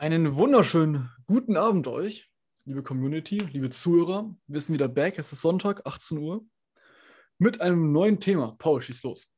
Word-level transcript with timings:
Einen 0.00 0.34
wunderschönen 0.34 1.10
guten 1.26 1.58
Abend 1.58 1.86
euch, 1.86 2.30
liebe 2.64 2.82
Community, 2.82 3.36
liebe 3.52 3.68
Zuhörer. 3.68 4.34
Wir 4.46 4.58
sind 4.58 4.72
wieder 4.72 4.88
back. 4.88 5.18
Es 5.18 5.30
ist 5.30 5.42
Sonntag, 5.42 5.84
18 5.84 6.16
Uhr, 6.16 6.42
mit 7.36 7.60
einem 7.60 7.92
neuen 7.92 8.18
Thema. 8.18 8.56
Paul, 8.58 8.80
schieß 8.80 9.02
los. 9.02 9.28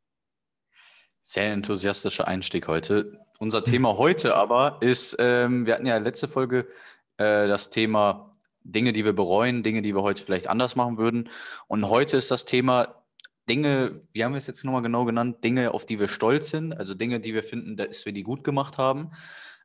Sehr 1.20 1.52
enthusiastischer 1.52 2.28
Einstieg 2.28 2.68
heute. 2.68 3.18
Unser 3.40 3.64
Thema 3.64 3.98
heute 3.98 4.36
aber 4.36 4.78
ist, 4.82 5.16
ähm, 5.18 5.66
wir 5.66 5.74
hatten 5.74 5.86
ja 5.86 5.96
letzte 5.96 6.28
Folge 6.28 6.68
äh, 7.16 7.48
das 7.48 7.70
Thema 7.70 8.30
Dinge, 8.62 8.92
die 8.92 9.04
wir 9.04 9.14
bereuen, 9.14 9.64
Dinge, 9.64 9.82
die 9.82 9.96
wir 9.96 10.02
heute 10.02 10.22
vielleicht 10.22 10.46
anders 10.46 10.76
machen 10.76 10.96
würden. 10.96 11.28
Und 11.66 11.88
heute 11.88 12.16
ist 12.16 12.30
das 12.30 12.44
Thema 12.44 13.02
Dinge, 13.48 14.00
wie 14.12 14.22
haben 14.22 14.30
wir 14.30 14.38
es 14.38 14.46
jetzt 14.46 14.64
nochmal 14.64 14.82
genau 14.82 15.04
genannt, 15.06 15.42
Dinge, 15.42 15.74
auf 15.74 15.86
die 15.86 15.98
wir 15.98 16.06
stolz 16.06 16.50
sind, 16.50 16.78
also 16.78 16.94
Dinge, 16.94 17.18
die 17.18 17.34
wir 17.34 17.42
finden, 17.42 17.76
dass 17.76 18.06
wir 18.06 18.12
die 18.12 18.22
gut 18.22 18.44
gemacht 18.44 18.78
haben. 18.78 19.10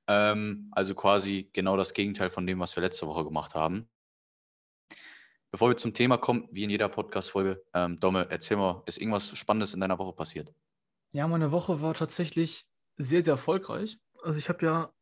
Ähm, 0.07 0.69
also 0.71 0.95
quasi 0.95 1.49
genau 1.53 1.77
das 1.77 1.93
Gegenteil 1.93 2.29
von 2.29 2.47
dem, 2.47 2.59
was 2.59 2.75
wir 2.75 2.81
letzte 2.81 3.07
Woche 3.07 3.25
gemacht 3.25 3.55
haben. 3.55 3.89
Bevor 5.51 5.69
wir 5.69 5.77
zum 5.77 5.93
Thema 5.93 6.18
kommen, 6.18 6.47
wie 6.51 6.63
in 6.63 6.69
jeder 6.69 6.89
Podcast-Folge, 6.89 7.63
ähm, 7.73 7.99
Domme, 7.99 8.27
erzähl 8.29 8.57
mal, 8.57 8.83
ist 8.85 8.99
irgendwas 8.99 9.35
Spannendes 9.37 9.73
in 9.73 9.79
deiner 9.79 9.97
Woche 9.97 10.13
passiert? 10.13 10.54
Ja, 11.13 11.27
meine 11.27 11.51
Woche 11.51 11.82
war 11.82 11.93
tatsächlich 11.93 12.65
sehr, 12.97 13.23
sehr 13.23 13.33
erfolgreich. 13.33 13.97
Also 14.23 14.39
ich 14.39 14.49
habe 14.49 14.65
ja 14.65 14.93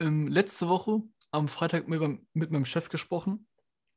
ähm, 0.00 0.28
letzte 0.28 0.68
Woche 0.68 1.02
am 1.32 1.48
Freitag 1.48 1.88
mit, 1.88 2.00
mit 2.32 2.50
meinem 2.50 2.64
Chef 2.64 2.88
gesprochen, 2.88 3.48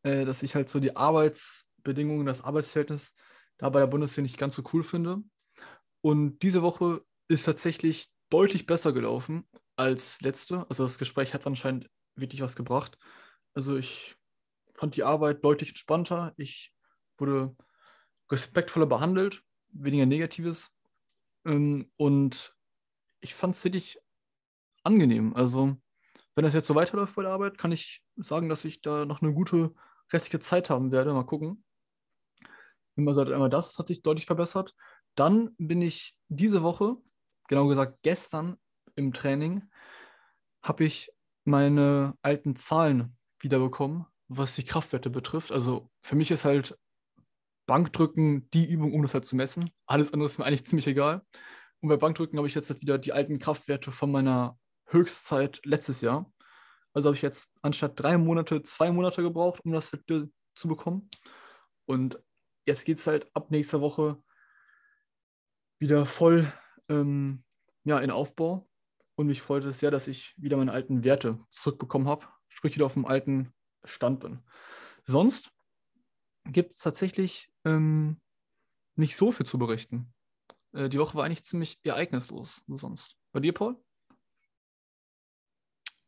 äh, 0.04 0.26
dass 0.26 0.44
ich 0.44 0.56
halt 0.56 0.70
so 0.70 0.80
die 0.80 0.96
Arbeitsbedingungen, 0.96 2.26
das 2.26 2.42
Arbeitsverhältnis 2.42 3.14
da 3.58 3.70
bei 3.70 3.80
der 3.80 3.88
Bundeswehr 3.88 4.24
nicht 4.24 4.40
ganz 4.40 4.56
so 4.56 4.64
cool 4.74 4.84
finde. 4.84 5.22
Und 6.02 6.40
diese 6.40 6.64
Woche 6.64 7.06
ist 7.28 7.46
tatsächlich 7.46 8.10
deutlich 8.32 8.66
besser 8.66 8.92
gelaufen 8.92 9.48
als 9.82 10.22
letzte. 10.22 10.66
Also 10.70 10.84
das 10.84 10.98
Gespräch 10.98 11.34
hat 11.34 11.48
anscheinend 11.48 11.90
wirklich 12.16 12.42
was 12.42 12.56
gebracht. 12.56 12.98
Also 13.54 13.76
ich 13.78 14.16
fand 14.76 14.96
die 14.96 15.04
Arbeit 15.04 15.44
deutlich 15.44 15.70
entspannter. 15.70 16.34
Ich 16.38 16.74
wurde 17.18 17.56
respektvoller 18.30 18.86
behandelt, 18.86 19.44
weniger 19.70 20.06
Negatives. 20.06 20.70
Ähm, 21.46 21.92
und 21.98 22.56
ich 23.22 23.34
fand 23.34 23.56
es 23.56 23.64
wirklich 23.64 24.00
angenehm. 24.84 25.36
Also 25.36 25.76
wenn 26.36 26.46
das 26.46 26.54
jetzt 26.54 26.68
so 26.68 26.76
weiterläuft 26.76 27.16
bei 27.16 27.24
der 27.24 27.32
Arbeit, 27.32 27.58
kann 27.58 27.72
ich 27.72 28.04
sagen, 28.16 28.50
dass 28.50 28.64
ich 28.64 28.82
da 28.82 29.06
noch 29.06 29.22
eine 29.22 29.34
gute 29.34 29.74
restliche 30.14 30.40
Zeit 30.40 30.70
haben 30.70 30.92
werde. 30.92 31.14
Mal 31.14 31.26
gucken. 31.26 31.64
Immer 32.96 33.14
sagt 33.14 33.32
einmal 33.32 33.50
das 33.50 33.80
hat 33.80 33.88
sich 33.88 34.04
deutlich 34.04 34.28
verbessert. 34.28 34.76
Dann 35.16 35.56
bin 35.58 35.82
ich 35.82 36.16
diese 36.30 36.62
Woche, 36.62 36.98
genau 37.48 37.68
gesagt 37.68 38.00
gestern 38.04 38.58
im 38.96 39.14
Training, 39.14 39.71
habe 40.62 40.84
ich 40.84 41.12
meine 41.44 42.16
alten 42.22 42.56
Zahlen 42.56 43.18
wiederbekommen, 43.40 44.06
was 44.28 44.56
die 44.56 44.66
Kraftwerte 44.66 45.10
betrifft. 45.10 45.52
Also 45.52 45.90
für 46.02 46.16
mich 46.16 46.32
ist 46.32 46.46
halt 46.46 46.78
Bankdrücken 47.66 48.50
die 48.52 48.70
Übung, 48.70 48.94
um 48.94 49.02
das 49.02 49.14
halt 49.14 49.26
zu 49.26 49.36
messen. 49.36 49.72
Alles 49.86 50.14
andere 50.14 50.28
ist 50.28 50.38
mir 50.38 50.46
eigentlich 50.46 50.66
ziemlich 50.66 50.88
egal. 50.88 51.26
Und 51.82 51.90
bei 51.90 51.98
Bankdrücken 51.98 52.38
habe 52.38 52.48
ich 52.48 52.56
jetzt 52.56 52.70
halt 52.70 52.82
wieder 52.82 52.98
die 52.98 53.14
alten 53.14 53.40
Kraftwerte 53.40 53.92
von 53.92 54.12
meiner 54.12 54.60
Höchstzeit 54.86 55.62
letztes 55.66 56.02
Jahr. 56.02 56.32
Also 56.94 57.10
habe 57.10 57.16
ich 57.16 57.22
jetzt 57.22 57.50
anstatt 57.62 58.00
drei 58.00 58.18
Monate 58.18 58.62
zwei 58.64 58.92
Monate 58.92 59.24
gebraucht, 59.24 59.62
um 59.64 59.72
das 59.72 59.92
halt 59.92 60.30
zu 60.56 60.68
bekommen. 60.68 61.10
Und 61.86 62.22
jetzt 62.66 62.86
geht 62.86 63.00
es 63.00 63.08
halt 63.08 63.30
ab 63.34 63.50
nächster 63.52 63.82
Woche 63.82 64.22
wieder 65.80 66.06
voll 66.06 66.52
ähm, 66.90 67.44
ja, 67.84 68.00
in 68.00 68.12
Aufbau. 68.12 68.68
Und 69.22 69.28
mich 69.28 69.44
freut 69.44 69.64
es 69.66 69.78
sehr, 69.78 69.92
dass 69.92 70.08
ich 70.08 70.34
wieder 70.36 70.58
meine 70.58 70.72
alten 70.72 71.04
Werte 71.04 71.38
zurückbekommen 71.52 72.08
habe, 72.08 72.26
sprich 72.48 72.74
wieder 72.74 72.88
auf 72.88 72.96
dem 72.96 73.06
alten 73.06 73.54
Stand 73.84 74.20
bin. 74.20 74.40
Sonst 75.04 75.52
gibt 76.44 76.74
es 76.74 76.80
tatsächlich 76.80 77.54
ähm, 77.64 78.20
nicht 78.96 79.16
so 79.16 79.32
viel 79.32 79.46
zu 79.46 79.60
berichten. 79.60 80.12
Äh, 80.74 80.90
die 80.90 80.98
Woche 80.98 81.14
war 81.14 81.24
eigentlich 81.24 81.46
ziemlich 81.46 81.78
ereignislos 81.84 82.64
sonst. 82.68 83.16
Bei 83.32 83.40
dir, 83.40 83.54
Paul? 83.54 83.78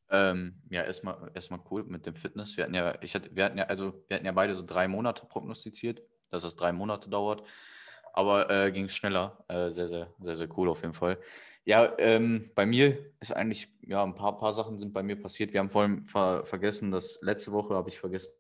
Ähm, 0.09 0.63
ja, 0.71 0.81
erstmal 0.81 1.29
erstmal 1.35 1.61
cool 1.69 1.83
mit 1.83 2.07
dem 2.07 2.15
Fitness. 2.15 2.57
Wir 2.57 2.63
hatten 2.63 2.73
ja, 2.73 2.99
ich 3.03 3.13
hatte, 3.13 3.29
wir 3.35 3.45
hatten 3.45 3.59
ja, 3.59 3.65
also 3.65 4.03
wir 4.07 4.15
hatten 4.15 4.25
ja 4.25 4.31
beide 4.31 4.55
so 4.55 4.65
drei 4.65 4.87
Monate 4.87 5.27
prognostiziert, 5.27 6.01
dass 6.31 6.43
es 6.45 6.55
drei 6.55 6.71
Monate 6.71 7.11
dauert. 7.11 7.47
Aber 8.11 8.49
äh, 8.49 8.71
ging 8.71 8.89
schneller. 8.89 9.45
Äh, 9.49 9.69
sehr, 9.69 9.85
sehr, 9.85 10.11
sehr, 10.17 10.35
sehr 10.35 10.57
cool 10.57 10.67
auf 10.67 10.81
jeden 10.81 10.95
Fall. 10.95 11.19
Ja, 11.65 11.93
ähm, 11.97 12.51
bei 12.55 12.65
mir 12.65 13.11
ist 13.21 13.31
eigentlich, 13.31 13.69
ja, 13.81 14.03
ein 14.03 14.15
paar, 14.15 14.37
paar 14.37 14.53
Sachen 14.53 14.77
sind 14.77 14.93
bei 14.93 15.01
mir 15.01 15.19
passiert. 15.19 15.53
Wir 15.53 15.61
haben 15.61 15.69
vor 15.69 15.83
allem 15.83 16.05
ver 16.05 16.45
vergessen, 16.45 16.91
dass 16.91 17.21
letzte 17.21 17.53
Woche 17.53 17.73
habe 17.73 17.89
ich 17.89 17.97
vergessen, 17.99 18.31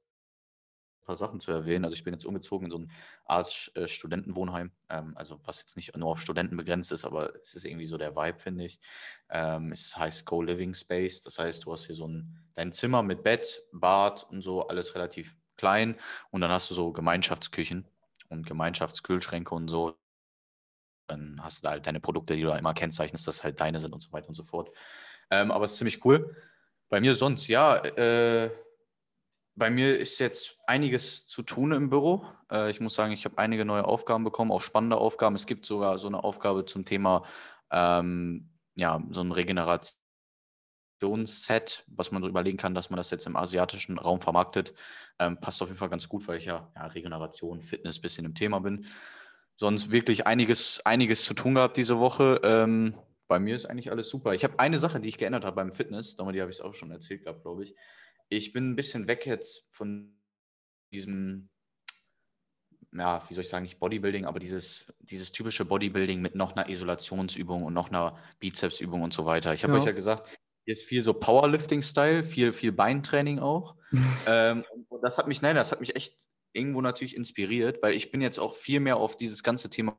ein 1.01 1.05
paar 1.05 1.15
Sachen 1.15 1.39
zu 1.39 1.51
erwähnen. 1.51 1.85
Also 1.85 1.95
ich 1.95 2.03
bin 2.03 2.13
jetzt 2.13 2.25
umgezogen 2.25 2.65
in 2.65 2.71
so 2.71 2.77
eine 2.77 2.87
Art 3.25 3.71
äh, 3.75 3.87
Studentenwohnheim. 3.87 4.71
Ähm, 4.89 5.13
also 5.15 5.39
was 5.45 5.59
jetzt 5.59 5.77
nicht 5.77 5.95
nur 5.95 6.09
auf 6.09 6.21
Studenten 6.21 6.57
begrenzt 6.57 6.91
ist, 6.91 7.05
aber 7.05 7.33
es 7.41 7.55
ist 7.55 7.65
irgendwie 7.65 7.85
so 7.85 7.97
der 7.97 8.15
Vibe, 8.15 8.39
finde 8.39 8.65
ich. 8.65 8.79
Ähm, 9.29 9.71
es 9.71 9.95
heißt 9.95 10.25
Co-Living 10.25 10.73
Space. 10.73 11.23
Das 11.23 11.39
heißt, 11.39 11.65
du 11.65 11.71
hast 11.71 11.85
hier 11.85 11.95
so 11.95 12.07
ein, 12.07 12.37
dein 12.55 12.73
Zimmer 12.73 13.03
mit 13.03 13.23
Bett, 13.23 13.63
Bad 13.71 14.27
und 14.31 14.41
so, 14.41 14.67
alles 14.67 14.95
relativ 14.95 15.37
klein. 15.55 15.95
Und 16.31 16.41
dann 16.41 16.51
hast 16.51 16.69
du 16.69 16.75
so 16.75 16.91
Gemeinschaftsküchen 16.91 17.85
und 18.29 18.45
Gemeinschaftskühlschränke 18.45 19.55
und 19.55 19.69
so 19.69 19.95
dann 21.07 21.37
hast 21.41 21.59
du 21.59 21.63
da 21.63 21.71
halt 21.71 21.85
deine 21.85 21.99
Produkte, 21.99 22.35
die 22.35 22.41
du 22.41 22.49
da 22.49 22.57
immer 22.57 22.73
kennzeichnest, 22.73 23.27
dass 23.27 23.43
halt 23.43 23.59
deine 23.59 23.79
sind 23.79 23.93
und 23.93 24.01
so 24.01 24.11
weiter 24.11 24.27
und 24.27 24.33
so 24.33 24.43
fort. 24.43 24.71
Ähm, 25.29 25.51
aber 25.51 25.65
es 25.65 25.73
ist 25.73 25.77
ziemlich 25.77 26.03
cool. 26.05 26.35
Bei 26.89 27.01
mir 27.01 27.15
sonst, 27.15 27.47
ja, 27.47 27.77
äh, 27.77 28.49
bei 29.55 29.69
mir 29.69 29.99
ist 29.99 30.19
jetzt 30.19 30.57
einiges 30.65 31.27
zu 31.27 31.43
tun 31.43 31.71
im 31.71 31.89
Büro. 31.89 32.25
Äh, 32.51 32.71
ich 32.71 32.79
muss 32.79 32.95
sagen, 32.95 33.13
ich 33.13 33.25
habe 33.25 33.37
einige 33.37 33.65
neue 33.65 33.85
Aufgaben 33.85 34.23
bekommen, 34.23 34.51
auch 34.51 34.61
spannende 34.61 34.97
Aufgaben. 34.97 35.35
Es 35.35 35.45
gibt 35.45 35.65
sogar 35.65 35.97
so 35.97 36.07
eine 36.07 36.23
Aufgabe 36.23 36.65
zum 36.65 36.85
Thema, 36.85 37.23
ähm, 37.71 38.49
ja, 38.75 39.01
so 39.11 39.21
ein 39.21 39.31
Regenerationsset, 39.31 41.85
was 41.87 42.11
man 42.11 42.23
so 42.23 42.29
überlegen 42.29 42.57
kann, 42.57 42.73
dass 42.73 42.89
man 42.89 42.97
das 42.97 43.11
jetzt 43.11 43.27
im 43.27 43.35
asiatischen 43.35 43.99
Raum 43.99 44.21
vermarktet. 44.21 44.73
Ähm, 45.19 45.39
passt 45.39 45.61
auf 45.61 45.67
jeden 45.67 45.77
Fall 45.77 45.89
ganz 45.89 46.09
gut, 46.09 46.27
weil 46.27 46.37
ich 46.37 46.45
ja, 46.45 46.71
ja 46.75 46.87
Regeneration, 46.87 47.61
Fitness 47.61 47.99
ein 47.99 48.01
bisschen 48.01 48.25
im 48.25 48.33
Thema 48.33 48.59
bin 48.59 48.87
sonst 49.55 49.91
wirklich 49.91 50.27
einiges, 50.27 50.81
einiges 50.85 51.25
zu 51.25 51.33
tun 51.33 51.55
gehabt 51.55 51.77
diese 51.77 51.99
Woche. 51.99 52.41
Ähm, 52.43 52.95
bei 53.27 53.39
mir 53.39 53.55
ist 53.55 53.65
eigentlich 53.65 53.91
alles 53.91 54.09
super. 54.09 54.33
Ich 54.33 54.43
habe 54.43 54.59
eine 54.59 54.79
Sache, 54.79 54.99
die 54.99 55.09
ich 55.09 55.17
geändert 55.17 55.45
habe 55.45 55.55
beim 55.55 55.71
Fitness, 55.71 56.15
die 56.15 56.41
habe 56.41 56.51
ich 56.51 56.61
auch 56.61 56.73
schon 56.73 56.91
erzählt 56.91 57.23
gehabt, 57.23 57.43
glaube 57.43 57.63
ich. 57.63 57.75
Ich 58.29 58.53
bin 58.53 58.71
ein 58.71 58.75
bisschen 58.75 59.07
weg 59.07 59.25
jetzt 59.25 59.67
von 59.69 60.19
diesem, 60.91 61.49
ja, 62.91 63.23
wie 63.27 63.33
soll 63.33 63.41
ich 63.41 63.49
sagen, 63.49 63.63
nicht 63.63 63.79
Bodybuilding, 63.79 64.25
aber 64.25 64.39
dieses, 64.39 64.93
dieses 64.99 65.31
typische 65.31 65.65
Bodybuilding 65.65 66.21
mit 66.21 66.35
noch 66.35 66.55
einer 66.55 66.69
Isolationsübung 66.69 67.63
und 67.63 67.73
noch 67.73 67.89
einer 67.89 68.17
Bizepsübung 68.39 69.01
und 69.01 69.13
so 69.13 69.25
weiter. 69.25 69.53
Ich 69.53 69.63
habe 69.63 69.73
ja. 69.73 69.79
euch 69.79 69.85
ja 69.85 69.91
gesagt, 69.91 70.29
hier 70.65 70.73
ist 70.73 70.83
viel 70.83 71.03
so 71.03 71.13
Powerlifting-Style, 71.13 72.23
viel, 72.23 72.53
viel 72.53 72.71
Beintraining 72.71 73.39
auch. 73.39 73.75
ähm, 74.27 74.63
und 74.89 75.01
das 75.01 75.17
hat 75.17 75.27
mich, 75.27 75.41
nein, 75.41 75.55
das 75.55 75.71
hat 75.71 75.79
mich 75.79 75.95
echt 75.95 76.15
irgendwo 76.53 76.81
natürlich 76.81 77.15
inspiriert, 77.15 77.81
weil 77.81 77.95
ich 77.95 78.11
bin 78.11 78.21
jetzt 78.21 78.39
auch 78.39 78.55
viel 78.55 78.79
mehr 78.79 78.97
auf 78.97 79.15
dieses 79.15 79.43
ganze 79.43 79.69
Thema 79.69 79.97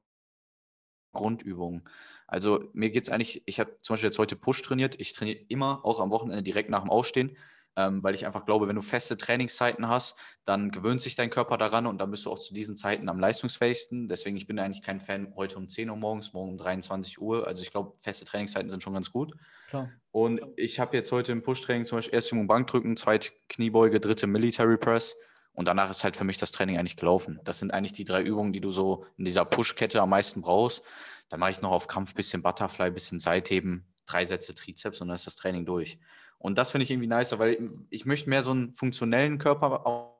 Grundübungen. 1.13 1.89
Also 2.27 2.71
mir 2.73 2.91
geht 2.91 3.05
es 3.05 3.11
eigentlich, 3.11 3.43
ich 3.47 3.61
habe 3.61 3.77
zum 3.81 3.95
Beispiel 3.95 4.09
jetzt 4.09 4.19
heute 4.19 4.37
Push 4.37 4.63
trainiert. 4.63 5.01
Ich 5.01 5.13
trainiere 5.13 5.45
immer, 5.49 5.85
auch 5.85 6.01
am 6.01 6.11
Wochenende 6.11 6.43
direkt 6.43 6.71
nach 6.71 6.81
dem 6.81 6.91
Aufstehen, 6.91 7.37
ähm, 7.77 8.03
weil 8.03 8.15
ich 8.15 8.25
einfach 8.27 8.45
glaube, 8.45 8.69
wenn 8.69 8.77
du 8.77 8.83
feste 8.83 9.17
Trainingszeiten 9.17 9.89
hast, 9.89 10.17
dann 10.45 10.71
gewöhnt 10.71 11.01
sich 11.01 11.17
dein 11.17 11.31
Körper 11.31 11.59
daran 11.59 11.87
und 11.87 12.01
dann 12.01 12.11
bist 12.11 12.25
du 12.27 12.31
auch 12.31 12.39
zu 12.39 12.55
diesen 12.55 12.77
Zeiten 12.77 13.09
am 13.09 13.19
leistungsfähigsten. 13.19 14.07
Deswegen, 14.09 14.37
ich 14.37 14.47
bin 14.47 14.59
eigentlich 14.59 14.83
kein 14.83 15.01
Fan 15.01 15.33
heute 15.37 15.57
um 15.57 15.69
10 15.69 15.91
Uhr 15.91 15.97
morgens, 15.97 16.33
morgen 16.33 16.53
um 16.53 16.57
23 16.57 17.21
Uhr. 17.21 17.47
Also 17.47 17.63
ich 17.63 17.71
glaube, 17.71 17.95
feste 18.01 18.25
Trainingszeiten 18.25 18.71
sind 18.71 18.83
schon 18.83 18.95
ganz 18.95 19.11
gut. 19.11 19.35
Klar. 19.69 19.91
Und 20.13 20.41
ich 20.57 20.79
habe 20.79 20.97
jetzt 20.97 21.11
heute 21.13 21.33
im 21.33 21.43
Push-Training 21.43 21.85
zum 21.85 21.99
Beispiel 21.99 22.15
erst 22.15 22.33
Übung 22.33 22.47
Bankdrücken, 22.47 22.97
zweite 22.97 23.31
Kniebeuge, 23.49 24.01
dritte 24.01 24.27
Military 24.27 24.79
Press. 24.79 25.17
Und 25.55 25.67
danach 25.67 25.91
ist 25.91 26.05
halt 26.05 26.17
für 26.17 26.25
mich 26.25 26.37
das 26.37 26.53
Training 26.53 26.79
eigentlich 26.79 26.97
gelaufen. 26.97 27.41
Das 27.45 27.61
sind 27.61 27.73
eigentlich 27.73 27.93
die 27.93 28.05
drei 28.05 28.23
Übungen, 28.23 28.53
die 28.53 28.61
du 28.61 28.73
so 28.73 29.07
in 29.17 29.25
dieser 29.25 29.45
Push-Kette 29.45 30.03
am 30.03 30.11
meisten 30.11 30.43
brauchst. 30.43 30.83
Dann 31.29 31.41
mache 31.41 31.53
ich 31.53 31.63
noch 31.63 31.71
auf 31.71 31.87
Kampf 31.87 32.15
bisschen 32.15 32.43
Butterfly, 32.43 32.91
bisschen 32.91 33.19
Seitheben, 33.19 33.87
drei 34.07 34.25
Sätze 34.25 34.55
Trizeps 34.55 35.01
und 35.01 35.09
dann 35.09 35.15
ist 35.15 35.27
das 35.27 35.37
Training 35.37 35.65
durch. 35.65 35.99
Und 36.39 36.59
das 36.59 36.73
finde 36.73 36.83
ich 36.83 36.91
irgendwie 36.91 37.09
nicer, 37.09 37.39
weil 37.39 37.71
ich 37.89 38.05
möchte 38.05 38.29
mehr 38.29 38.43
so 38.43 38.51
einen 38.51 38.75
funktionellen 38.75 39.39
Körper 39.39 40.19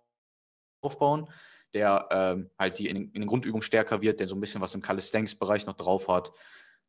aufbauen, 0.81 1.29
der 1.75 2.09
ähm, 2.13 2.51
halt 2.59 2.79
die 2.79 2.89
in, 2.89 2.97
in 2.97 3.13
den 3.13 3.27
Grundübungen 3.27 3.63
stärker 3.63 4.01
wird, 4.01 4.21
der 4.21 4.29
so 4.29 4.37
ein 4.37 4.41
bisschen 4.41 4.61
was 4.61 4.75
im 4.75 4.83
Calisthenics-Bereich 4.83 5.67
noch 5.67 5.77
drauf 5.77 6.09
hat. 6.09 6.33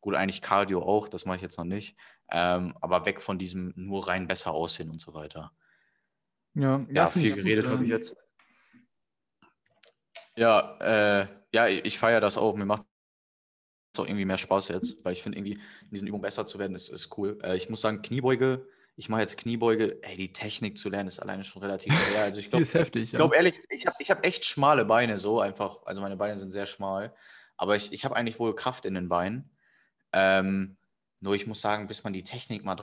Gut, 0.02 0.14
eigentlich 0.14 0.44
Cardio 0.44 0.84
auch, 0.84 1.08
das 1.08 1.26
mache 1.26 1.38
ich 1.38 1.42
jetzt 1.42 1.58
noch 1.58 1.66
nicht. 1.66 1.98
Ähm, 2.30 2.78
aber 2.80 3.06
weg 3.06 3.22
von 3.22 3.40
diesem 3.40 3.74
nur 3.76 4.08
rein 4.08 4.28
besser 4.28 4.52
aussehen 4.52 4.92
und 4.92 5.02
so 5.02 5.16
weiter. 5.16 5.52
Ja, 6.54 6.78
ja, 6.78 6.86
ja 6.90 7.08
viel 7.08 7.36
geredet 7.36 7.66
habe 7.66 7.84
ich 7.84 7.90
ähm, 7.90 7.98
jetzt. 7.98 8.16
Ja, 10.38 10.78
äh, 10.80 11.28
ja, 11.54 11.68
ich 11.68 11.98
feiere 11.98 12.22
das 12.22 12.38
auch. 12.38 12.56
Mir 12.56 12.66
macht 12.66 12.86
es 13.94 14.00
auch 14.00 14.06
irgendwie 14.06 14.26
mehr 14.26 14.38
Spaß 14.38 14.68
jetzt, 14.70 15.04
weil 15.04 15.14
ich 15.14 15.24
finde, 15.24 15.38
irgendwie 15.38 15.54
in 15.54 15.90
diesen 15.92 16.08
Übungen 16.08 16.22
besser 16.22 16.46
zu 16.46 16.60
werden, 16.60 16.76
ist, 16.76 16.90
ist 16.90 17.18
cool. 17.18 17.40
Äh, 17.44 17.56
ich 17.56 17.70
muss 17.70 17.82
sagen, 17.82 18.02
Kniebeuge 18.02 18.68
ich 18.98 19.10
mache 19.10 19.22
jetzt 19.22 19.38
Kniebeuge, 19.38 20.02
ey, 20.04 20.16
die 20.16 20.32
Technik 20.32 20.78
zu 20.78 20.90
lernen 20.90 21.10
ist 21.10 21.20
alleine 21.20 21.44
schon 21.44 21.62
relativ 21.62 21.94
schwer. 21.94 22.24
Also 22.24 22.40
ich 22.40 22.50
glaube, 22.50 22.64
ist 22.64 22.74
heftig, 22.74 23.04
ich 23.04 23.12
ja. 23.12 23.18
glaube 23.18 23.36
ehrlich, 23.36 23.62
ich 23.70 23.86
habe 23.88 23.98
ich 24.00 24.10
hab 24.10 24.26
echt 24.26 24.46
schmale 24.46 24.86
Beine, 24.86 25.20
so 25.20 25.42
einfach. 25.42 25.80
Also 25.86 26.02
meine 26.02 26.16
Beine 26.16 26.38
sind 26.38 26.52
sehr 26.52 26.66
schmal. 26.66 27.14
Aber 27.58 27.76
ich, 27.76 27.92
ich 27.92 28.06
habe 28.06 28.16
eigentlich 28.16 28.40
wohl 28.40 28.56
Kraft 28.56 28.86
in 28.86 28.94
den 28.94 29.10
Beinen. 29.10 29.52
Ähm, 30.14 30.78
nur 31.20 31.36
ich 31.36 31.48
muss 31.48 31.62
sagen, 31.62 31.88
bis 31.88 32.04
man 32.04 32.14
die 32.14 32.24
Technik 32.24 32.64
mal 32.64 32.78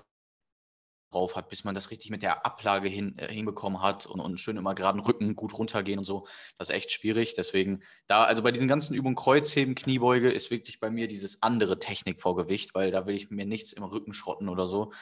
drauf 1.13 1.37
hat, 1.37 1.49
bis 1.49 1.65
man 1.65 1.75
das 1.75 1.91
richtig 1.91 2.11
mit 2.11 2.23
der 2.23 2.45
Ablage 2.45 2.89
hin, 2.89 3.17
äh, 3.19 3.33
hinbekommen 3.33 3.81
hat 3.83 4.07
und, 4.07 4.21
und 4.21 4.39
schön 4.39 4.57
immer 4.57 4.75
geraden 4.75 5.01
Rücken 5.01 5.37
gut 5.37 5.57
runtergehen 5.57 5.99
und 5.99 6.05
so, 6.05 6.27
das 6.59 6.69
ist 6.71 6.75
echt 6.75 6.91
schwierig. 6.91 7.35
Deswegen, 7.35 7.83
da, 8.07 8.25
also 8.25 8.43
bei 8.43 8.51
diesen 8.51 8.69
ganzen 8.69 8.95
Übungen 8.95 9.15
Kreuzheben, 9.15 9.75
Kniebeuge 9.75 10.31
ist 10.31 10.51
wirklich 10.51 10.81
bei 10.81 10.91
mir 10.91 11.07
dieses 11.09 11.43
andere 11.43 11.79
Technikvorgewicht, 11.79 12.75
weil 12.75 12.91
da 12.91 13.07
will 13.07 13.15
ich 13.15 13.31
mir 13.31 13.47
nichts 13.47 13.73
im 13.73 13.85
Rücken 13.85 14.13
schrotten 14.13 14.49
oder 14.49 14.67
so. 14.67 14.93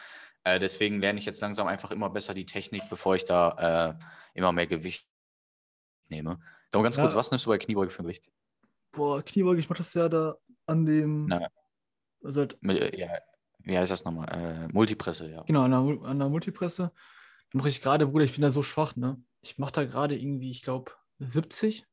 Äh, 0.45 0.59
deswegen 0.59 1.01
lerne 1.01 1.19
ich 1.19 1.27
jetzt 1.27 1.41
langsam 1.41 1.67
einfach 1.67 1.91
immer 1.91 2.11
besser 2.11 2.35
die 2.35 2.47
Technik, 2.47 2.83
bevor 2.91 3.15
ich 3.15 3.25
da 3.25 3.97
äh, 3.99 4.05
immer 4.35 4.53
mehr 4.53 4.67
Gewicht 4.67 5.07
nehme. 6.09 6.41
Doch 6.71 6.83
ganz 6.83 6.97
Ja. 6.97 7.03
kurz, 7.03 7.15
was 7.15 7.31
nimmst 7.31 7.47
du 7.47 7.51
bei 7.51 7.59
Kniebeuge 7.59 7.91
für 7.91 8.03
Gewicht? 8.03 8.25
Boah, 8.93 9.23
Kniebeuge, 9.23 9.61
ich 9.61 9.69
mache 9.69 9.79
das 9.79 9.95
ja 9.95 10.09
da 10.09 10.37
an 10.67 10.85
dem. 10.87 11.27
Na. 11.27 11.49
Also 12.23 12.41
halt, 12.41 12.59
Mit, 12.61 12.79
äh, 12.79 12.99
ja, 12.99 13.19
wie 13.65 13.77
heißt 13.79 13.91
das 13.91 14.05
nochmal? 14.05 14.29
Äh, 14.31 14.69
Multipresse, 14.73 15.31
ja. 15.31 15.43
genau, 15.43 15.63
an 15.63 15.71
der, 15.71 16.09
an 16.09 16.19
der 16.19 16.29
Multipresse. 16.29 16.93
Dann 17.53 17.59
mache 17.59 17.69
ich 17.69 17.83
gerade, 17.83 18.07
Bruder, 18.07 18.25
ich 18.25 18.33
bin 18.35 18.43
da 18.43 18.51
so 18.51 18.63
schwach, 18.63 18.97
ne? 18.97 19.23
Ich 19.43 19.59
mache 19.59 19.73
da 19.73 19.85
gerade 19.85 20.17
irgendwie, 20.17 20.51
ich 20.51 20.63
glaube, 20.63 20.93
70. 21.19 21.87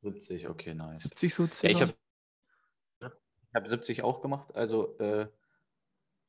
70, 0.00 0.48
okay, 0.48 0.74
nice. 0.74 1.04
70 1.04 1.34
so 1.34 1.44
Ja, 1.44 1.52
circa. 1.52 1.74
ich 1.74 1.80
habe 1.82 1.94
hab 3.54 3.68
70 3.68 4.02
auch 4.02 4.20
gemacht, 4.20 4.54
also 4.54 4.98
äh, 4.98 5.28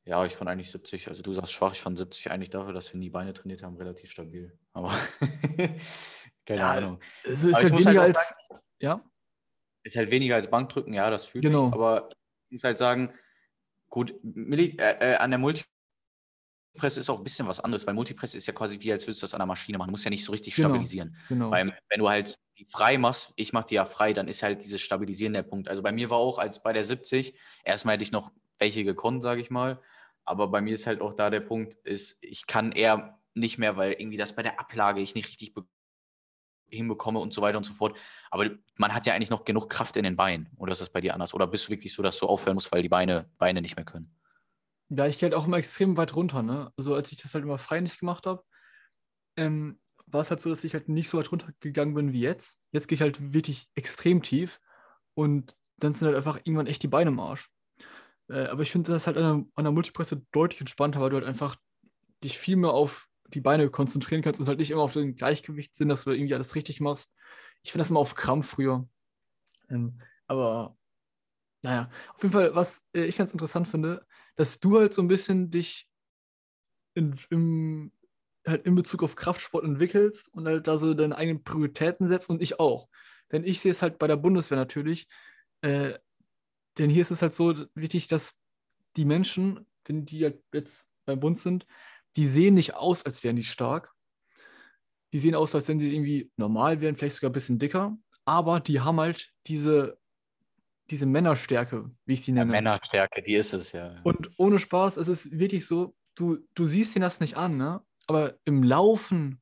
ja, 0.06 0.24
ich 0.24 0.36
fand 0.36 0.50
eigentlich 0.50 0.72
70, 0.72 1.10
also 1.10 1.24
du 1.24 1.34
sagst 1.34 1.52
schwach, 1.52 1.74
ich 1.74 1.82
fand 1.82 1.98
70 1.98 2.30
eigentlich 2.32 2.52
dafür, 2.52 2.74
dass 2.74 2.94
wir 2.94 3.00
nie 3.00 3.10
Beine 3.10 3.34
trainiert 3.34 3.64
haben, 3.64 3.76
relativ 3.76 4.12
stabil. 4.12 4.58
Aber 4.74 4.90
keine 6.46 6.62
Ja, 6.62 6.72
Ahnung. 6.72 7.00
Es 7.24 7.44
ist 7.44 7.56
halt 7.56 7.74
muss 7.74 7.86
weniger 7.86 8.02
halt 8.04 8.16
als. 8.16 8.34
ja? 8.80 9.04
Ist 9.84 9.96
halt 9.98 10.12
weniger 10.12 10.36
als 10.36 10.50
Bankdrücken, 10.50 10.94
ja, 10.94 11.10
das 11.10 11.26
fühle 11.26 11.42
Genau. 11.50 11.70
ich. 11.70 11.74
Aber 11.74 12.10
ich 12.50 12.52
muss 12.54 12.64
halt 12.64 12.78
sagen, 12.78 13.14
gut, 13.96 14.14
Milli 14.24 14.76
äh, 14.78 15.14
äh, 15.14 15.16
an 15.16 15.32
der 15.32 15.40
Multipresse 15.40 15.70
ist 17.00 17.10
auch 17.10 17.18
ein 17.18 17.24
bisschen 17.24 17.48
was 17.48 17.62
anderes, 17.62 17.88
weil 17.88 17.94
Multipresse 17.94 18.38
ist 18.38 18.46
ja 18.46 18.52
quasi 18.52 18.78
wie, 18.82 18.92
als 18.92 19.08
würdest 19.08 19.22
du 19.22 19.24
das 19.24 19.34
an 19.34 19.40
der 19.40 19.46
Maschine 19.46 19.78
machen. 19.78 19.88
Du 19.88 19.92
musst 19.92 20.04
ja 20.04 20.10
nicht 20.12 20.26
so 20.26 20.34
richtig 20.34 20.54
Genau. 20.54 20.68
stabilisieren. 20.68 21.16
Genau. 21.30 21.50
Weil, 21.50 21.74
wenn 21.90 22.00
du 22.00 22.10
halt 22.10 22.38
die 22.58 22.66
frei 22.66 22.98
machst, 22.98 23.32
ich 23.38 23.54
mache 23.54 23.68
die 23.68 23.76
ja 23.76 23.86
frei, 23.86 24.12
dann 24.12 24.28
ist 24.28 24.44
halt 24.44 24.62
dieses 24.66 24.82
Stabilisieren 24.82 25.32
der 25.32 25.44
Punkt. 25.44 25.70
Also 25.70 25.82
bei 25.82 25.94
mir 25.94 26.10
war 26.10 26.18
auch, 26.18 26.38
als 26.38 26.62
bei 26.62 26.74
der 26.74 26.84
70, 26.84 27.40
erstmal 27.64 27.94
hätte 27.94 28.04
ich 28.04 28.12
noch 28.12 28.34
welche 28.58 28.84
gekonnt, 28.84 29.24
sage 29.24 29.40
ich 29.40 29.50
mal. 29.50 29.82
Aber 30.26 30.50
bei 30.50 30.60
mir 30.60 30.76
ist 30.76 30.88
halt 30.88 31.00
auch 31.00 31.14
da 31.14 31.30
der 31.30 31.40
Punkt, 31.40 31.76
ist, 31.86 32.18
ich 32.22 32.48
kann 32.48 32.74
eher 32.74 33.18
nicht 33.34 33.58
mehr, 33.58 33.78
weil 33.78 33.94
irgendwie 33.94 34.18
das 34.18 34.36
bei 34.36 34.44
der 34.44 34.60
Ablage 34.60 35.00
ich 35.00 35.16
nicht 35.16 35.30
richtig 35.30 35.54
be- 35.54 35.66
hinbekomme 36.76 37.20
und 37.20 37.34
so 37.34 37.42
weiter 37.42 37.58
und 37.58 37.64
so 37.64 37.74
fort. 37.74 37.98
Aber 38.30 38.50
man 38.76 38.94
hat 38.94 39.06
ja 39.06 39.14
eigentlich 39.14 39.30
noch 39.30 39.46
genug 39.46 39.70
Kraft 39.70 39.98
in 39.98 40.04
den 40.04 40.16
Beinen. 40.16 40.50
Oder 40.58 40.74
ist 40.74 40.82
das 40.82 40.90
bei 40.90 41.02
dir 41.02 41.14
anders? 41.14 41.34
Oder 41.34 41.48
bist 41.48 41.68
du 41.68 41.70
wirklich 41.72 41.94
so, 41.94 42.04
dass 42.04 42.20
du 42.20 42.28
aufhören 42.28 42.56
musst, 42.56 42.72
weil 42.72 42.82
die 42.82 42.90
Beine, 42.90 43.30
Beine 43.38 43.62
nicht 43.62 43.76
mehr 43.76 43.86
können? 43.86 44.14
Ja, 44.90 45.08
ich 45.08 45.18
gehe 45.18 45.28
halt 45.28 45.36
auch 45.36 45.48
immer 45.48 45.58
extrem 45.58 45.98
weit 45.98 46.16
runter, 46.16 46.44
ne? 46.44 46.72
Also 46.78 46.94
als 46.94 47.12
ich 47.12 47.22
das 47.22 47.34
halt 47.34 47.44
immer 47.44 47.58
frei 47.58 47.82
nicht 47.82 48.00
gemacht 48.00 48.28
habe, 48.28 48.44
ähm, 49.36 49.80
war 50.08 50.22
es 50.22 50.30
halt 50.30 50.40
so, 50.40 50.50
dass 50.50 50.64
ich 50.64 50.74
halt 50.74 50.90
nicht 50.90 51.10
so 51.10 51.18
weit 51.18 51.32
runtergegangen 51.32 51.96
bin 51.96 52.14
wie 52.14 52.22
jetzt. 52.22 52.62
Jetzt 52.72 52.88
gehe 52.88 52.96
ich 52.96 53.02
halt 53.02 53.34
wirklich 53.34 53.68
extrem 53.76 54.22
tief 54.22 54.60
und 55.16 55.56
dann 55.78 55.94
sind 55.94 56.06
halt 56.06 56.16
einfach 56.16 56.38
irgendwann 56.38 56.68
echt 56.68 56.84
die 56.84 56.88
Beine 56.88 57.10
im 57.10 57.20
Arsch. 57.20 57.50
Äh, 58.30 58.46
aber 58.46 58.62
ich 58.62 58.72
finde 58.72 58.92
das 58.92 59.08
halt 59.08 59.18
an 59.18 59.24
der, 59.24 59.46
an 59.56 59.64
der 59.64 59.72
Multipresse 59.72 60.26
deutlich 60.32 60.62
entspannter, 60.62 61.02
weil 61.02 61.10
du 61.10 61.18
halt 61.18 61.26
einfach 61.26 61.56
dich 62.24 62.38
viel 62.38 62.56
mehr 62.56 62.72
auf 62.72 63.08
die 63.28 63.42
Beine 63.42 63.70
konzentrieren 63.70 64.22
kannst 64.22 64.40
und 64.40 64.48
halt 64.48 64.60
nicht 64.60 64.72
immer 64.72 64.84
auf 64.84 64.94
den 64.94 65.16
Gleichgewichtssinn, 65.16 65.90
dass 65.90 66.04
du 66.04 66.12
irgendwie 66.12 66.36
alles 66.36 66.56
richtig 66.56 66.80
machst. 66.80 67.14
Ich 67.64 67.72
finde 67.72 67.82
das 67.82 67.90
immer 67.90 68.00
auf 68.00 68.16
Krampf 68.16 68.48
früher. 68.50 68.88
Ähm, 69.70 70.00
aber 70.28 70.78
naja, 71.64 71.90
auf 72.14 72.22
jeden 72.22 72.34
Fall, 72.34 72.56
was 72.56 72.86
äh, 72.94 73.06
ich 73.06 73.18
ganz 73.18 73.32
interessant 73.32 73.68
finde, 73.68 74.06
dass 74.36 74.60
du 74.60 74.78
halt 74.78 74.94
so 74.94 75.02
ein 75.02 75.08
bisschen 75.08 75.50
dich 75.50 75.88
in, 76.94 77.16
im, 77.30 77.92
halt 78.46 78.66
in 78.66 78.76
Bezug 78.76 79.04
auf 79.04 79.16
Kraftsport 79.16 79.64
entwickelst 79.64 80.28
und 80.30 80.46
halt 80.46 80.68
da 80.68 80.78
so 80.78 80.94
deine 80.94 81.18
eigenen 81.18 81.44
Prioritäten 81.44 82.08
setzt 82.08 82.30
und 82.30 82.42
ich 82.42 82.60
auch. 82.60 82.88
Denn 83.32 83.44
ich 83.44 83.60
sehe 83.60 83.72
es 83.72 83.82
halt 83.82 83.98
bei 83.98 84.08
der 84.08 84.18
Bundeswehr 84.18 84.58
natürlich, 84.58 85.08
äh, 85.62 85.98
denn 86.78 86.90
hier 86.90 87.02
ist 87.02 87.12
es 87.12 87.22
halt 87.22 87.34
so 87.34 87.56
wichtig, 87.74 88.08
dass 88.08 88.36
die 88.96 89.06
Menschen, 89.06 89.66
wenn 89.86 90.06
die 90.06 90.24
halt 90.24 90.44
jetzt 90.54 90.86
beim 91.06 91.20
Bund 91.20 91.40
sind, 91.40 91.66
die 92.16 92.28
sehen 92.28 92.54
nicht 92.54 92.76
aus, 92.76 93.06
als 93.06 93.24
wären 93.24 93.36
die 93.36 93.44
stark. 93.44 93.94
Die 95.14 95.20
sehen 95.20 95.36
aus, 95.36 95.56
als 95.56 95.68
wenn 95.68 95.80
sie 95.80 95.94
irgendwie 95.94 96.32
normal 96.38 96.82
wären, 96.82 96.96
vielleicht 96.96 97.16
sogar 97.16 97.30
ein 97.30 97.34
bisschen 97.34 97.60
dicker, 97.60 97.98
aber 98.26 98.60
die 98.60 98.82
haben 98.82 99.00
halt 99.00 99.32
diese, 99.48 99.98
diese 100.90 101.06
Männerstärke, 101.06 101.92
wie 102.06 102.14
ich 102.14 102.24
sie 102.24 102.32
nenne. 102.32 102.52
Männerstärke, 102.52 103.22
die 103.22 103.36
ist 103.36 103.54
es 103.54 103.72
ja. 103.72 104.00
Und 104.04 104.32
ohne 104.38 104.60
Spaß, 104.60 104.98
es 104.98 105.08
ist 105.08 105.32
wirklich 105.32 105.66
so, 105.66 105.96
du, 106.16 106.40
du 106.54 106.66
siehst 106.66 106.96
dir 106.96 107.00
das 107.00 107.20
nicht 107.20 107.38
an, 107.38 107.58
ne? 107.58 107.82
Aber 108.08 108.38
im 108.46 108.62
Laufen, 108.64 109.42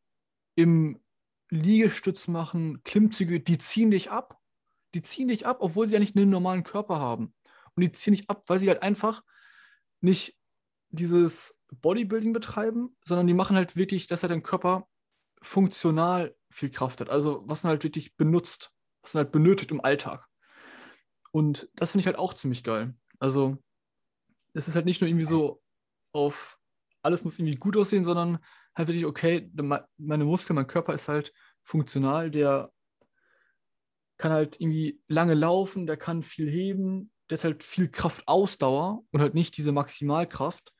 im 0.56 1.02
Liegestütz 1.50 2.28
machen, 2.28 2.82
Klimmzüge, 2.84 3.40
die 3.40 3.58
ziehen 3.58 3.92
dich 3.92 4.10
ab. 4.10 4.40
Die 4.94 5.02
ziehen 5.02 5.28
dich 5.28 5.46
ab, 5.46 5.58
obwohl 5.60 5.88
sie 5.88 5.94
ja 5.94 6.00
nicht 6.00 6.16
einen 6.16 6.30
normalen 6.30 6.64
Körper 6.64 7.00
haben. 7.00 7.34
Und 7.76 7.82
die 7.82 7.92
ziehen 7.92 8.14
dich 8.14 8.30
ab, 8.30 8.44
weil 8.48 8.60
sie 8.60 8.70
halt 8.70 8.82
einfach 8.82 9.24
nicht 10.02 10.38
dieses 10.90 11.56
Bodybuilding 11.82 12.34
betreiben, 12.34 12.96
sondern 13.06 13.28
die 13.28 13.34
machen 13.34 13.56
halt 13.56 13.76
wirklich, 13.76 14.08
dass 14.08 14.24
halt 14.24 14.32
dein 14.32 14.44
Körper 14.44 14.88
funktional 15.42 16.36
viel 16.52 16.72
Kraft 16.72 17.02
hat. 17.02 17.10
Also 17.10 17.44
was 17.46 17.64
man 17.64 17.72
halt 17.72 17.84
wirklich 17.84 18.16
benutzt, 18.16 18.72
was 19.04 19.14
man 19.14 19.26
halt 19.26 19.32
benötigt 19.34 19.72
im 19.72 19.84
Alltag. 19.84 20.28
Und 21.32 21.70
das 21.76 21.92
finde 21.92 22.02
ich 22.02 22.06
halt 22.08 22.18
auch 22.18 22.34
ziemlich 22.34 22.64
geil. 22.64 22.96
Also 23.20 23.58
es 24.54 24.68
ist 24.68 24.76
halt 24.76 24.86
nicht 24.86 25.02
nur 25.02 25.10
irgendwie 25.10 25.26
so 25.26 25.62
auf 26.14 26.60
alles 27.04 27.24
muss 27.26 27.40
irgendwie 27.40 27.58
gut 27.58 27.78
aussehen, 27.78 28.06
sondern 28.06 28.40
halt 28.76 28.88
wirklich, 28.90 29.06
okay, 29.06 29.50
me- 29.56 29.88
meine 29.98 30.26
Muskeln, 30.26 30.56
mein 30.56 30.68
Körper 30.68 30.94
ist 30.94 31.10
halt 31.10 31.34
funktional, 31.64 32.32
der 32.32 32.72
kann 34.18 34.32
halt 34.32 34.60
irgendwie 34.60 35.02
lange 35.08 35.34
laufen, 35.34 35.86
der 35.86 35.98
kann 35.98 36.24
viel 36.24 36.50
heben, 36.50 37.12
der 37.30 37.38
hat 37.38 37.44
halt 37.44 37.64
viel 37.64 37.90
Kraftausdauer 37.90 39.04
und 39.12 39.22
halt 39.22 39.34
nicht 39.34 39.58
diese 39.58 39.72
Maximalkraft. 39.72 40.72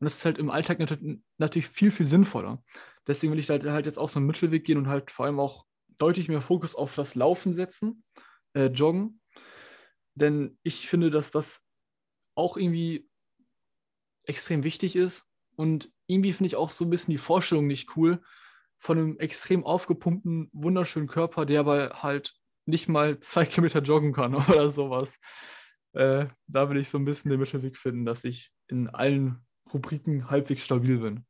Und 0.00 0.06
das 0.06 0.16
ist 0.16 0.24
halt 0.24 0.38
im 0.38 0.50
Alltag 0.50 0.78
nat 0.78 0.98
natürlich 1.38 1.68
viel, 1.68 1.90
viel 1.90 2.06
sinnvoller. 2.06 2.62
Deswegen 3.06 3.32
will 3.32 3.38
ich 3.38 3.50
halt, 3.50 3.64
halt 3.64 3.86
jetzt 3.86 3.98
auch 3.98 4.08
so 4.08 4.18
einen 4.18 4.26
Mittelweg 4.26 4.64
gehen 4.64 4.78
und 4.78 4.88
halt 4.88 5.10
vor 5.10 5.26
allem 5.26 5.38
auch 5.38 5.66
deutlich 5.98 6.28
mehr 6.28 6.40
Fokus 6.40 6.74
auf 6.74 6.94
das 6.94 7.14
Laufen 7.14 7.54
setzen, 7.54 8.02
äh, 8.54 8.66
Joggen. 8.66 9.20
Denn 10.14 10.58
ich 10.62 10.88
finde, 10.88 11.10
dass 11.10 11.30
das 11.30 11.62
auch 12.34 12.56
irgendwie 12.56 13.08
extrem 14.24 14.64
wichtig 14.64 14.96
ist. 14.96 15.24
Und 15.56 15.92
irgendwie 16.06 16.32
finde 16.32 16.48
ich 16.48 16.56
auch 16.56 16.70
so 16.70 16.84
ein 16.84 16.90
bisschen 16.90 17.12
die 17.12 17.18
Vorstellung 17.18 17.66
nicht 17.66 17.96
cool 17.96 18.22
von 18.78 18.96
einem 18.96 19.18
extrem 19.18 19.64
aufgepumpten, 19.64 20.48
wunderschönen 20.52 21.08
Körper, 21.08 21.44
der 21.44 21.60
aber 21.60 22.02
halt 22.02 22.34
nicht 22.64 22.88
mal 22.88 23.20
zwei 23.20 23.44
Kilometer 23.46 23.80
joggen 23.80 24.12
kann 24.12 24.34
oder 24.34 24.70
sowas. 24.70 25.18
Äh, 25.92 26.26
da 26.46 26.70
will 26.70 26.78
ich 26.78 26.88
so 26.88 26.96
ein 26.96 27.04
bisschen 27.04 27.30
den 27.30 27.40
Mittelweg 27.40 27.76
finden, 27.76 28.06
dass 28.06 28.24
ich 28.24 28.50
in 28.68 28.88
allen 28.88 29.44
Rubriken 29.72 30.30
halbwegs 30.30 30.64
stabil 30.64 30.98
bin. 30.98 31.24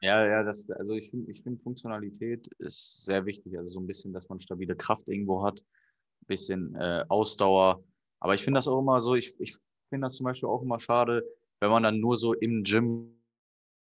Ja, 0.00 0.26
ja, 0.26 0.42
das, 0.42 0.68
also 0.70 0.94
ich 0.94 1.10
finde, 1.10 1.30
ich 1.30 1.42
finde 1.42 1.62
Funktionalität 1.62 2.48
ist 2.58 3.04
sehr 3.04 3.24
wichtig. 3.24 3.56
Also 3.56 3.72
so 3.72 3.80
ein 3.80 3.86
bisschen, 3.86 4.12
dass 4.12 4.28
man 4.28 4.40
stabile 4.40 4.74
Kraft 4.74 5.06
irgendwo 5.06 5.44
hat, 5.44 5.60
ein 5.60 6.26
bisschen 6.26 6.74
äh, 6.74 7.04
Ausdauer. 7.08 7.84
Aber 8.18 8.34
ich 8.34 8.42
finde 8.42 8.58
das 8.58 8.66
auch 8.66 8.80
immer 8.80 9.00
so, 9.00 9.14
ich, 9.14 9.32
ich 9.38 9.56
finde 9.90 10.06
das 10.06 10.16
zum 10.16 10.24
Beispiel 10.24 10.48
auch 10.48 10.62
immer 10.62 10.80
schade, 10.80 11.24
wenn 11.60 11.70
man 11.70 11.84
dann 11.84 12.00
nur 12.00 12.16
so 12.16 12.34
im 12.34 12.64
Gym 12.64 13.16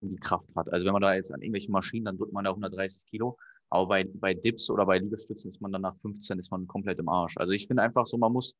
die 0.01 0.15
Kraft 0.17 0.55
hat. 0.55 0.71
Also 0.71 0.85
wenn 0.85 0.93
man 0.93 1.01
da 1.01 1.13
jetzt 1.13 1.33
an 1.33 1.41
irgendwelchen 1.41 1.73
Maschinen, 1.73 2.05
dann 2.05 2.17
drückt 2.17 2.31
man 2.33 2.45
da 2.45 2.51
130 2.51 3.05
Kilo. 3.05 3.37
Aber 3.69 3.87
bei, 3.87 4.05
bei 4.05 4.33
Dips 4.33 4.69
oder 4.69 4.85
bei 4.85 4.99
Liegestützen 4.99 5.51
ist 5.51 5.59
man 5.59 5.71
dann 5.71 5.81
nach 5.81 5.97
15, 5.97 6.39
ist 6.39 6.51
man 6.51 6.67
komplett 6.67 6.99
im 6.99 7.09
Arsch. 7.09 7.35
Also 7.37 7.51
ich 7.51 7.67
finde 7.67 7.83
einfach 7.83 8.05
so, 8.05 8.17
man 8.17 8.31
muss, 8.31 8.55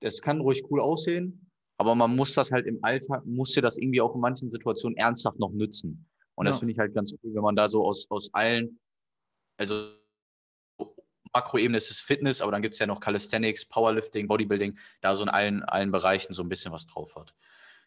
das 0.00 0.22
kann 0.22 0.40
ruhig 0.40 0.62
cool 0.70 0.80
aussehen, 0.80 1.47
aber 1.78 1.94
man 1.94 2.14
muss 2.14 2.34
das 2.34 2.50
halt 2.50 2.66
im 2.66 2.78
Alltag, 2.82 3.24
muss 3.24 3.52
dir 3.52 3.62
das 3.62 3.78
irgendwie 3.78 4.00
auch 4.00 4.14
in 4.14 4.20
manchen 4.20 4.50
Situationen 4.50 4.96
ernsthaft 4.98 5.38
noch 5.38 5.52
nützen. 5.52 6.06
Und 6.34 6.46
das 6.46 6.56
Ja. 6.56 6.58
finde 6.60 6.72
ich 6.72 6.78
halt 6.78 6.94
ganz 6.94 7.12
cool, 7.22 7.34
wenn 7.34 7.42
man 7.42 7.56
da 7.56 7.68
so 7.68 7.84
aus, 7.86 8.06
aus 8.10 8.32
allen, 8.34 8.78
also 9.56 9.92
Makroebene 11.34 11.76
ist 11.76 11.90
es 11.90 12.00
Fitness, 12.00 12.40
aber 12.40 12.52
dann 12.52 12.62
gibt 12.62 12.74
es 12.74 12.80
ja 12.80 12.86
noch 12.86 13.00
Calisthenics, 13.00 13.66
Powerlifting, 13.66 14.28
Bodybuilding, 14.28 14.78
da 15.00 15.14
so 15.14 15.22
in 15.22 15.28
allen, 15.28 15.62
allen 15.62 15.90
Bereichen 15.90 16.32
so 16.32 16.42
ein 16.42 16.48
bisschen 16.48 16.72
was 16.72 16.86
drauf 16.86 17.14
hat. 17.16 17.34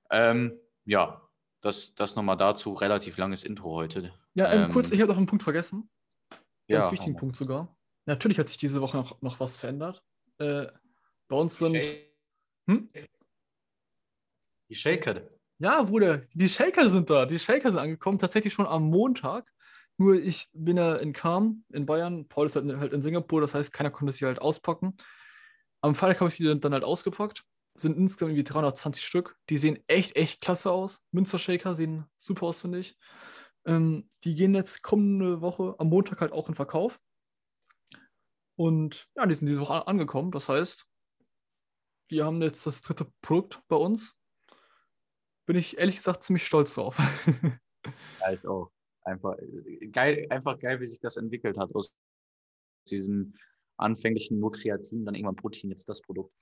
Ähm, 0.09 0.59
ja, 0.85 1.21
das, 1.61 1.95
das 1.95 2.15
nochmal 2.15 2.37
dazu. 2.37 2.73
Relativ 2.73 3.17
langes 3.17 3.43
Intro 3.43 3.71
heute. 3.73 4.13
Ja, 4.35 4.51
ähm, 4.51 4.65
Ähm, 4.65 4.71
kurz, 4.71 4.91
ich 4.91 4.99
habe 5.01 5.11
noch 5.11 5.17
einen 5.17 5.25
Punkt 5.27 5.43
vergessen. 5.43 5.89
Ganz 6.29 6.41
Ja, 6.67 6.91
wichtigen 6.91 7.13
hau 7.13 7.15
mal. 7.15 7.19
Punkt 7.19 7.37
sogar. 7.37 7.75
Natürlich 8.05 8.39
hat 8.39 8.47
sich 8.49 8.57
diese 8.57 8.81
Woche 8.81 8.97
noch, 8.97 9.21
noch 9.21 9.39
was 9.39 9.57
verändert. 9.57 10.03
Äh, 10.37 10.67
bei 11.27 11.35
uns 11.35 11.57
sind. 11.57 11.75
Hm? 12.67 12.89
Die 14.71 14.75
Shaker. 14.75 15.21
Ja, 15.59 15.83
Bruder, 15.83 16.21
die 16.33 16.47
Shaker 16.47 16.87
sind 16.87 17.09
da. 17.09 17.25
Die 17.25 17.39
Shaker 17.39 17.71
sind 17.71 17.79
angekommen, 17.81 18.17
tatsächlich 18.17 18.53
schon 18.53 18.65
am 18.65 18.83
Montag. 18.83 19.51
Nur 19.97 20.15
ich 20.15 20.47
bin 20.53 20.77
ja 20.77 20.95
in 20.95 21.11
Kam, 21.11 21.65
in 21.73 21.85
Bayern. 21.85 22.25
Paul 22.29 22.45
ist 22.45 22.55
halt, 22.55 22.77
halt 22.77 22.93
in 22.93 23.01
Singapur, 23.01 23.41
das 23.41 23.53
heißt, 23.53 23.73
keiner 23.73 23.91
konnte 23.91 24.13
sie 24.13 24.25
halt 24.25 24.39
auspacken. 24.39 24.95
Am 25.81 25.93
Freitag 25.93 26.21
habe 26.21 26.29
ich 26.29 26.35
sie 26.35 26.57
dann 26.57 26.73
halt 26.73 26.85
ausgepackt. 26.85 27.43
Sind 27.75 27.97
insgesamt 27.97 28.31
irgendwie 28.31 28.45
320 28.45 29.05
Stück. 29.05 29.35
Die 29.49 29.57
sehen 29.57 29.83
echt, 29.87 30.15
echt 30.15 30.39
klasse 30.39 30.71
aus. 30.71 31.01
Münster 31.11 31.37
Shaker 31.37 31.75
sehen 31.75 32.05
super 32.15 32.45
aus, 32.45 32.61
finde 32.61 32.79
ich. 32.79 32.97
Ähm, 33.65 34.09
die 34.23 34.35
gehen 34.35 34.55
jetzt 34.55 34.81
kommende 34.81 35.41
Woche 35.41 35.75
am 35.79 35.89
Montag 35.89 36.21
halt 36.21 36.31
auch 36.31 36.47
in 36.47 36.55
Verkauf. 36.55 36.97
Und 38.55 39.09
ja, 39.17 39.25
die 39.25 39.33
sind 39.33 39.47
diese 39.47 39.59
Woche 39.59 39.85
angekommen. 39.85 40.31
Das 40.31 40.47
heißt, 40.47 40.85
wir 42.07 42.23
haben 42.23 42.41
jetzt 42.41 42.65
das 42.65 42.81
dritte 42.81 43.11
Produkt 43.21 43.61
bei 43.67 43.75
uns. 43.75 44.15
Bin 45.51 45.59
ich 45.59 45.77
ehrlich 45.77 45.97
gesagt 45.97 46.23
ziemlich 46.23 46.47
stolz 46.47 46.75
drauf. 46.75 46.97
ja, 48.21 48.31
ich 48.31 48.47
auch. 48.47 48.71
Einfach 49.01 49.35
geil, 49.91 50.25
einfach 50.29 50.57
geil, 50.57 50.79
wie 50.79 50.87
sich 50.87 51.01
das 51.01 51.17
entwickelt 51.17 51.57
hat 51.57 51.75
aus 51.75 51.93
diesem 52.89 53.33
anfänglichen 53.75 54.39
nur 54.39 54.53
Kreatin, 54.53 55.03
dann 55.03 55.13
irgendwann 55.13 55.35
Protein, 55.35 55.69
jetzt 55.69 55.89
das 55.89 55.99
Produkt. 55.99 56.33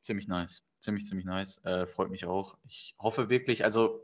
Ziemlich 0.00 0.28
nice. 0.28 0.62
Ziemlich, 0.78 1.06
ziemlich 1.06 1.26
nice. 1.26 1.58
Äh, 1.64 1.86
freut 1.88 2.10
mich 2.10 2.24
auch. 2.24 2.56
Ich 2.68 2.94
hoffe 3.00 3.28
wirklich, 3.28 3.64
also 3.64 4.00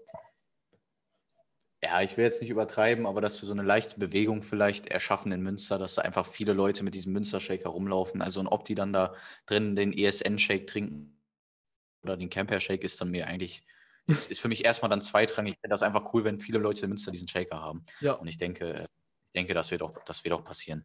ja, 1.80 2.02
ich 2.02 2.16
will 2.16 2.24
jetzt 2.24 2.40
nicht 2.40 2.50
übertreiben, 2.50 3.06
aber 3.06 3.20
dass 3.20 3.40
wir 3.40 3.46
so 3.46 3.52
eine 3.52 3.62
leichte 3.62 4.00
Bewegung 4.00 4.42
vielleicht 4.42 4.88
erschaffen 4.88 5.30
in 5.30 5.40
Münster, 5.40 5.78
dass 5.78 5.94
da 5.94 6.02
einfach 6.02 6.26
viele 6.26 6.52
Leute 6.52 6.82
mit 6.82 6.96
diesem 6.96 7.12
Münster-Shake 7.12 7.62
herumlaufen. 7.62 8.22
Also 8.22 8.40
und 8.40 8.48
ob 8.48 8.64
die 8.64 8.74
dann 8.74 8.92
da 8.92 9.14
drin 9.46 9.76
den 9.76 9.92
ESN-Shake 9.92 10.66
trinken 10.66 11.16
oder 12.02 12.16
den 12.16 12.28
Camper-Shake 12.28 12.82
ist 12.82 13.00
dann 13.00 13.12
mir 13.12 13.28
eigentlich, 13.28 13.62
ist, 14.08 14.30
ist 14.30 14.40
für 14.40 14.48
mich 14.48 14.64
erstmal 14.64 14.88
dann 14.88 15.00
zweitrangig. 15.02 15.54
Ich 15.54 15.60
finde 15.60 15.74
das 15.74 15.82
einfach 15.82 16.12
cool, 16.12 16.24
wenn 16.24 16.40
viele 16.40 16.58
Leute 16.58 16.82
in 16.82 16.88
Münster 16.88 17.12
diesen 17.12 17.28
Shaker 17.28 17.60
haben. 17.60 17.84
Ja. 18.00 18.14
Und 18.14 18.26
ich 18.26 18.38
denke, 18.38 18.86
ich 19.26 19.32
denke, 19.32 19.54
das 19.54 19.70
wird 19.70 19.82
auch, 19.82 19.94
das 20.04 20.24
wird 20.24 20.34
auch 20.34 20.42
passieren. 20.42 20.84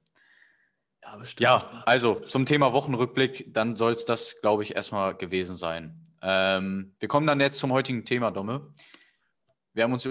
Ja, 1.01 1.15
bestimmt. 1.15 1.41
Ja, 1.41 1.83
also 1.85 2.15
zum 2.27 2.45
Thema 2.45 2.73
Wochenrückblick, 2.73 3.53
dann 3.53 3.75
soll 3.75 3.93
es 3.93 4.05
das, 4.05 4.39
glaube 4.41 4.63
ich, 4.63 4.75
erstmal 4.75 5.15
gewesen 5.15 5.55
sein. 5.55 6.05
Ähm, 6.21 6.95
wir 6.99 7.07
kommen 7.07 7.27
dann 7.27 7.39
jetzt 7.39 7.59
zum 7.59 7.71
heutigen 7.71 8.05
Thema, 8.05 8.31
Domme. 8.31 8.73
Wir 9.73 9.83
haben 9.83 9.93
uns 9.93 10.07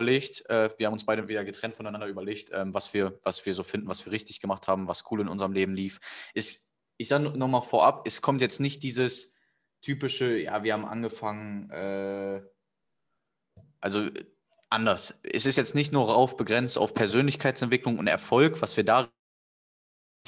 überlegt, 0.00 0.48
äh, 0.48 0.70
wir 0.78 0.86
haben 0.86 0.94
uns 0.94 1.04
beide 1.04 1.28
wieder 1.28 1.44
getrennt 1.44 1.76
voneinander 1.76 2.06
überlegt, 2.06 2.50
ähm, 2.52 2.72
was, 2.72 2.94
wir, 2.94 3.18
was 3.22 3.44
wir 3.44 3.52
so 3.52 3.62
finden, 3.62 3.88
was 3.88 4.04
wir 4.04 4.12
richtig 4.12 4.40
gemacht 4.40 4.68
haben, 4.68 4.88
was 4.88 5.10
cool 5.10 5.20
in 5.20 5.28
unserem 5.28 5.52
Leben 5.52 5.74
lief. 5.74 6.00
Ist, 6.32 6.70
ich 6.96 7.08
sage 7.08 7.24
nochmal 7.24 7.62
vorab, 7.62 8.06
es 8.06 8.22
kommt 8.22 8.40
jetzt 8.40 8.60
nicht 8.60 8.82
dieses 8.82 9.34
typische, 9.82 10.38
ja, 10.38 10.62
wir 10.64 10.72
haben 10.72 10.84
angefangen, 10.84 11.70
äh, 11.70 12.42
also 13.80 14.08
anders. 14.68 15.20
Es 15.22 15.46
ist 15.46 15.56
jetzt 15.56 15.74
nicht 15.74 15.92
nur 15.92 16.06
darauf 16.06 16.36
begrenzt 16.36 16.78
auf 16.78 16.94
Persönlichkeitsentwicklung 16.94 17.98
und 17.98 18.06
Erfolg, 18.06 18.62
was 18.62 18.76
wir 18.76 18.84
da 18.84 19.10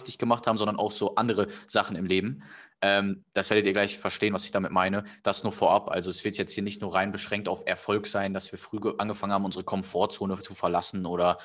richtig 0.00 0.18
gemacht 0.18 0.46
haben, 0.46 0.58
sondern 0.58 0.76
auch 0.76 0.92
so 0.92 1.14
andere 1.14 1.48
Sachen 1.66 1.96
im 1.96 2.06
Leben. 2.06 2.42
Ähm, 2.80 3.24
das 3.32 3.50
werdet 3.50 3.66
ihr 3.66 3.72
gleich 3.72 3.98
verstehen, 3.98 4.34
was 4.34 4.44
ich 4.44 4.50
damit 4.50 4.72
meine. 4.72 5.04
Das 5.22 5.44
nur 5.44 5.52
vorab. 5.52 5.88
Also 5.90 6.10
es 6.10 6.24
wird 6.24 6.36
jetzt 6.36 6.52
hier 6.52 6.64
nicht 6.64 6.80
nur 6.80 6.94
rein 6.94 7.12
beschränkt 7.12 7.48
auf 7.48 7.62
Erfolg 7.66 8.06
sein, 8.06 8.34
dass 8.34 8.50
wir 8.50 8.58
früh 8.58 8.78
angefangen 8.98 9.32
haben, 9.32 9.44
unsere 9.44 9.64
Komfortzone 9.64 10.38
zu 10.38 10.54
verlassen 10.54 11.06
oder 11.06 11.38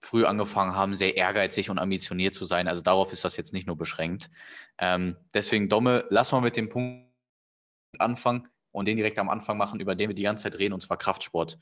früh 0.00 0.24
angefangen 0.24 0.76
haben, 0.76 0.94
sehr 0.94 1.16
ehrgeizig 1.16 1.70
und 1.70 1.78
ambitioniert 1.78 2.34
zu 2.34 2.44
sein. 2.44 2.68
Also 2.68 2.82
darauf 2.82 3.12
ist 3.12 3.24
das 3.24 3.36
jetzt 3.36 3.52
nicht 3.52 3.66
nur 3.66 3.76
beschränkt. 3.76 4.30
Ähm, 4.78 5.16
deswegen, 5.34 5.68
Domme, 5.68 6.04
lass 6.10 6.32
mal 6.32 6.40
mit 6.40 6.56
dem 6.56 6.68
Punkt 6.68 7.05
anfangen 7.98 8.48
und 8.72 8.86
den 8.88 8.96
direkt 8.96 9.18
am 9.18 9.28
Anfang 9.28 9.56
machen, 9.56 9.80
über 9.80 9.94
den 9.94 10.10
wir 10.10 10.14
die 10.14 10.22
ganze 10.22 10.44
Zeit 10.44 10.58
reden, 10.58 10.74
und 10.74 10.80
zwar 10.80 10.98
Kraftsport. 10.98 11.58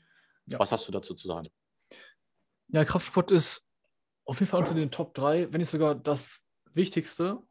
Ja. 0.47 0.59
Was 0.59 0.71
hast 0.71 0.87
du 0.87 0.91
dazu 0.91 1.13
zu 1.15 1.27
sagen? 1.27 1.49
Ja, 2.67 2.83
Kraftsport 2.83 3.31
ist 3.31 3.67
auf 4.25 4.39
jeden 4.39 4.49
Fall 4.49 4.59
unter 4.59 4.73
den 4.73 4.91
Top 4.91 5.13
3, 5.13 5.51
wenn 5.53 5.61
nicht 5.61 5.69
sogar 5.69 5.95
das 5.95 6.41
Wichtigste, 6.73 7.41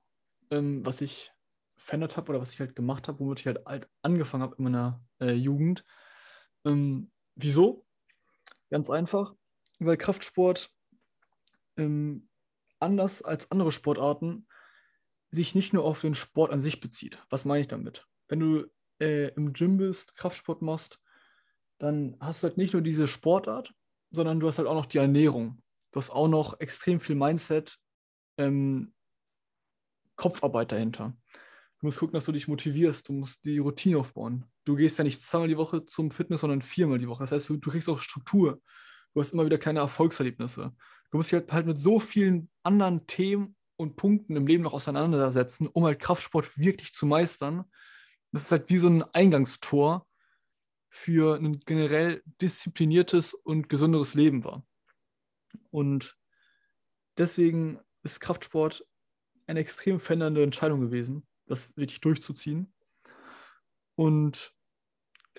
ähm, 0.50 0.85
was 0.85 1.00
ich 1.00 1.33
verändert 1.76 2.16
habe 2.16 2.31
oder 2.31 2.40
was 2.40 2.52
ich 2.52 2.61
halt 2.61 2.76
gemacht 2.76 3.09
habe, 3.09 3.21
womit 3.21 3.40
ich 3.40 3.47
halt 3.47 3.66
alt 3.66 3.88
angefangen 4.02 4.43
habe 4.43 4.57
in 4.57 4.64
meiner 4.64 5.02
äh, 5.21 5.33
Jugend. 5.33 5.85
Ähm, 6.64 7.11
wieso? 7.35 7.87
Ganz 8.71 8.90
einfach, 8.90 9.35
weil 9.78 9.97
Kraftsport 9.97 10.71
ähm, 11.76 12.28
anders 12.81 13.23
als 13.23 13.50
andere 13.50 13.73
Sportarten 13.73 14.47
sich 15.31 15.54
nicht 15.54 15.73
nur 15.73 15.85
auf 15.85 16.00
den 16.00 16.14
Sport 16.14 16.52
an 16.52 16.61
sich 16.61 16.81
bezieht. 16.81 17.19
Was 17.31 17.45
meine 17.45 17.61
ich 17.61 17.69
damit? 17.69 18.07
Wenn 18.35 18.41
du 18.41 18.67
äh, 18.99 19.29
im 19.35 19.53
Gym 19.53 19.76
bist, 19.76 20.17
Kraftsport 20.17 20.61
machst, 20.61 21.00
dann 21.79 22.17
hast 22.19 22.43
du 22.43 22.49
halt 22.49 22.57
nicht 22.57 22.73
nur 22.73 22.83
diese 22.83 23.07
Sportart, 23.07 23.73
sondern 24.11 24.41
du 24.41 24.49
hast 24.49 24.59
halt 24.59 24.67
auch 24.67 24.75
noch 24.75 24.87
die 24.87 24.99
Ernährung. 24.99 25.62
Du 25.93 26.00
hast 26.00 26.11
auch 26.11 26.26
noch 26.26 26.59
extrem 26.59 26.99
viel 26.99 27.14
Mindset, 27.14 27.79
ähm, 28.37 28.93
Kopfarbeit 30.17 30.73
dahinter. 30.73 31.17
Du 31.79 31.87
musst 31.87 32.00
gucken, 32.00 32.14
dass 32.14 32.25
du 32.25 32.33
dich 32.33 32.49
motivierst. 32.49 33.09
Du 33.09 33.12
musst 33.12 33.45
die 33.45 33.59
Routine 33.59 33.99
aufbauen. 33.99 34.47
Du 34.64 34.75
gehst 34.75 34.99
ja 34.99 35.05
nicht 35.05 35.23
zweimal 35.23 35.47
die 35.47 35.57
Woche 35.57 35.87
zum 35.87 36.11
Fitness, 36.11 36.41
sondern 36.41 36.61
viermal 36.61 36.99
die 36.99 37.07
Woche. 37.07 37.23
Das 37.23 37.31
heißt, 37.31 37.49
du, 37.49 37.57
du 37.59 37.71
kriegst 37.71 37.88
auch 37.88 38.00
Struktur. 38.00 38.61
Du 39.12 39.21
hast 39.21 39.33
immer 39.33 39.47
wieder 39.47 39.59
kleine 39.59 39.79
Erfolgserlebnisse. 39.79 40.73
Du 41.12 41.19
musst 41.19 41.31
dich 41.31 41.38
halt, 41.38 41.53
halt 41.53 41.67
mit 41.67 41.79
so 41.79 42.00
vielen 42.00 42.50
anderen 42.64 43.07
Themen 43.07 43.55
und 43.76 43.95
Punkten 43.95 44.35
im 44.35 44.49
Leben 44.49 44.64
noch 44.64 44.73
auseinandersetzen, 44.73 45.69
um 45.69 45.85
halt 45.85 46.00
Kraftsport 46.00 46.59
wirklich 46.59 46.95
zu 46.95 47.07
meistern. 47.07 47.67
Das 48.35 48.45
ist 48.45 48.53
halt 48.53 48.69
wie 48.69 48.79
so 48.79 48.88
ein 48.88 49.03
Eingangstor 49.14 50.07
für 50.88 51.37
ein 51.37 51.61
generell 51.61 52.23
diszipliniertes 52.41 53.35
und 53.35 53.69
gesünderes 53.69 54.14
Leben 54.14 54.45
war. 54.45 54.64
Und 55.71 56.17
deswegen 57.17 57.81
ist 58.03 58.21
Kraftsport 58.21 58.87
eine 59.47 59.61
extrem 59.61 60.00
verändernde 60.00 60.43
Entscheidung 60.43 60.81
gewesen 60.81 61.26
das 61.47 61.69
wirklich 61.76 62.00
durchzuziehen. 62.00 62.73
Und 63.97 64.53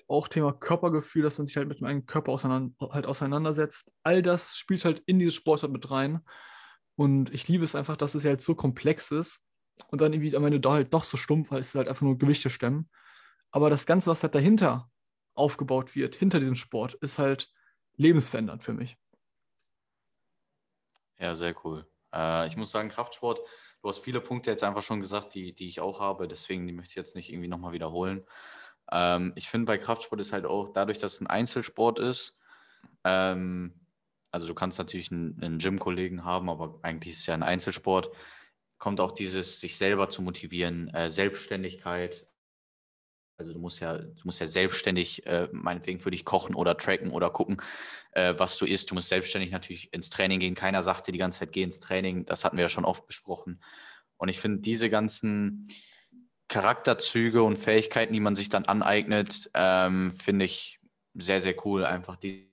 auch 0.08 0.28
Thema 0.28 0.54
Körpergefühl, 0.54 1.24
dass 1.24 1.38
man 1.38 1.48
sich 1.48 1.58
halt 1.58 1.68
mit 1.68 1.80
dem 1.80 1.88
eigenen 1.88 2.06
Körper 2.06 2.32
auseinander, 2.32 2.76
halt 2.92 3.06
auseinandersetzt. 3.06 3.92
All 4.04 4.22
das 4.22 4.56
spielt 4.56 4.86
halt 4.86 5.02
in 5.06 5.20
dieses 5.20 5.36
Sportart 5.36 5.72
mit 5.72 5.90
rein. 5.90 6.22
Und 6.96 7.34
ich 7.34 7.48
liebe 7.48 7.64
es 7.64 7.76
einfach, 7.76 7.98
dass 7.98 8.16
es 8.16 8.24
halt 8.24 8.42
so 8.42 8.56
komplex 8.56 9.12
ist 9.12 9.44
und 9.88 10.02
dann 10.02 10.14
irgendwie 10.14 10.36
am 10.36 10.46
Ende 10.46 10.60
da 10.60 10.74
halt 10.74 10.94
doch 10.94 11.04
so 11.04 11.18
stumpf, 11.18 11.52
weil 11.52 11.62
es 11.62 11.76
halt 11.76 11.88
einfach 11.88 12.02
nur 12.02 12.18
Gewichte 12.18 12.50
stemmen. 12.50 12.90
Aber 13.52 13.70
das 13.70 13.86
Ganze, 13.86 14.10
was 14.10 14.24
halt 14.24 14.36
dahinter 14.36 14.90
aufgebaut 15.34 15.96
wird, 15.96 16.16
hinter 16.16 16.40
diesem 16.40 16.56
Sport, 16.56 16.96
ist 16.96 17.20
halt 17.20 17.52
lebensverändernd 17.96 18.64
für 18.64 18.74
mich. 18.74 18.98
Ja, 21.20 21.36
sehr 21.36 21.56
cool. 21.66 21.88
Äh, 22.14 22.48
ich 22.48 22.58
muss 22.58 22.72
sagen, 22.72 22.90
Kraftsport 22.90 23.42
Du 23.86 23.90
hast 23.90 24.00
viele 24.00 24.20
Punkte 24.20 24.50
jetzt 24.50 24.64
einfach 24.64 24.82
schon 24.82 25.00
gesagt, 25.00 25.36
die, 25.36 25.54
die 25.54 25.68
ich 25.68 25.80
auch 25.80 26.00
habe, 26.00 26.28
deswegen 26.28 26.66
die 26.66 26.74
möchte 26.74 26.90
ich 26.90 26.96
jetzt 26.96 27.16
nicht 27.16 27.32
irgendwie 27.32 27.48
nochmal 27.48 27.72
wiederholen. 27.72 28.26
Ähm, 28.92 29.32
ich 29.36 29.48
finde 29.48 29.68
bei 29.68 29.78
Kraftsport 29.78 30.20
ist 30.20 30.34
halt 30.34 30.48
auch 30.48 30.70
dadurch, 30.70 30.98
dass 30.98 31.14
es 31.14 31.22
ein 31.22 31.28
Einzelsport 31.28 32.00
ist, 32.00 32.40
ähm, 33.04 33.80
also 34.32 34.48
du 34.48 34.56
kannst 34.56 34.80
natürlich 34.80 35.12
einen, 35.12 35.40
einen 35.40 35.60
Gym-Kollegen 35.60 36.26
haben, 36.26 36.50
aber 36.50 36.80
eigentlich 36.82 37.14
ist 37.14 37.20
es 37.20 37.26
ja 37.28 37.36
ein 37.36 37.44
Einzelsport, 37.44 38.10
kommt 38.78 39.00
auch 39.00 39.12
dieses, 39.12 39.60
sich 39.60 39.78
selber 39.78 40.10
zu 40.10 40.22
motivieren, 40.22 40.90
äh, 40.90 41.10
Selbstständigkeit, 41.10 42.28
also 43.38 43.52
du 43.54 43.60
musst 43.60 43.82
ja, 43.82 43.98
du 43.98 44.22
musst 44.24 44.40
ja 44.40 44.48
selbstständig 44.48 45.26
äh, 45.26 45.50
meinetwegen 45.52 46.00
für 46.00 46.12
dich 46.12 46.24
kochen 46.24 46.56
oder 46.56 46.78
tracken 46.78 47.12
oder 47.12 47.30
gucken, 47.30 47.58
äh, 48.12 48.34
was 48.38 48.58
du 48.58 48.66
isst. 48.66 48.90
Du 48.90 48.96
musst 48.96 49.10
selbstständig 49.10 49.52
natürlich 49.52 49.94
ins 49.94 50.10
Training 50.10 50.40
gehen. 50.40 50.56
Keiner 50.56 50.84
sagt 50.84 51.08
dir 51.08 51.12
die 51.12 51.18
ganze 51.18 51.40
Zeit, 51.40 51.52
geh 51.52 51.64
ins 51.64 51.80
Training. 51.80 52.26
Das 52.26 52.46
hatten 52.46 52.58
wir 52.58 52.64
ja 52.64 52.70
schon 52.70 52.86
oft 52.86 53.06
besprochen. 53.08 53.62
Und 54.18 54.30
ich 54.30 54.40
finde, 54.40 54.62
diese 54.62 54.90
ganzen 54.90 55.68
Charakterzüge 56.48 57.44
und 57.44 57.58
Fähigkeiten, 57.58 58.14
die 58.14 58.20
man 58.20 58.36
sich 58.36 58.50
dann 58.50 58.66
aneignet, 58.66 59.50
ähm, 59.54 60.14
finde 60.14 60.46
ich 60.46 60.80
sehr, 61.14 61.42
sehr 61.42 61.56
cool. 61.66 61.86
Einfach 61.86 62.16
die, 62.16 62.45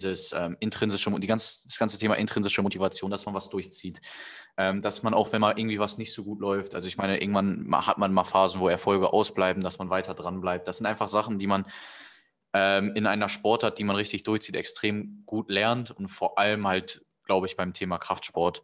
dieses 0.00 0.32
ähm, 0.32 0.56
intrinsische, 0.60 1.10
die 1.18 1.26
ganz, 1.26 1.64
das 1.64 1.78
ganze 1.78 1.98
Thema 1.98 2.14
intrinsische 2.14 2.62
Motivation, 2.62 3.10
dass 3.10 3.26
man 3.26 3.34
was 3.34 3.48
durchzieht. 3.48 4.00
Ähm, 4.58 4.82
dass 4.82 5.02
man 5.02 5.14
auch, 5.14 5.32
wenn 5.32 5.40
mal 5.40 5.58
irgendwie 5.58 5.78
was 5.78 5.96
nicht 5.96 6.12
so 6.12 6.24
gut 6.24 6.40
läuft, 6.40 6.74
also 6.74 6.86
ich 6.86 6.98
meine, 6.98 7.22
irgendwann 7.22 7.66
hat 7.86 7.96
man 7.96 8.12
mal 8.12 8.24
Phasen, 8.24 8.60
wo 8.60 8.68
Erfolge 8.68 9.12
ausbleiben, 9.12 9.62
dass 9.62 9.78
man 9.78 9.88
weiter 9.88 10.14
dran 10.14 10.40
bleibt. 10.40 10.68
Das 10.68 10.78
sind 10.78 10.86
einfach 10.86 11.08
Sachen, 11.08 11.38
die 11.38 11.46
man 11.46 11.64
ähm, 12.52 12.94
in 12.94 13.06
einer 13.06 13.28
Sportart, 13.28 13.78
die 13.78 13.84
man 13.84 13.96
richtig 13.96 14.24
durchzieht, 14.24 14.56
extrem 14.56 15.22
gut 15.24 15.50
lernt 15.50 15.90
und 15.90 16.08
vor 16.08 16.38
allem 16.38 16.66
halt, 16.66 17.04
glaube 17.24 17.46
ich, 17.46 17.56
beim 17.56 17.72
Thema 17.72 17.98
Kraftsport. 17.98 18.62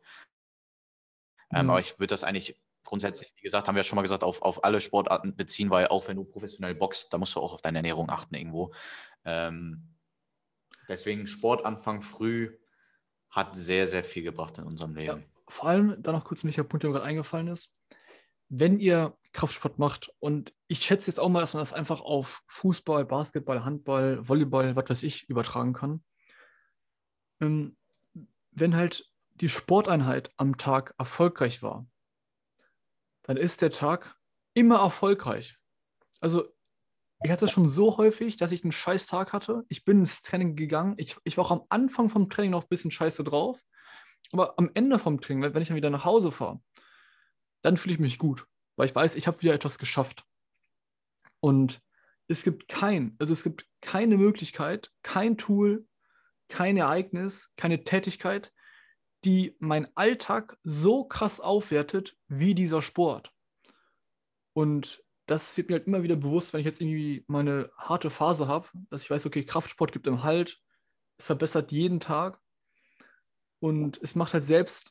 Ähm, 1.52 1.64
mhm. 1.64 1.70
Aber 1.70 1.80
ich 1.80 1.98
würde 1.98 2.08
das 2.08 2.24
eigentlich 2.24 2.60
grundsätzlich, 2.84 3.32
wie 3.36 3.42
gesagt, 3.42 3.68
haben 3.68 3.74
wir 3.74 3.80
ja 3.80 3.84
schon 3.84 3.96
mal 3.96 4.02
gesagt, 4.02 4.24
auf, 4.24 4.42
auf 4.42 4.64
alle 4.64 4.80
Sportarten 4.80 5.36
beziehen, 5.36 5.70
weil 5.70 5.88
auch 5.88 6.08
wenn 6.08 6.16
du 6.16 6.24
professionell 6.24 6.74
boxst, 6.74 7.12
da 7.12 7.18
musst 7.18 7.34
du 7.34 7.40
auch 7.40 7.52
auf 7.52 7.62
deine 7.62 7.78
Ernährung 7.78 8.08
achten 8.10 8.34
irgendwo. 8.34 8.72
Ähm, 9.24 9.97
Deswegen 10.88 11.26
Sportanfang 11.26 12.02
früh 12.02 12.56
hat 13.30 13.54
sehr, 13.56 13.86
sehr 13.86 14.02
viel 14.04 14.22
gebracht 14.22 14.58
in 14.58 14.64
unserem 14.64 14.94
Leben. 14.94 15.20
Ja, 15.20 15.26
vor 15.48 15.68
allem, 15.68 16.02
da 16.02 16.12
noch 16.12 16.24
kurz 16.24 16.42
ein 16.42 16.48
wichtiger 16.48 16.66
Punkt, 16.66 16.82
der 16.82 16.90
mir 16.90 16.94
gerade 16.96 17.06
eingefallen 17.06 17.48
ist. 17.48 17.72
wenn 18.48 18.80
ihr 18.80 19.16
Kraftsport 19.32 19.78
macht 19.78 20.10
und 20.20 20.54
ich 20.68 20.80
schätze 20.80 21.08
jetzt 21.10 21.20
auch 21.20 21.28
mal, 21.28 21.40
dass 21.40 21.52
man 21.52 21.60
das 21.60 21.74
einfach 21.74 22.00
auf 22.00 22.42
Fußball, 22.46 23.04
Basketball, 23.04 23.64
Handball, 23.64 24.26
Volleyball, 24.26 24.74
was 24.74 24.88
weiß 24.88 25.02
ich, 25.02 25.28
übertragen 25.28 25.74
kann. 25.74 26.02
Ähm, 27.40 27.76
wenn 28.52 28.74
halt 28.74 29.12
die 29.34 29.48
Sporteinheit 29.48 30.32
am 30.36 30.56
Tag 30.56 30.94
erfolgreich 30.98 31.62
war, 31.62 31.86
dann 33.22 33.36
ist 33.36 33.60
der 33.60 33.70
Tag 33.70 34.16
immer 34.54 34.78
erfolgreich. 34.78 35.58
Also 36.20 36.48
ich 37.22 37.30
hatte 37.30 37.46
es 37.46 37.50
schon 37.50 37.68
so 37.68 37.96
häufig, 37.96 38.36
dass 38.36 38.52
ich 38.52 38.62
einen 38.62 38.72
scheiß 38.72 39.06
Tag 39.06 39.32
hatte. 39.32 39.64
Ich 39.68 39.84
bin 39.84 40.00
ins 40.00 40.22
Training 40.22 40.54
gegangen. 40.54 40.94
Ich, 40.98 41.16
ich 41.24 41.36
war 41.36 41.46
auch 41.46 41.50
am 41.50 41.64
Anfang 41.68 42.10
vom 42.10 42.30
Training 42.30 42.52
noch 42.52 42.62
ein 42.62 42.68
bisschen 42.68 42.90
scheiße 42.90 43.24
drauf. 43.24 43.60
Aber 44.32 44.58
am 44.58 44.70
Ende 44.74 44.98
vom 44.98 45.20
Training, 45.20 45.54
wenn 45.54 45.62
ich 45.62 45.68
dann 45.68 45.76
wieder 45.76 45.90
nach 45.90 46.04
Hause 46.04 46.30
fahre, 46.30 46.60
dann 47.62 47.76
fühle 47.76 47.94
ich 47.94 48.00
mich 48.00 48.18
gut, 48.18 48.46
weil 48.76 48.86
ich 48.86 48.94
weiß, 48.94 49.16
ich 49.16 49.26
habe 49.26 49.40
wieder 49.42 49.54
etwas 49.54 49.78
geschafft. 49.78 50.24
Und 51.40 51.80
es 52.28 52.44
gibt 52.44 52.68
kein, 52.68 53.16
also 53.18 53.32
es 53.32 53.42
gibt 53.42 53.66
keine 53.80 54.16
Möglichkeit, 54.16 54.92
kein 55.02 55.38
Tool, 55.38 55.86
kein 56.48 56.76
Ereignis, 56.76 57.50
keine 57.56 57.84
Tätigkeit, 57.84 58.52
die 59.24 59.56
meinen 59.58 59.88
Alltag 59.94 60.56
so 60.62 61.04
krass 61.04 61.40
aufwertet 61.40 62.16
wie 62.28 62.54
dieser 62.54 62.82
Sport. 62.82 63.32
Und 64.52 65.02
das 65.28 65.56
wird 65.56 65.68
mir 65.68 65.76
halt 65.76 65.86
immer 65.86 66.02
wieder 66.02 66.16
bewusst, 66.16 66.52
wenn 66.52 66.60
ich 66.60 66.66
jetzt 66.66 66.80
irgendwie 66.80 67.24
meine 67.28 67.70
harte 67.76 68.08
Phase 68.08 68.48
habe, 68.48 68.66
dass 68.90 69.02
ich 69.02 69.10
weiß, 69.10 69.26
okay, 69.26 69.44
Kraftsport 69.44 69.92
gibt 69.92 70.06
im 70.06 70.22
Halt, 70.22 70.58
es 71.18 71.26
verbessert 71.26 71.70
jeden 71.70 72.00
Tag 72.00 72.40
und 73.60 74.00
es 74.02 74.14
macht 74.14 74.32
halt 74.32 74.44
selbst 74.44 74.90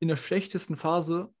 in 0.00 0.08
der 0.08 0.16
schlechtesten 0.16 0.76
Phase 0.76 1.32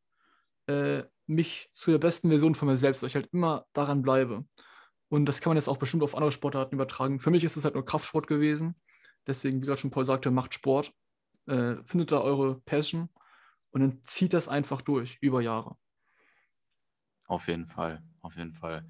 äh, 0.66 1.04
mich 1.26 1.70
zu 1.72 1.90
der 1.90 1.98
besten 1.98 2.28
Version 2.28 2.54
von 2.54 2.68
mir 2.68 2.76
selbst, 2.76 3.02
weil 3.02 3.08
ich 3.08 3.14
halt 3.14 3.32
immer 3.32 3.66
daran 3.72 4.02
bleibe. 4.02 4.44
Und 5.08 5.24
das 5.26 5.40
kann 5.40 5.50
man 5.50 5.56
jetzt 5.56 5.68
auch 5.68 5.78
bestimmt 5.78 6.02
auf 6.02 6.14
andere 6.14 6.32
Sportarten 6.32 6.74
übertragen. 6.74 7.20
Für 7.20 7.30
mich 7.30 7.44
ist 7.44 7.56
es 7.56 7.64
halt 7.64 7.74
nur 7.74 7.84
Kraftsport 7.84 8.26
gewesen. 8.26 8.74
Deswegen, 9.26 9.62
wie 9.62 9.66
gerade 9.66 9.80
schon 9.80 9.90
Paul 9.90 10.04
sagte, 10.04 10.30
macht 10.30 10.52
Sport, 10.52 10.92
äh, 11.46 11.76
findet 11.84 12.12
da 12.12 12.20
eure 12.20 12.60
Passion 12.60 13.08
und 13.70 13.80
dann 13.80 14.02
zieht 14.04 14.34
das 14.34 14.48
einfach 14.48 14.82
durch 14.82 15.16
über 15.22 15.40
Jahre. 15.40 15.76
Auf 17.34 17.48
jeden 17.48 17.66
Fall, 17.66 18.00
auf 18.22 18.36
jeden 18.36 18.52
Fall. 18.52 18.86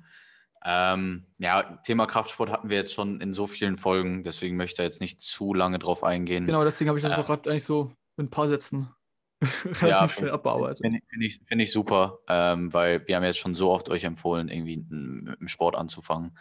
Ähm, 0.66 1.24
ja, 1.38 1.78
Thema 1.82 2.06
Kraftsport 2.06 2.50
hatten 2.50 2.68
wir 2.68 2.76
jetzt 2.76 2.92
schon 2.92 3.22
in 3.22 3.32
so 3.32 3.46
vielen 3.46 3.78
Folgen, 3.78 4.22
deswegen 4.22 4.56
möchte 4.58 4.82
ich 4.82 4.86
jetzt 4.86 5.00
nicht 5.00 5.22
zu 5.22 5.54
lange 5.54 5.78
drauf 5.78 6.04
eingehen. 6.04 6.44
Genau, 6.44 6.62
deswegen 6.62 6.90
habe 6.90 6.98
ich 6.98 7.02
das 7.02 7.16
äh, 7.16 7.20
auch 7.22 7.26
gerade 7.26 7.48
eigentlich 7.48 7.64
so 7.64 7.90
in 8.18 8.26
ein 8.26 8.30
paar 8.30 8.48
Sätzen 8.48 8.90
relativ 9.64 9.82
ja, 9.82 10.08
schnell 10.10 10.30
abbearbeitet. 10.30 10.80
Finde 10.82 11.00
find 11.08 11.24
ich, 11.24 11.40
find 11.46 11.62
ich 11.62 11.72
super, 11.72 12.18
ähm, 12.28 12.70
weil 12.74 13.08
wir 13.08 13.16
haben 13.16 13.24
jetzt 13.24 13.38
schon 13.38 13.54
so 13.54 13.70
oft 13.70 13.88
euch 13.88 14.04
empfohlen, 14.04 14.50
irgendwie 14.50 14.76
mit 14.76 15.40
dem 15.40 15.48
Sport 15.48 15.74
anzufangen. 15.74 16.36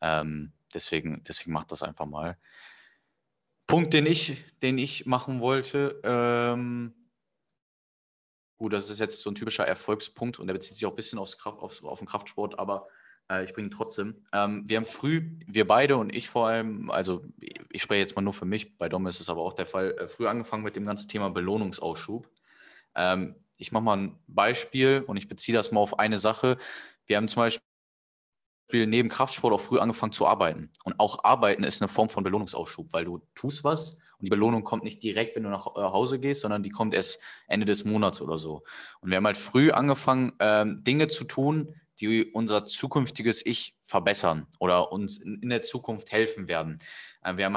Ähm, 0.00 0.50
deswegen, 0.74 1.22
deswegen 1.22 1.52
macht 1.52 1.70
das 1.70 1.84
einfach 1.84 2.06
mal. 2.06 2.36
Punkt, 3.68 3.94
den 3.94 4.06
ich, 4.06 4.44
den 4.60 4.76
ich 4.76 5.06
machen 5.06 5.40
wollte, 5.40 6.00
ähm, 6.02 6.94
gut, 8.64 8.72
das 8.72 8.88
ist 8.88 8.98
jetzt 8.98 9.20
so 9.20 9.30
ein 9.30 9.34
typischer 9.34 9.66
Erfolgspunkt 9.66 10.38
und 10.38 10.46
der 10.46 10.54
bezieht 10.54 10.74
sich 10.74 10.86
auch 10.86 10.92
ein 10.92 10.96
bisschen 10.96 11.18
aufs 11.18 11.36
Kraft, 11.36 11.58
aufs, 11.58 11.84
auf 11.84 11.98
den 11.98 12.08
Kraftsport, 12.08 12.58
aber 12.58 12.88
äh, 13.30 13.44
ich 13.44 13.52
bringe 13.52 13.68
trotzdem. 13.68 14.24
Ähm, 14.32 14.64
wir 14.66 14.78
haben 14.78 14.86
früh, 14.86 15.32
wir 15.46 15.66
beide 15.66 15.98
und 15.98 16.16
ich 16.16 16.30
vor 16.30 16.48
allem, 16.48 16.90
also 16.90 17.22
ich 17.38 17.82
spreche 17.82 18.00
jetzt 18.00 18.16
mal 18.16 18.22
nur 18.22 18.32
für 18.32 18.46
mich, 18.46 18.78
bei 18.78 18.88
Dom 18.88 19.06
ist 19.06 19.20
es 19.20 19.28
aber 19.28 19.42
auch 19.42 19.52
der 19.52 19.66
Fall, 19.66 19.90
äh, 19.98 20.08
früh 20.08 20.26
angefangen 20.26 20.62
mit 20.62 20.76
dem 20.76 20.86
ganzen 20.86 21.08
Thema 21.08 21.28
Belohnungsausschub. 21.28 22.26
Ähm, 22.94 23.34
ich 23.58 23.70
mache 23.70 23.84
mal 23.84 23.98
ein 23.98 24.18
Beispiel 24.28 25.04
und 25.06 25.18
ich 25.18 25.28
beziehe 25.28 25.54
das 25.54 25.70
mal 25.70 25.80
auf 25.80 25.98
eine 25.98 26.16
Sache. 26.16 26.56
Wir 27.04 27.18
haben 27.18 27.28
zum 27.28 27.42
Beispiel 27.42 27.60
neben 28.72 29.10
Kraftsport 29.10 29.52
auch 29.52 29.60
früh 29.60 29.78
angefangen 29.78 30.12
zu 30.12 30.26
arbeiten. 30.26 30.70
Und 30.84 30.98
auch 30.98 31.22
arbeiten 31.22 31.64
ist 31.64 31.82
eine 31.82 31.88
Form 31.88 32.08
von 32.08 32.24
Belohnungsausschub, 32.24 32.94
weil 32.94 33.04
du 33.04 33.20
tust 33.34 33.62
was 33.62 33.98
und 34.24 34.28
die 34.28 34.30
Belohnung 34.30 34.64
kommt 34.64 34.84
nicht 34.84 35.02
direkt, 35.02 35.36
wenn 35.36 35.42
du 35.42 35.50
nach 35.50 35.66
äh, 35.66 35.80
Hause 35.80 36.18
gehst, 36.18 36.40
sondern 36.40 36.62
die 36.62 36.70
kommt 36.70 36.94
erst 36.94 37.20
Ende 37.46 37.66
des 37.66 37.84
Monats 37.84 38.22
oder 38.22 38.38
so. 38.38 38.62
Und 39.00 39.10
wir 39.10 39.18
haben 39.18 39.26
halt 39.26 39.36
früh 39.36 39.70
angefangen, 39.70 40.32
ähm, 40.40 40.82
Dinge 40.82 41.08
zu 41.08 41.24
tun, 41.24 41.74
die 42.00 42.32
unser 42.32 42.64
zukünftiges 42.64 43.44
Ich 43.44 43.76
verbessern 43.82 44.46
oder 44.60 44.92
uns 44.92 45.18
in, 45.18 45.42
in 45.42 45.50
der 45.50 45.60
Zukunft 45.60 46.10
helfen 46.10 46.48
werden. 46.48 46.78
Äh, 47.22 47.36
wir 47.36 47.44
haben 47.44 47.56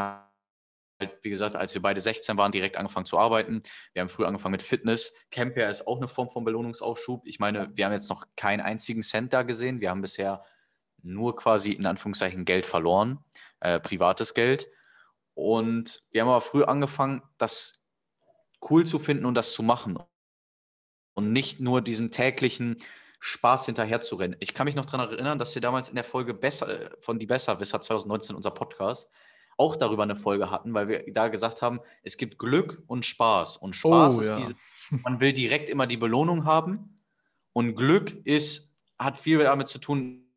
halt, 1.00 1.13
wie 1.22 1.30
gesagt, 1.30 1.56
als 1.56 1.74
wir 1.74 1.82
beide 1.82 2.02
16 2.02 2.38
waren, 2.38 2.52
direkt 2.52 2.76
angefangen 2.76 3.06
zu 3.06 3.18
arbeiten. 3.18 3.63
Wir 3.94 4.02
haben 4.02 4.10
früh 4.10 4.26
angefangen 4.26 4.52
mit 4.52 4.62
Fitness. 4.62 5.13
Camper 5.32 5.70
ist 5.70 5.88
auch 5.88 6.00
eine 6.00 6.10
Form 6.10 6.30
von 6.30 6.44
Belohnungsausschub. 6.44 7.26
Ich 7.26 7.39
meine, 7.39 7.72
wir 7.76 7.86
haben 7.86 7.94
jetzt 7.94 8.10
noch 8.10 8.26
keinen 8.36 8.60
einzigen 8.60 9.04
Cent 9.04 9.32
da 9.32 9.44
gesehen. 9.44 9.80
Wir 9.80 9.89
haben 9.89 10.02
bisher 10.02 10.44
nur 11.02 11.38
quasi 11.38 11.72
in 11.72 11.86
Anführungszeichen 11.86 12.44
Geld 12.44 12.65
verloren, 12.65 13.24
äh, 13.62 13.80
privates 13.80 14.34
Geld. 14.34 14.68
Und 15.38 16.04
wir 16.10 16.21
haben 16.21 16.30
aber 16.30 16.41
früh 16.41 16.63
angefangen, 16.63 17.21
das 17.38 17.86
cool 18.71 18.88
zu 18.88 18.97
finden 18.97 19.23
und 19.23 19.36
das 19.36 19.54
zu 19.54 19.62
machen. 19.62 20.00
Und 21.13 21.32
nicht 21.32 21.60
nur 21.60 21.82
diesen 21.84 22.10
täglichen 22.10 22.78
Spaß 23.19 23.67
hinterher 23.67 24.02
zu 24.02 24.15
rennen. 24.15 24.36
Ich 24.39 24.56
kann 24.56 24.65
mich 24.65 24.73
noch 24.73 24.88
daran 24.88 25.12
erinnern, 25.12 25.38
dass 25.38 25.54
wir 25.54 25.62
damals 25.62 25.89
in 25.89 25.95
der 25.95 26.04
Folge 26.04 26.34
besser, 26.34 26.89
von 27.02 27.19
Die 27.19 27.28
Besserwisser 27.28 27.80
2019, 27.80 28.36
unser 28.36 28.50
Podcast, 28.50 29.12
auch 29.58 29.76
darüber 29.76 30.02
eine 30.02 30.15
Folge 30.15 30.50
hatten, 30.50 30.73
weil 30.73 30.88
wir 30.88 31.04
da 31.13 31.28
gesagt 31.28 31.62
haben, 31.62 31.82
es 32.02 32.17
gibt 32.17 32.39
Glück 32.39 32.82
und 32.88 33.06
Spaß. 33.06 33.58
Und 33.58 33.76
Spaß 33.76 34.17
oh, 34.17 34.21
ist 34.21 34.30
ja. 34.30 34.38
diese, 34.38 34.56
man 34.89 35.19
will 35.19 35.34
direkt 35.34 35.69
immer 35.69 35.86
die 35.86 35.97
Belohnung 35.97 36.45
haben. 36.45 36.95
Und 37.54 37.76
Glück 37.76 38.26
ist, 38.26 38.76
hat 38.97 39.19
viel 39.19 39.38
damit 39.38 39.67
zu 39.67 39.78
tun 39.78 40.34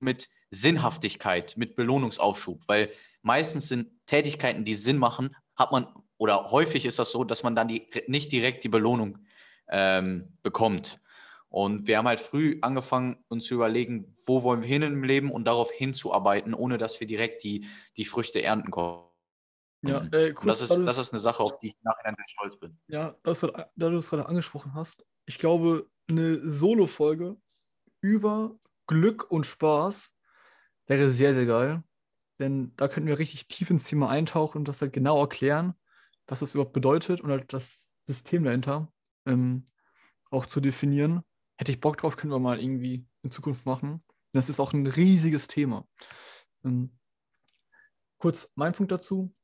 mit 0.00 0.30
Sinnhaftigkeit, 0.48 1.58
mit 1.58 1.76
Belohnungsaufschub, 1.76 2.62
weil 2.66 2.90
meistens 3.20 3.68
sind 3.68 3.90
Tätigkeiten, 4.06 4.64
die 4.64 4.74
Sinn 4.74 4.98
machen, 4.98 5.34
hat 5.56 5.72
man, 5.72 5.86
oder 6.18 6.50
häufig 6.50 6.86
ist 6.86 6.98
das 6.98 7.10
so, 7.10 7.24
dass 7.24 7.42
man 7.42 7.54
dann 7.54 7.68
die, 7.68 7.88
nicht 8.06 8.32
direkt 8.32 8.64
die 8.64 8.68
Belohnung 8.68 9.18
ähm, 9.68 10.36
bekommt. 10.42 11.00
Und 11.48 11.86
wir 11.86 11.98
haben 11.98 12.08
halt 12.08 12.20
früh 12.20 12.58
angefangen, 12.62 13.24
uns 13.28 13.46
zu 13.46 13.54
überlegen, 13.54 14.14
wo 14.26 14.42
wollen 14.42 14.62
wir 14.62 14.68
hin 14.68 14.82
im 14.82 15.04
Leben 15.04 15.30
und 15.30 15.44
darauf 15.44 15.70
hinzuarbeiten, 15.70 16.54
ohne 16.54 16.76
dass 16.76 17.00
wir 17.00 17.06
direkt 17.06 17.44
die, 17.44 17.66
die 17.96 18.04
Früchte 18.04 18.42
ernten 18.42 18.70
können. 18.70 19.02
Ja, 19.82 20.04
äh, 20.12 20.32
kurz, 20.32 20.58
das, 20.58 20.70
ist, 20.70 20.84
das 20.84 20.98
ist 20.98 21.12
eine 21.12 21.20
Sache, 21.20 21.42
auf 21.42 21.58
die 21.58 21.68
ich 21.68 21.76
nachher 21.82 22.14
sehr 22.14 22.28
stolz 22.28 22.58
bin. 22.58 22.78
Ja, 22.88 23.16
das, 23.22 23.40
da 23.40 23.68
du 23.76 23.98
es 23.98 24.10
gerade 24.10 24.26
angesprochen 24.26 24.74
hast, 24.74 25.04
ich 25.26 25.38
glaube, 25.38 25.88
eine 26.08 26.40
Solo-Folge 26.50 27.36
über 28.00 28.58
Glück 28.86 29.30
und 29.30 29.46
Spaß 29.46 30.14
wäre 30.86 31.10
sehr, 31.10 31.34
sehr 31.34 31.46
geil. 31.46 31.82
Denn 32.38 32.72
da 32.76 32.88
könnten 32.88 33.08
wir 33.08 33.18
richtig 33.18 33.48
tief 33.48 33.70
ins 33.70 33.84
Thema 33.84 34.08
eintauchen 34.10 34.58
und 34.58 34.68
das 34.68 34.80
halt 34.82 34.92
genau 34.92 35.20
erklären, 35.20 35.74
was 36.26 36.40
das 36.40 36.54
überhaupt 36.54 36.74
bedeutet 36.74 37.20
und 37.20 37.30
halt 37.30 37.52
das 37.52 37.96
System 38.06 38.44
dahinter 38.44 38.92
ähm, 39.24 39.64
auch 40.30 40.46
zu 40.46 40.60
definieren. 40.60 41.22
Hätte 41.56 41.72
ich 41.72 41.80
Bock 41.80 41.96
drauf, 41.96 42.16
können 42.16 42.32
wir 42.32 42.38
mal 42.38 42.60
irgendwie 42.60 43.06
in 43.22 43.30
Zukunft 43.30 43.64
machen. 43.64 44.04
Das 44.32 44.48
ist 44.48 44.60
auch 44.60 44.72
ein 44.74 44.86
riesiges 44.86 45.48
Thema. 45.48 45.86
Ähm, 46.64 46.98
kurz 48.18 48.50
mein 48.54 48.74
Punkt 48.74 48.92
dazu. 48.92 49.34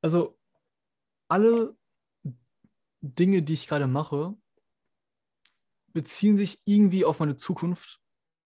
Also 0.00 0.38
alle 1.28 1.76
Dinge, 3.00 3.42
die 3.42 3.52
ich 3.52 3.66
gerade 3.66 3.86
mache, 3.86 4.34
beziehen 5.92 6.36
sich 6.36 6.60
irgendwie 6.64 7.04
auf 7.04 7.20
meine 7.20 7.36
Zukunft, 7.36 8.00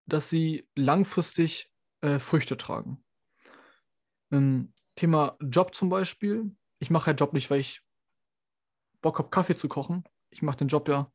dass 0.07 0.29
sie 0.29 0.68
langfristig 0.74 1.70
äh, 2.01 2.18
Früchte 2.18 2.57
tragen. 2.57 3.05
Ähm, 4.31 4.73
Thema 4.97 5.37
Job 5.41 5.75
zum 5.75 5.88
Beispiel. 5.88 6.55
Ich 6.79 6.91
mache 6.91 7.11
ja 7.11 7.17
Job 7.17 7.33
nicht, 7.33 7.51
weil 7.51 7.61
ich 7.61 7.83
Bock 9.01 9.19
habe, 9.19 9.31
Kaffee 9.31 9.57
zu 9.57 9.69
kochen. 9.69 10.05
Ich 10.31 10.43
mache 10.43 10.59
den 10.59 10.69
Job 10.69 10.88
ja, 10.88 11.12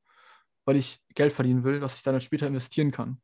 weil 0.65 0.77
ich 0.77 1.01
Geld 1.15 1.33
verdienen 1.33 1.63
will, 1.63 1.81
was 1.81 1.95
ich 1.97 2.03
dann 2.03 2.19
später 2.21 2.47
investieren 2.47 2.91
kann. 2.91 3.21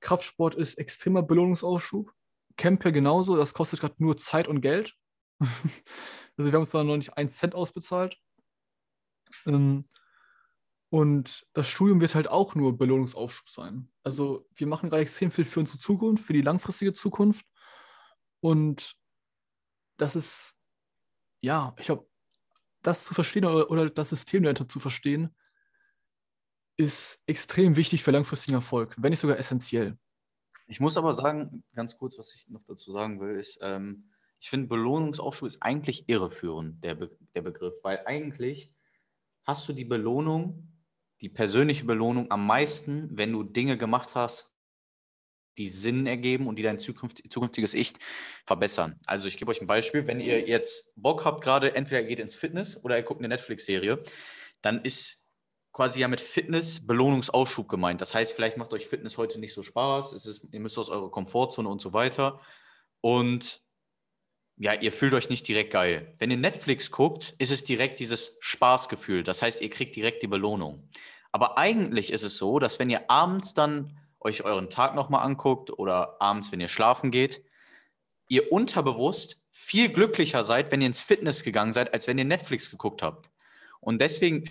Kraftsport 0.00 0.54
ist 0.54 0.74
extremer 0.74 1.22
Belohnungsausschub. 1.22 2.12
Camper 2.56 2.92
genauso, 2.92 3.36
das 3.36 3.54
kostet 3.54 3.80
gerade 3.80 3.94
nur 3.98 4.16
Zeit 4.16 4.48
und 4.48 4.60
Geld. 4.60 4.94
also 5.40 6.50
wir 6.50 6.52
haben 6.52 6.60
uns 6.60 6.70
da 6.70 6.84
noch 6.84 6.96
nicht 6.96 7.16
einen 7.16 7.30
Cent 7.30 7.54
ausbezahlt. 7.54 8.18
Ähm, 9.46 9.88
und 10.90 11.44
das 11.54 11.68
Studium 11.68 12.00
wird 12.00 12.14
halt 12.14 12.28
auch 12.28 12.54
nur 12.54 12.78
Belohnungsaufschub 12.78 13.48
sein. 13.48 13.88
Also 14.04 14.46
wir 14.54 14.68
machen 14.68 14.90
gerade 14.90 15.02
extrem 15.02 15.32
viel 15.32 15.44
für 15.44 15.60
unsere 15.60 15.78
Zukunft, 15.78 16.24
für 16.24 16.34
die 16.34 16.42
langfristige 16.42 16.94
Zukunft. 16.94 17.44
Und 18.44 18.94
das 19.96 20.16
ist, 20.16 20.54
ja, 21.40 21.74
ich 21.78 21.86
glaube, 21.86 22.06
das 22.82 23.06
zu 23.06 23.14
verstehen 23.14 23.46
oder, 23.46 23.70
oder 23.70 23.88
das 23.88 24.10
System 24.10 24.42
dahinter 24.42 24.68
zu 24.68 24.80
verstehen, 24.80 25.34
ist 26.76 27.22
extrem 27.24 27.76
wichtig 27.76 28.02
für 28.02 28.10
langfristigen 28.10 28.56
Erfolg, 28.56 28.96
wenn 28.98 29.12
nicht 29.12 29.20
sogar 29.20 29.38
essentiell. 29.38 29.96
Ich 30.66 30.78
muss 30.78 30.98
aber 30.98 31.14
sagen, 31.14 31.64
ganz 31.72 31.96
kurz, 31.96 32.18
was 32.18 32.34
ich 32.34 32.46
noch 32.50 32.62
dazu 32.66 32.92
sagen 32.92 33.18
will, 33.18 33.38
ist, 33.38 33.60
ähm, 33.62 34.10
ich 34.40 34.50
finde, 34.50 34.68
Belohnungsaufschub 34.68 35.48
ist 35.48 35.62
eigentlich 35.62 36.06
irreführend, 36.10 36.84
der, 36.84 36.96
Be 36.96 37.16
der 37.34 37.40
Begriff, 37.40 37.78
weil 37.82 38.02
eigentlich 38.04 38.70
hast 39.44 39.66
du 39.70 39.72
die 39.72 39.86
Belohnung 39.86 40.70
die 41.22 41.30
persönliche 41.30 41.86
Belohnung 41.86 42.30
am 42.30 42.46
meisten, 42.46 43.16
wenn 43.16 43.32
du 43.32 43.42
Dinge 43.42 43.78
gemacht 43.78 44.14
hast, 44.14 44.53
die 45.58 45.68
Sinn 45.68 46.06
ergeben 46.06 46.46
und 46.46 46.56
die 46.58 46.62
dein 46.62 46.78
zukünftiges 46.78 47.74
Ich 47.74 47.92
verbessern. 48.46 48.98
Also 49.06 49.28
ich 49.28 49.36
gebe 49.36 49.50
euch 49.50 49.60
ein 49.60 49.66
Beispiel, 49.66 50.06
wenn 50.06 50.20
ihr 50.20 50.48
jetzt 50.48 50.92
Bock 50.96 51.24
habt, 51.24 51.42
gerade 51.42 51.74
entweder 51.74 52.00
ihr 52.00 52.08
geht 52.08 52.20
ins 52.20 52.34
Fitness 52.34 52.82
oder 52.84 52.96
ihr 52.96 53.02
guckt 53.02 53.20
eine 53.20 53.28
Netflix-Serie, 53.28 54.00
dann 54.62 54.82
ist 54.82 55.24
quasi 55.72 56.00
ja 56.00 56.08
mit 56.08 56.20
Fitness 56.20 56.86
Belohnungsausschub 56.86 57.68
gemeint. 57.68 58.00
Das 58.00 58.14
heißt, 58.14 58.32
vielleicht 58.32 58.56
macht 58.56 58.72
euch 58.72 58.86
Fitness 58.86 59.18
heute 59.18 59.40
nicht 59.40 59.52
so 59.52 59.62
Spaß, 59.62 60.12
es 60.12 60.26
ist, 60.26 60.46
ihr 60.52 60.60
müsst 60.60 60.78
aus 60.78 60.88
eurer 60.88 61.10
Komfortzone 61.10 61.68
und 61.68 61.80
so 61.80 61.92
weiter. 61.92 62.40
Und 63.00 63.60
ja, 64.56 64.72
ihr 64.72 64.92
fühlt 64.92 65.14
euch 65.14 65.30
nicht 65.30 65.46
direkt 65.48 65.72
geil. 65.72 66.14
Wenn 66.18 66.30
ihr 66.30 66.36
Netflix 66.36 66.92
guckt, 66.92 67.34
ist 67.38 67.50
es 67.50 67.64
direkt 67.64 67.98
dieses 67.98 68.36
Spaßgefühl. 68.40 69.24
Das 69.24 69.42
heißt, 69.42 69.60
ihr 69.60 69.70
kriegt 69.70 69.96
direkt 69.96 70.22
die 70.22 70.28
Belohnung. 70.28 70.88
Aber 71.32 71.58
eigentlich 71.58 72.12
ist 72.12 72.22
es 72.22 72.38
so, 72.38 72.60
dass 72.60 72.78
wenn 72.78 72.88
ihr 72.88 73.10
abends 73.10 73.54
dann 73.54 73.98
euch 74.24 74.44
euren 74.44 74.70
Tag 74.70 74.94
nochmal 74.94 75.24
anguckt 75.24 75.70
oder 75.70 76.20
abends, 76.20 76.50
wenn 76.50 76.60
ihr 76.60 76.68
schlafen 76.68 77.10
geht, 77.10 77.44
ihr 78.28 78.50
unterbewusst 78.50 79.42
viel 79.50 79.90
glücklicher 79.90 80.42
seid, 80.42 80.72
wenn 80.72 80.80
ihr 80.80 80.88
ins 80.88 81.00
Fitness 81.00 81.44
gegangen 81.44 81.72
seid, 81.72 81.92
als 81.92 82.06
wenn 82.06 82.18
ihr 82.18 82.24
Netflix 82.24 82.70
geguckt 82.70 83.02
habt. 83.02 83.30
Und 83.80 84.00
deswegen 84.00 84.44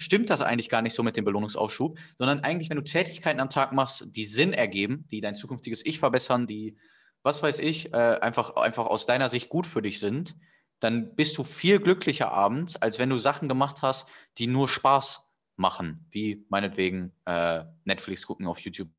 stimmt 0.00 0.30
das 0.30 0.40
eigentlich 0.40 0.68
gar 0.68 0.82
nicht 0.82 0.94
so 0.94 1.02
mit 1.02 1.16
dem 1.16 1.24
Belohnungsausschub, 1.24 1.98
sondern 2.16 2.40
eigentlich, 2.40 2.70
wenn 2.70 2.76
du 2.76 2.84
Tätigkeiten 2.84 3.40
am 3.40 3.50
Tag 3.50 3.72
machst, 3.72 4.16
die 4.16 4.24
Sinn 4.24 4.52
ergeben, 4.52 5.06
die 5.10 5.20
dein 5.20 5.34
zukünftiges 5.34 5.84
Ich 5.84 5.98
verbessern, 5.98 6.46
die, 6.46 6.76
was 7.22 7.42
weiß 7.42 7.58
ich, 7.58 7.92
äh, 7.92 8.18
einfach, 8.20 8.56
einfach 8.56 8.86
aus 8.86 9.06
deiner 9.06 9.28
Sicht 9.28 9.48
gut 9.48 9.66
für 9.66 9.82
dich 9.82 10.00
sind, 10.00 10.36
dann 10.80 11.14
bist 11.14 11.38
du 11.38 11.44
viel 11.44 11.78
glücklicher 11.78 12.32
abends, 12.32 12.76
als 12.76 12.98
wenn 12.98 13.10
du 13.10 13.18
Sachen 13.18 13.48
gemacht 13.48 13.82
hast, 13.82 14.08
die 14.38 14.48
nur 14.48 14.68
Spaß 14.68 15.31
machen, 15.56 16.06
wie 16.10 16.44
meinetwegen 16.48 17.12
äh, 17.24 17.64
Netflix 17.84 18.26
gucken 18.26 18.46
auf 18.46 18.60
YouTube 18.60 18.90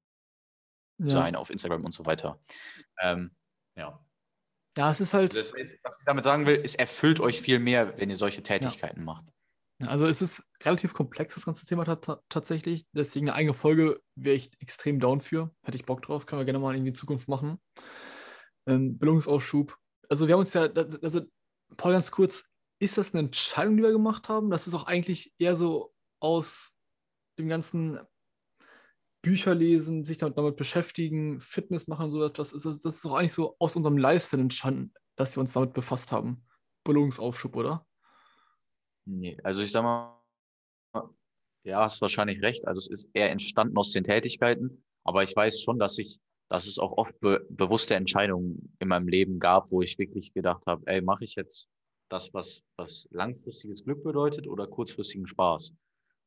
ja. 1.00 1.10
sein, 1.10 1.36
auf 1.36 1.50
Instagram 1.50 1.86
und 1.86 1.94
so 1.94 2.06
weiter. 2.06 2.40
Ähm, 3.00 3.32
ja. 3.78 4.04
Ja, 4.78 4.92
es 4.92 5.02
ist 5.02 5.14
halt. 5.14 5.34
Heißt, 5.34 5.54
was 5.84 6.00
ich 6.00 6.06
damit 6.06 6.24
sagen 6.24 6.48
will, 6.48 6.60
es 6.64 6.76
erfüllt 6.76 7.20
euch 7.20 7.42
viel 7.42 7.60
mehr, 7.60 7.98
wenn 8.00 8.10
ihr 8.10 8.18
solche 8.18 8.42
Tätigkeiten 8.42 9.02
ja. 9.02 9.06
macht. 9.06 9.26
Also 9.88 10.08
es 10.08 10.22
ist 10.22 10.42
relativ 10.64 10.94
komplex, 10.94 11.36
das 11.36 11.46
ganze 11.46 11.66
Thema 11.66 11.84
tatsächlich. 12.30 12.86
Deswegen 12.94 13.28
eine 13.28 13.36
eigene 13.36 13.54
Folge 13.54 14.02
wäre 14.16 14.36
ich 14.36 14.52
extrem 14.60 15.00
down 15.00 15.22
für. 15.22 15.54
Hätte 15.64 15.78
ich 15.78 15.86
Bock 15.86 16.02
drauf, 16.02 16.26
können 16.26 16.40
wir 16.40 16.46
gerne 16.46 16.60
mal 16.60 16.76
in 16.76 16.86
die 16.86 16.94
Zukunft 16.94 17.28
machen. 17.28 17.60
Ähm, 18.66 18.98
Bildungsausschub. 18.98 19.78
Also 20.10 20.28
wir 20.28 20.34
haben 20.34 20.40
uns 20.40 20.54
ja, 20.54 20.70
also 21.02 21.22
Paul, 21.76 21.94
ganz 21.94 22.12
kurz, 22.12 22.46
ist 22.80 22.98
das 22.98 23.14
eine 23.14 23.22
Entscheidung, 23.22 23.78
die 23.78 23.84
wir 23.84 23.92
gemacht 23.92 24.30
haben? 24.30 24.50
Das 24.50 24.68
ist 24.68 24.74
auch 24.74 24.86
eigentlich 24.86 25.34
eher 25.38 25.56
so 25.56 25.93
aus 26.24 26.72
dem 27.38 27.50
ganzen 27.50 28.00
Bücher 29.22 29.54
lesen, 29.54 30.06
sich 30.06 30.18
damit, 30.18 30.38
damit 30.38 30.56
beschäftigen, 30.56 31.40
Fitness 31.40 31.88
machen, 31.88 32.12
so 32.12 32.24
etwas. 32.24 32.52
Das 32.52 32.66
ist, 32.66 32.86
das 32.86 32.96
ist 32.96 33.06
auch 33.06 33.16
eigentlich 33.16 33.34
so 33.34 33.56
aus 33.60 33.76
unserem 33.76 33.98
Lifestyle 33.98 34.42
entstanden, 34.42 34.94
dass 35.16 35.36
wir 35.36 35.42
uns 35.42 35.54
damit 35.54 35.74
befasst 35.74 36.12
haben. 36.12 36.46
Belohnungsaufschub, 36.84 37.56
oder? 37.56 37.86
Nee, 39.06 39.38
also 39.44 39.64
ich 39.64 39.72
sag 39.72 39.84
mal, 39.84 40.20
ja, 41.66 41.84
hast 41.84 42.02
wahrscheinlich 42.02 42.42
recht. 42.42 42.68
Also 42.68 42.80
es 42.80 42.90
ist 42.90 43.10
eher 43.14 43.32
entstanden 43.32 43.78
aus 43.78 43.92
den 43.92 44.04
Tätigkeiten, 44.04 44.84
aber 45.04 45.24
ich 45.24 45.36
weiß 45.36 45.62
schon, 45.62 45.80
dass 45.80 45.98
ich, 45.98 46.20
dass 46.50 46.68
es 46.68 46.80
auch 46.80 46.94
oft 46.94 47.18
be 47.20 47.46
bewusste 47.50 47.96
Entscheidungen 47.96 48.76
in 48.80 48.88
meinem 48.90 49.08
Leben 49.08 49.40
gab, 49.40 49.72
wo 49.72 49.82
ich 49.82 49.98
wirklich 49.98 50.34
gedacht 50.34 50.66
habe, 50.68 50.84
ey, 50.88 51.02
mache 51.02 51.24
ich 51.24 51.36
jetzt 51.36 51.68
das, 52.10 52.34
was, 52.34 52.62
was 52.78 53.08
langfristiges 53.12 53.86
Glück 53.86 54.04
bedeutet 54.04 54.48
oder 54.48 54.68
kurzfristigen 54.68 55.28
Spaß? 55.28 55.74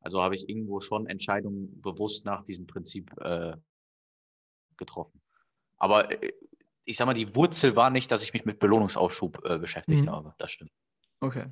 Also 0.00 0.22
habe 0.22 0.34
ich 0.34 0.48
irgendwo 0.48 0.80
schon 0.80 1.06
Entscheidungen 1.06 1.80
bewusst 1.80 2.24
nach 2.24 2.44
diesem 2.44 2.66
Prinzip 2.66 3.10
äh, 3.20 3.56
getroffen. 4.76 5.20
Aber 5.78 6.10
äh, 6.22 6.32
ich 6.84 6.96
sag 6.96 7.06
mal, 7.06 7.14
die 7.14 7.34
Wurzel 7.34 7.76
war 7.76 7.90
nicht, 7.90 8.10
dass 8.10 8.22
ich 8.22 8.32
mich 8.32 8.44
mit 8.44 8.58
Belohnungsaufschub 8.58 9.44
äh, 9.44 9.58
beschäftigt 9.58 10.04
mhm. 10.04 10.10
habe. 10.10 10.34
Das 10.38 10.50
stimmt. 10.50 10.70
Okay. 11.20 11.46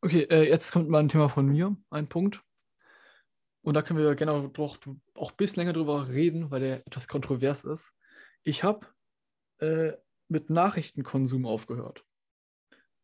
Okay, 0.00 0.22
äh, 0.24 0.46
jetzt 0.48 0.72
kommt 0.72 0.88
mal 0.88 0.98
ein 0.98 1.08
Thema 1.08 1.28
von 1.28 1.46
mir, 1.46 1.76
ein 1.90 2.08
Punkt. 2.08 2.42
Und 3.62 3.74
da 3.74 3.82
können 3.82 3.98
wir 3.98 4.14
gerne 4.14 4.32
auch, 4.32 4.78
auch 5.14 5.30
ein 5.30 5.36
bisschen 5.36 5.62
länger 5.62 5.72
drüber 5.72 6.08
reden, 6.08 6.50
weil 6.50 6.60
der 6.60 6.86
etwas 6.86 7.08
kontrovers 7.08 7.64
ist. 7.64 7.94
Ich 8.42 8.62
habe 8.62 8.86
äh, 9.58 9.92
mit 10.28 10.50
Nachrichtenkonsum 10.50 11.46
aufgehört. 11.46 12.04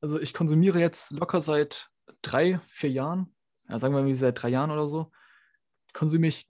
Also 0.03 0.21
ich 0.21 0.35
konsumiere 0.35 0.79
jetzt 0.79 1.13
locker 1.13 1.41
seit 1.41 1.91
drei, 2.21 2.61
vier 2.69 2.91
Jahren, 2.91 3.35
ja, 3.71 3.79
sagen 3.79 3.95
wir 3.95 4.03
mal 4.03 4.15
seit 4.15 4.43
drei 4.43 4.49
Jahren 4.49 4.71
oder 4.71 4.89
so, 4.89 5.11
konsumiere 5.93 6.29
ich 6.29 6.49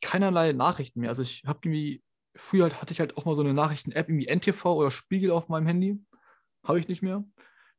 keinerlei 0.00 0.52
Nachrichten 0.52 1.00
mehr. 1.00 1.10
Also 1.10 1.22
ich 1.22 1.44
habe 1.46 1.60
irgendwie, 1.62 2.02
früher 2.34 2.70
hatte 2.80 2.92
ich 2.92 3.00
halt 3.00 3.16
auch 3.16 3.24
mal 3.24 3.36
so 3.36 3.42
eine 3.42 3.54
Nachrichten-App, 3.54 4.08
irgendwie 4.08 4.28
NTV 4.28 4.64
oder 4.66 4.90
Spiegel 4.90 5.30
auf 5.30 5.48
meinem 5.48 5.66
Handy. 5.66 6.00
Habe 6.64 6.78
ich 6.78 6.88
nicht 6.88 7.02
mehr. 7.02 7.24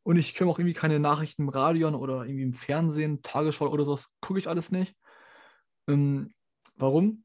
Und 0.04 0.18
ich 0.18 0.34
kenne 0.34 0.50
auch 0.50 0.60
irgendwie 0.60 0.74
keine 0.74 1.00
Nachrichten 1.00 1.44
im 1.44 1.50
Radio 1.50 1.90
oder 1.90 2.26
irgendwie 2.26 2.44
im 2.44 2.54
Fernsehen, 2.54 3.22
Tagesschau 3.22 3.70
oder 3.70 3.86
sowas, 3.86 4.10
gucke 4.20 4.40
ich 4.40 4.50
alles 4.50 4.72
nicht. 4.72 4.96
Ähm, 5.88 6.34
warum? 6.76 7.24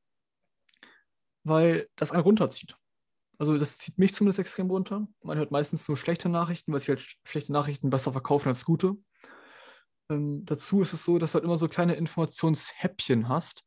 Weil 1.43 1.89
das 1.97 2.13
einen 2.13 2.23
runterzieht. 2.23 2.77
Also 3.39 3.57
das 3.57 3.79
zieht 3.79 3.99
mich 3.99 4.15
zumindest 4.15 4.39
extrem 4.39 4.71
runter. 4.71 5.07
Man 5.23 5.39
hört 5.39 5.51
meistens 5.51 5.87
nur 5.89 5.97
schlechte 5.97 6.29
Nachrichten, 6.29 6.73
weil 6.73 6.81
sich 6.81 6.89
halt 6.89 7.17
schlechte 7.25 7.53
Nachrichten 7.53 7.91
besser 7.91 8.13
verkaufen 8.13 8.49
als 8.49 8.65
gute. 8.65 8.97
Ähm, 10.11 10.45
dazu 10.45 10.81
ist 10.81 10.93
es 10.93 11.05
so, 11.05 11.19
dass 11.19 11.33
du 11.33 11.35
halt 11.37 11.45
immer 11.45 11.59
so 11.59 11.69
kleine 11.69 11.95
Informationshäppchen 11.95 13.29
hast 13.29 13.65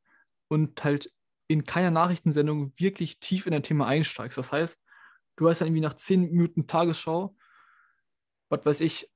und 0.48 0.84
halt 0.84 1.12
in 1.48 1.66
keiner 1.66 1.92
Nachrichtensendung 1.92 2.74
wirklich 2.78 3.20
tief 3.20 3.46
in 3.46 3.54
ein 3.54 3.64
Thema 3.64 3.88
einsteigst. 3.88 4.38
Das 4.38 4.52
heißt, 4.52 4.80
du 5.38 5.50
hast 5.50 5.62
dann 5.62 5.68
irgendwie 5.68 5.82
nach 5.82 5.96
10 5.96 6.22
Minuten 6.22 6.68
Tagesschau 6.68 7.36
was 8.52 8.66
weiß 8.66 8.82
ich, 8.82 9.10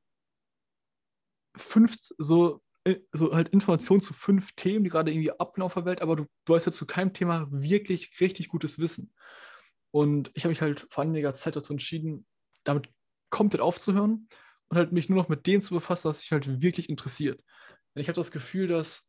fünf, 1.55 1.95
so, 2.17 2.61
äh, 2.85 2.95
so 3.11 3.33
halt 3.33 3.49
Informationen 3.49 4.01
zu 4.01 4.13
fünf 4.13 4.53
Themen, 4.53 4.83
die 4.83 4.89
gerade 4.89 5.11
irgendwie 5.11 5.31
abgehen 5.31 5.63
auf 5.63 5.73
der 5.73 5.85
Welt, 5.85 6.01
aber 6.01 6.15
du, 6.15 6.25
du 6.45 6.55
hast 6.55 6.65
ja 6.65 6.71
zu 6.71 6.85
keinem 6.85 7.13
Thema 7.13 7.47
wirklich 7.51 8.19
richtig 8.19 8.47
gutes 8.47 8.79
Wissen. 8.79 9.13
Und 9.91 10.31
ich 10.33 10.43
habe 10.43 10.49
mich 10.49 10.61
halt 10.61 10.87
vor 10.89 11.03
einiger 11.03 11.35
Zeit 11.35 11.55
dazu 11.55 11.73
entschieden, 11.73 12.25
damit 12.63 12.89
komplett 13.29 13.61
aufzuhören 13.61 14.27
und 14.69 14.77
halt 14.77 14.91
mich 14.91 15.09
nur 15.09 15.17
noch 15.17 15.29
mit 15.29 15.45
dem 15.47 15.61
zu 15.61 15.73
befassen, 15.73 16.09
was 16.09 16.19
sich 16.19 16.31
halt 16.31 16.61
wirklich 16.61 16.89
interessiert. 16.89 17.43
Denn 17.93 18.01
ich 18.01 18.07
habe 18.07 18.15
das 18.15 18.31
Gefühl, 18.31 18.67
dass 18.67 19.07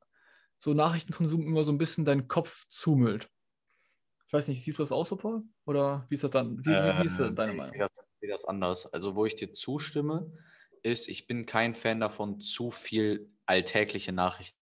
so 0.58 0.74
Nachrichtenkonsum 0.74 1.46
immer 1.46 1.64
so 1.64 1.72
ein 1.72 1.78
bisschen 1.78 2.04
deinen 2.04 2.28
Kopf 2.28 2.66
zumüllt. 2.68 3.28
Ich 4.26 4.32
weiß 4.32 4.48
nicht, 4.48 4.64
siehst 4.64 4.78
du 4.78 4.82
das 4.82 4.92
auch 4.92 5.06
so, 5.06 5.16
Paul? 5.16 5.44
Oder 5.66 6.06
wie 6.08 6.14
ist 6.16 6.24
das 6.24 6.32
dann? 6.32 6.58
Wie, 6.58 6.70
wie, 6.70 7.02
wie 7.02 7.06
ist 7.06 7.18
das 7.18 7.34
deine 7.34 7.52
Meinung? 7.52 7.74
Ich 7.74 7.78
sehe 7.78 7.78
das, 7.78 8.40
das 8.42 8.44
anders. 8.44 8.92
Also, 8.92 9.14
wo 9.14 9.24
ich 9.24 9.36
dir 9.36 9.52
zustimme, 9.52 10.32
ist, 10.82 11.08
ich 11.08 11.26
bin 11.26 11.46
kein 11.46 11.74
Fan 11.74 12.00
davon, 12.00 12.40
zu 12.40 12.70
viel 12.70 13.30
alltägliche 13.44 14.12
Nachrichten 14.12 14.58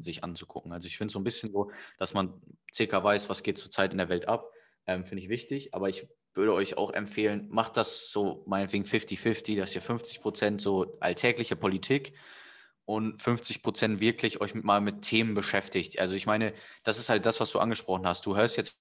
sich 0.00 0.24
anzugucken. 0.24 0.72
Also 0.72 0.86
ich 0.86 0.96
finde 0.96 1.08
es 1.08 1.12
so 1.12 1.18
ein 1.18 1.24
bisschen 1.24 1.52
so, 1.52 1.70
dass 1.98 2.14
man 2.14 2.40
circa 2.72 3.04
weiß, 3.04 3.28
was 3.28 3.42
geht 3.42 3.58
zurzeit 3.58 3.92
in 3.92 3.98
der 3.98 4.08
Welt 4.08 4.26
ab, 4.28 4.50
ähm, 4.86 5.04
finde 5.04 5.22
ich 5.22 5.28
wichtig. 5.28 5.74
Aber 5.74 5.88
ich 5.88 6.08
würde 6.34 6.52
euch 6.52 6.76
auch 6.76 6.92
empfehlen, 6.92 7.48
macht 7.50 7.76
das 7.76 8.10
so 8.10 8.44
meinetwegen 8.46 8.84
50-50, 8.84 9.56
dass 9.56 9.74
ihr 9.74 9.82
50 9.82 10.20
Prozent 10.20 10.60
so 10.60 10.96
alltägliche 11.00 11.56
Politik 11.56 12.14
und 12.84 13.22
50 13.22 13.62
Prozent 13.62 14.00
wirklich 14.00 14.40
euch 14.40 14.54
mal 14.54 14.80
mit 14.80 15.02
Themen 15.02 15.34
beschäftigt. 15.34 15.98
Also 15.98 16.14
ich 16.14 16.26
meine, 16.26 16.52
das 16.82 16.98
ist 16.98 17.08
halt 17.08 17.24
das, 17.24 17.40
was 17.40 17.50
du 17.50 17.58
angesprochen 17.58 18.06
hast. 18.06 18.26
Du 18.26 18.36
hörst 18.36 18.56
jetzt 18.56 18.78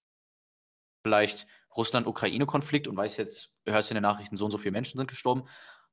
vielleicht 1.03 1.47
Russland-Ukraine-Konflikt 1.75 2.87
und 2.87 2.97
weißt 2.97 3.17
jetzt, 3.17 3.53
hörst 3.65 3.91
in 3.91 3.95
den 3.95 4.03
Nachrichten, 4.03 4.37
so 4.37 4.45
und 4.45 4.51
so 4.51 4.57
viele 4.57 4.71
Menschen 4.71 4.97
sind 4.97 5.07
gestorben. 5.07 5.43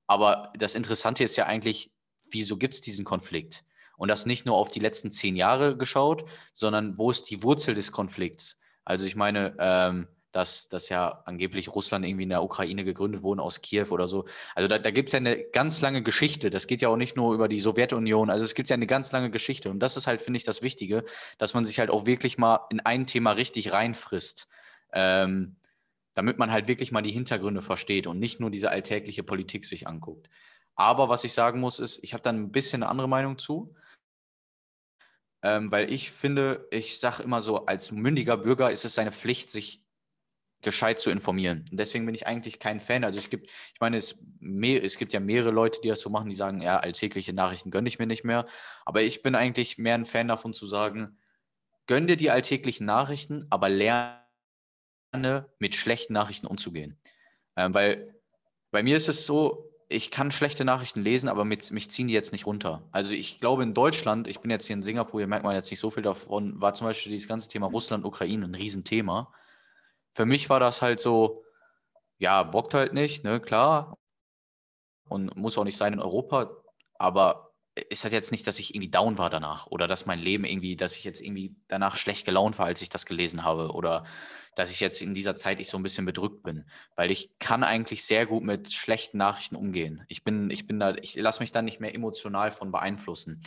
Aber 0.07 0.53
das 0.57 0.75
Interessante 0.75 1.25
ist 1.25 1.37
ja 1.37 1.47
eigentlich, 1.47 1.93
wieso 2.31 2.57
gibt 2.57 2.75
es 2.75 2.81
diesen 2.81 3.05
Konflikt? 3.05 3.65
Und 3.97 4.09
das 4.09 4.27
nicht 4.27 4.47
nur 4.47 4.57
auf 4.57 4.71
die 4.71 4.81
letzten 4.81 5.11
zehn 5.11 5.37
Jahre 5.37 5.77
geschaut, 5.77 6.25
sondern 6.55 6.97
wo 6.97 7.11
ist 7.11 7.31
die 7.31 7.43
Wurzel 7.43 7.75
des 7.75 7.93
Konflikts? 7.93 8.59
Also 8.85 9.05
ich 9.05 9.15
meine, 9.15 9.55
ähm, 9.59 10.09
dass, 10.33 10.69
dass 10.69 10.89
ja 10.89 11.23
angeblich 11.25 11.69
Russland 11.75 12.05
irgendwie 12.05 12.23
in 12.25 12.31
der 12.31 12.43
Ukraine 12.43 12.85
gegründet 12.85 13.23
wurde 13.23 13.43
aus 13.43 13.63
Kiew 13.63 13.87
oder 13.91 14.09
so. 14.09 14.27
Also 14.55 14.69
da, 14.69 14.79
da 14.79 14.91
gibt 14.91 15.09
es 15.09 15.13
ja 15.13 15.19
eine 15.19 15.43
ganz 15.43 15.81
lange 15.81 16.03
Geschichte. 16.03 16.51
Das 16.51 16.67
geht 16.67 16.83
ja 16.83 16.89
auch 16.89 16.97
nicht 16.97 17.17
nur 17.17 17.35
über 17.35 17.49
die 17.49 17.61
Sowjetunion. 17.61 18.31
Also 18.31 18.45
es 18.45 18.55
gibt 18.55 18.69
ja 18.69 18.75
eine 18.75 18.87
ganz 18.87 19.13
lange 19.13 19.31
Geschichte. 19.31 19.71
Und 19.71 19.81
das 19.81 19.97
ist 19.97 20.07
halt, 20.07 20.23
finde 20.23 20.39
ich, 20.39 20.45
das 20.45 20.63
Wichtige, 20.63 21.05
dass 21.39 21.55
man 21.55 21.65
sich 21.65 21.79
halt 21.81 21.91
auch 21.91 22.07
wirklich 22.07 22.39
mal 22.39 22.67
in 22.71 22.81
ein 22.81 23.07
Thema 23.07 23.33
richtig 23.33 23.73
reinfrisst. 23.73 24.49
Ähm, 24.93 25.57
damit 26.15 26.39
man 26.39 26.51
halt 26.51 26.69
wirklich 26.69 26.93
mal 26.93 27.03
die 27.03 27.13
Hintergründe 27.13 27.63
versteht 27.63 28.07
und 28.07 28.19
nicht 28.19 28.41
nur 28.41 28.51
diese 28.51 28.71
alltägliche 28.71 29.23
Politik 29.23 29.65
sich 29.65 29.87
anguckt. 29.87 30.29
Aber 30.75 31.09
was 31.09 31.25
ich 31.25 31.33
sagen 31.33 31.61
muss, 31.61 31.79
ist, 31.79 32.03
ich 32.03 32.15
habe 32.15 32.23
da 32.23 32.31
ein 32.31 32.51
bisschen 32.51 32.83
eine 32.83 32.91
andere 32.91 33.09
Meinung 33.09 33.39
zu. 33.39 33.75
Ähm, 35.43 35.71
weil 35.71 35.93
ich 35.93 36.11
finde, 36.11 36.67
ich 36.71 36.99
sage 36.99 37.23
immer 37.23 37.41
so, 37.41 37.67
als 37.67 37.93
mündiger 37.93 38.37
Bürger 38.37 38.71
ist 38.71 38.85
es 38.85 38.95
seine 38.95 39.13
Pflicht, 39.13 39.51
sich 39.51 39.83
gescheit 40.63 40.99
zu 40.99 41.11
informieren. 41.11 41.65
Und 41.71 41.79
deswegen 41.79 42.05
bin 42.07 42.15
ich 42.15 42.27
eigentlich 42.27 42.59
kein 42.59 42.81
Fan. 42.81 43.05
Also 43.05 43.19
ich 43.19 43.31
gibt, 43.31 43.51
ich 43.51 43.81
meine, 43.81 43.97
es, 43.97 44.23
mehr, 44.41 44.85
es 44.85 44.99
gibt 44.99 45.13
ja 45.13 45.21
mehrere 45.21 45.51
Leute, 45.51 45.81
die 45.83 45.89
das 45.89 46.01
so 46.01 46.11
machen, 46.11 46.29
die 46.29 46.35
sagen, 46.35 46.61
ja, 46.61 46.79
alltägliche 46.79 47.33
Nachrichten 47.33 47.71
gönne 47.71 47.89
ich 47.89 47.99
mir 47.99 48.07
nicht 48.07 48.25
mehr. 48.25 48.47
Aber 48.85 49.03
ich 49.03 49.23
bin 49.23 49.35
eigentlich 49.35 49.79
mehr 49.79 49.95
ein 49.95 50.05
Fan 50.05 50.29
davon 50.29 50.53
zu 50.53 50.67
sagen, 50.67 51.19
gönn 51.87 52.07
dir 52.07 52.17
die 52.17 52.31
alltäglichen 52.31 52.85
Nachrichten, 52.85 53.47
aber 53.49 53.69
lerne 53.69 54.21
mit 55.59 55.75
schlechten 55.75 56.13
Nachrichten 56.13 56.47
umzugehen. 56.47 56.99
Ähm, 57.57 57.73
weil 57.73 58.15
bei 58.71 58.83
mir 58.83 58.97
ist 58.97 59.09
es 59.09 59.27
so, 59.27 59.67
ich 59.89 60.11
kann 60.13 60.31
schlechte 60.31 60.65
Nachrichten 60.65 61.03
lesen, 61.03 61.29
aber 61.29 61.45
mit, 61.45 61.71
mich 61.73 61.91
ziehen 61.91 62.07
die 62.07 62.15
jetzt 62.15 62.33
nicht 62.33 62.47
runter. 62.47 62.87
Also 62.93 63.13
ich 63.13 63.41
glaube 63.41 63.65
in 63.65 63.75
Deutschland, 63.75 64.29
ich 64.29 64.39
bin 64.41 64.51
jetzt 64.51 64.67
hier 64.67 64.75
in 64.75 64.83
Singapur, 64.83 65.21
hier 65.21 65.27
merkt 65.27 65.45
man 65.45 65.55
jetzt 65.55 65.71
nicht 65.71 65.81
so 65.81 65.91
viel 65.91 66.05
davon, 66.05 66.61
war 66.61 66.75
zum 66.75 66.87
Beispiel 66.87 67.11
dieses 67.11 67.27
ganze 67.27 67.49
Thema 67.49 67.67
Russland, 67.67 68.05
Ukraine 68.05 68.45
ein 68.45 68.55
Riesenthema 68.55 69.33
für 70.13 70.27
mich 70.27 70.51
war 70.51 70.61
das 70.61 70.83
halt 70.83 71.01
so, 71.01 71.45
ja, 72.19 72.43
bockt 72.43 72.75
halt 72.75 72.93
nicht, 72.93 73.25
ne, 73.25 73.41
klar. 73.41 73.97
Und 75.09 75.37
muss 75.37 75.59
auch 75.59 75.65
nicht 75.65 75.77
sein 75.77 75.93
in 75.93 76.01
Europa, 76.01 76.51
aber 76.99 77.51
ist 77.89 78.05
halt 78.05 78.13
jetzt 78.13 78.33
nicht, 78.33 78.47
dass 78.47 78.59
ich 78.59 78.75
irgendwie 78.75 78.91
down 78.91 79.19
war 79.19 79.31
danach 79.31 79.67
oder 79.67 79.87
dass 79.87 80.07
mein 80.07 80.19
Leben 80.19 80.45
irgendwie, 80.45 80.77
dass 80.77 80.97
ich 80.97 81.05
jetzt 81.05 81.21
irgendwie 81.21 81.57
danach 81.69 81.97
schlecht 81.97 82.27
gelaunt 82.27 82.59
war, 82.59 82.67
als 82.67 82.83
ich 82.83 82.89
das 82.89 83.07
gelesen 83.07 83.45
habe 83.45 83.71
oder 83.73 84.05
dass 84.57 84.71
ich 84.71 84.81
jetzt 84.81 85.01
in 85.01 85.15
dieser 85.15 85.37
Zeit 85.37 85.61
ich 85.61 85.69
so 85.69 85.79
ein 85.79 85.83
bisschen 85.83 86.05
bedrückt 86.05 86.43
bin, 86.43 86.69
weil 86.97 87.11
ich 87.11 87.31
kann 87.39 87.63
eigentlich 87.63 88.05
sehr 88.05 88.27
gut 88.27 88.43
mit 88.43 88.73
schlechten 88.73 89.19
Nachrichten 89.19 89.57
umgehen. 89.57 90.05
Ich 90.09 90.25
bin, 90.25 90.51
ich 90.51 90.67
bin 90.67 90.81
da, 90.81 90.95
ich 90.97 91.15
lasse 91.15 91.41
mich 91.41 91.53
dann 91.53 91.65
nicht 91.65 91.81
mehr 91.81 91.95
emotional 91.95 92.51
von 92.51 92.73
beeinflussen. 92.73 93.41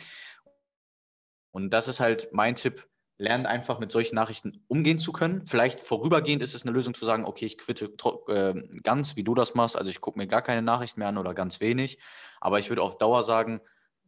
Und 1.50 1.70
das 1.70 1.88
ist 1.88 2.00
halt 2.00 2.30
mein 2.32 2.56
Tipp, 2.56 2.88
lernt 3.24 3.46
einfach 3.46 3.78
mit 3.78 3.90
solchen 3.90 4.14
Nachrichten 4.14 4.62
umgehen 4.68 4.98
zu 4.98 5.10
können. 5.10 5.46
Vielleicht 5.46 5.80
vorübergehend 5.80 6.42
ist 6.42 6.54
es 6.54 6.62
eine 6.62 6.72
Lösung 6.72 6.94
zu 6.94 7.06
sagen, 7.06 7.24
okay, 7.24 7.46
ich 7.46 7.58
quitte 7.58 7.86
äh, 8.28 8.62
ganz, 8.82 9.16
wie 9.16 9.24
du 9.24 9.34
das 9.34 9.54
machst. 9.54 9.76
Also 9.76 9.90
ich 9.90 10.00
gucke 10.00 10.18
mir 10.18 10.26
gar 10.26 10.42
keine 10.42 10.60
Nachrichten 10.60 11.00
mehr 11.00 11.08
an 11.08 11.18
oder 11.18 11.32
ganz 11.32 11.60
wenig. 11.60 11.98
Aber 12.40 12.58
ich 12.58 12.68
würde 12.68 12.82
auf 12.82 12.98
Dauer 12.98 13.22
sagen, 13.22 13.60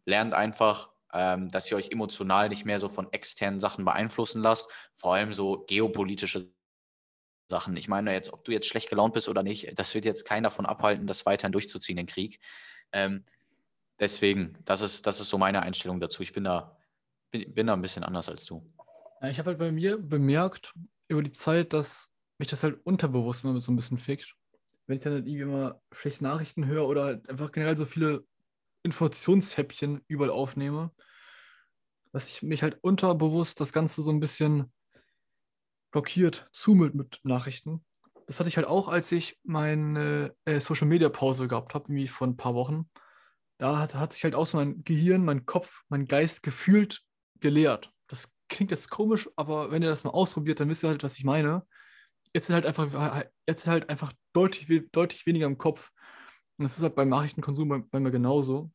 lernt 0.04 0.34
einfach, 0.34 0.90
ähm, 1.14 1.50
dass 1.50 1.70
ihr 1.70 1.78
euch 1.78 1.90
emotional 1.90 2.50
nicht 2.50 2.66
mehr 2.66 2.78
so 2.78 2.90
von 2.90 3.10
externen 3.12 3.58
Sachen 3.58 3.86
beeinflussen 3.86 4.42
lasst. 4.42 4.68
Vor 4.94 5.14
allem 5.14 5.32
so 5.32 5.64
geopolitische 5.66 6.52
Sachen. 7.48 7.74
Ich 7.76 7.88
meine 7.88 8.12
jetzt, 8.12 8.32
ob 8.34 8.44
du 8.44 8.52
jetzt 8.52 8.66
schlecht 8.66 8.90
gelaunt 8.90 9.14
bist 9.14 9.30
oder 9.30 9.42
nicht, 9.42 9.78
das 9.78 9.94
wird 9.94 10.04
jetzt 10.04 10.24
keiner 10.24 10.50
davon 10.50 10.66
abhalten, 10.66 11.06
das 11.06 11.24
weiterhin 11.24 11.52
durchzuziehen, 11.52 11.96
den 11.96 12.06
Krieg. 12.06 12.38
Ähm, 12.92 13.24
deswegen, 13.98 14.58
das 14.66 14.82
ist, 14.82 15.06
das 15.06 15.20
ist 15.20 15.30
so 15.30 15.38
meine 15.38 15.62
Einstellung 15.62 16.00
dazu. 16.00 16.22
Ich 16.22 16.34
bin 16.34 16.44
da, 16.44 16.76
bin, 17.30 17.54
bin 17.54 17.66
da 17.66 17.72
ein 17.72 17.82
bisschen 17.82 18.04
anders 18.04 18.28
als 18.28 18.44
du. 18.44 18.62
Ja, 19.20 19.28
ich 19.28 19.38
habe 19.38 19.50
halt 19.50 19.58
bei 19.58 19.72
mir 19.72 19.98
bemerkt 19.98 20.74
über 21.08 21.22
die 21.22 21.32
Zeit, 21.32 21.72
dass 21.72 22.08
mich 22.38 22.48
das 22.48 22.62
halt 22.62 22.84
unterbewusst 22.84 23.44
immer 23.44 23.58
so 23.60 23.72
ein 23.72 23.76
bisschen 23.76 23.98
fickt. 23.98 24.34
Wenn 24.86 24.98
ich 24.98 25.02
dann 25.02 25.14
halt 25.14 25.26
irgendwie 25.26 25.42
immer 25.42 25.80
schlechte 25.92 26.24
Nachrichten 26.24 26.66
höre 26.66 26.86
oder 26.86 27.04
halt 27.04 27.28
einfach 27.28 27.50
generell 27.50 27.76
so 27.76 27.86
viele 27.86 28.24
Informationshäppchen 28.82 30.02
überall 30.06 30.30
aufnehme, 30.30 30.92
dass 32.12 32.28
ich 32.28 32.42
mich 32.42 32.62
halt 32.62 32.78
unterbewusst 32.82 33.60
das 33.60 33.72
Ganze 33.72 34.02
so 34.02 34.10
ein 34.10 34.20
bisschen 34.20 34.72
blockiert, 35.90 36.48
zumüllt 36.52 36.94
mit 36.94 37.20
Nachrichten. 37.24 37.84
Das 38.26 38.38
hatte 38.38 38.48
ich 38.48 38.56
halt 38.56 38.66
auch, 38.66 38.88
als 38.88 39.10
ich 39.12 39.38
meine 39.44 40.34
äh, 40.44 40.60
Social 40.60 40.86
Media 40.86 41.08
Pause 41.08 41.48
gehabt 41.48 41.74
habe, 41.74 41.84
irgendwie 41.84 42.08
vor 42.08 42.26
ein 42.26 42.36
paar 42.36 42.54
Wochen. 42.54 42.90
Da 43.58 43.78
hat, 43.78 43.94
hat 43.94 44.12
sich 44.12 44.24
halt 44.24 44.34
auch 44.34 44.46
so 44.46 44.58
mein 44.58 44.84
Gehirn, 44.84 45.24
mein 45.24 45.46
Kopf, 45.46 45.82
mein 45.88 46.06
Geist 46.06 46.42
gefühlt 46.42 47.02
geleert. 47.40 47.92
Das 48.48 48.56
klingt 48.56 48.70
jetzt 48.70 48.90
komisch, 48.90 49.28
aber 49.36 49.70
wenn 49.70 49.82
ihr 49.82 49.88
das 49.88 50.04
mal 50.04 50.10
ausprobiert, 50.10 50.60
dann 50.60 50.68
wisst 50.68 50.84
ihr 50.84 50.88
halt, 50.88 51.02
was 51.02 51.18
ich 51.18 51.24
meine. 51.24 51.66
Jetzt 52.32 52.48
ist 52.48 52.54
halt 52.54 52.66
einfach, 52.66 53.24
jetzt 53.46 53.62
ist 53.62 53.68
halt 53.68 53.88
einfach 53.88 54.12
deutlich, 54.32 54.90
deutlich 54.92 55.26
weniger 55.26 55.46
im 55.46 55.58
Kopf. 55.58 55.90
Und 56.58 56.64
das 56.64 56.76
ist 56.76 56.82
halt 56.82 56.94
beim 56.94 57.08
Nachrichtenkonsum 57.08 57.68
bei, 57.68 57.78
bei 57.78 58.00
mir 58.00 58.10
genauso. 58.10 58.70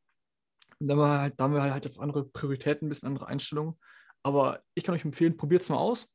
Und 0.80 0.88
da, 0.88 0.98
war 0.98 1.20
halt, 1.22 1.40
da 1.40 1.46
haben 1.46 1.54
wir 1.54 1.62
halt 1.62 1.88
auf 1.88 2.00
andere 2.00 2.26
Prioritäten, 2.26 2.88
ein 2.88 2.90
bisschen 2.90 3.08
andere 3.08 3.28
Einstellungen. 3.28 3.80
Aber 4.24 4.62
ich 4.74 4.84
kann 4.84 4.96
euch 4.96 5.06
empfehlen, 5.06 5.38
probiert 5.38 5.62
es 5.62 5.70
mal 5.70 5.78
aus. 5.78 6.14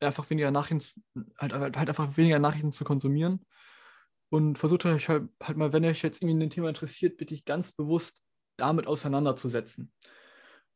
Einfach 0.00 0.28
weniger 0.30 0.50
Nachrichten, 0.50 1.02
halt, 1.38 1.52
halt, 1.52 1.76
halt 1.76 1.88
einfach 1.88 2.16
weniger 2.16 2.38
Nachrichten 2.38 2.72
zu 2.72 2.84
konsumieren. 2.84 3.44
Und 4.30 4.58
versucht 4.58 4.86
euch 4.86 5.08
halt, 5.08 5.28
halt 5.42 5.56
mal, 5.56 5.72
wenn 5.72 5.84
ihr 5.84 5.90
euch 5.90 6.02
jetzt 6.02 6.22
irgendwie 6.22 6.44
ein 6.44 6.50
Thema 6.50 6.68
interessiert, 6.68 7.16
bitte 7.16 7.34
ich 7.34 7.44
ganz 7.44 7.72
bewusst 7.72 8.22
damit 8.56 8.86
auseinanderzusetzen 8.86 9.92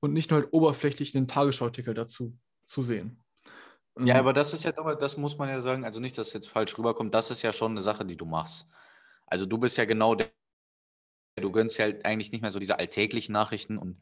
und 0.01 0.13
nicht 0.13 0.31
nur 0.31 0.41
halt 0.41 0.53
oberflächlich 0.53 1.17
einen 1.17 1.29
Tagesschauartikel 1.29 1.95
dazu 1.95 2.37
zu 2.67 2.83
sehen. 2.83 3.25
Ja, 3.99 4.15
ähm, 4.15 4.21
aber 4.21 4.33
das 4.33 4.53
ist 4.53 4.65
ja 4.65 4.73
doch, 4.73 4.95
das 4.95 5.17
muss 5.17 5.39
man 5.39 5.49
ja 5.49 5.61
sagen, 5.61 5.85
also 5.85 6.01
nicht, 6.01 6.17
dass 6.19 6.29
es 6.29 6.33
jetzt 6.33 6.49
falsch 6.49 6.77
rüberkommt, 6.79 7.15
das 7.15 7.31
ist 7.31 7.43
ja 7.43 7.53
schon 7.53 7.73
eine 7.73 7.83
Sache, 7.83 8.05
die 8.05 8.17
du 8.17 8.27
machst. 8.27 8.69
Also 9.27 9.47
du 9.47 9.59
bist 9.59 9.77
ja 9.77 9.85
genau 9.85 10.15
der, 10.15 10.31
du 11.37 11.51
gönnst 11.51 11.79
ja 11.79 11.85
halt 11.87 12.05
eigentlich 12.05 12.33
nicht 12.33 12.43
mehr 12.43 12.51
so 12.51 12.59
diese 12.59 12.79
alltäglichen 12.79 13.33
Nachrichten 13.33 13.79
und 13.79 14.01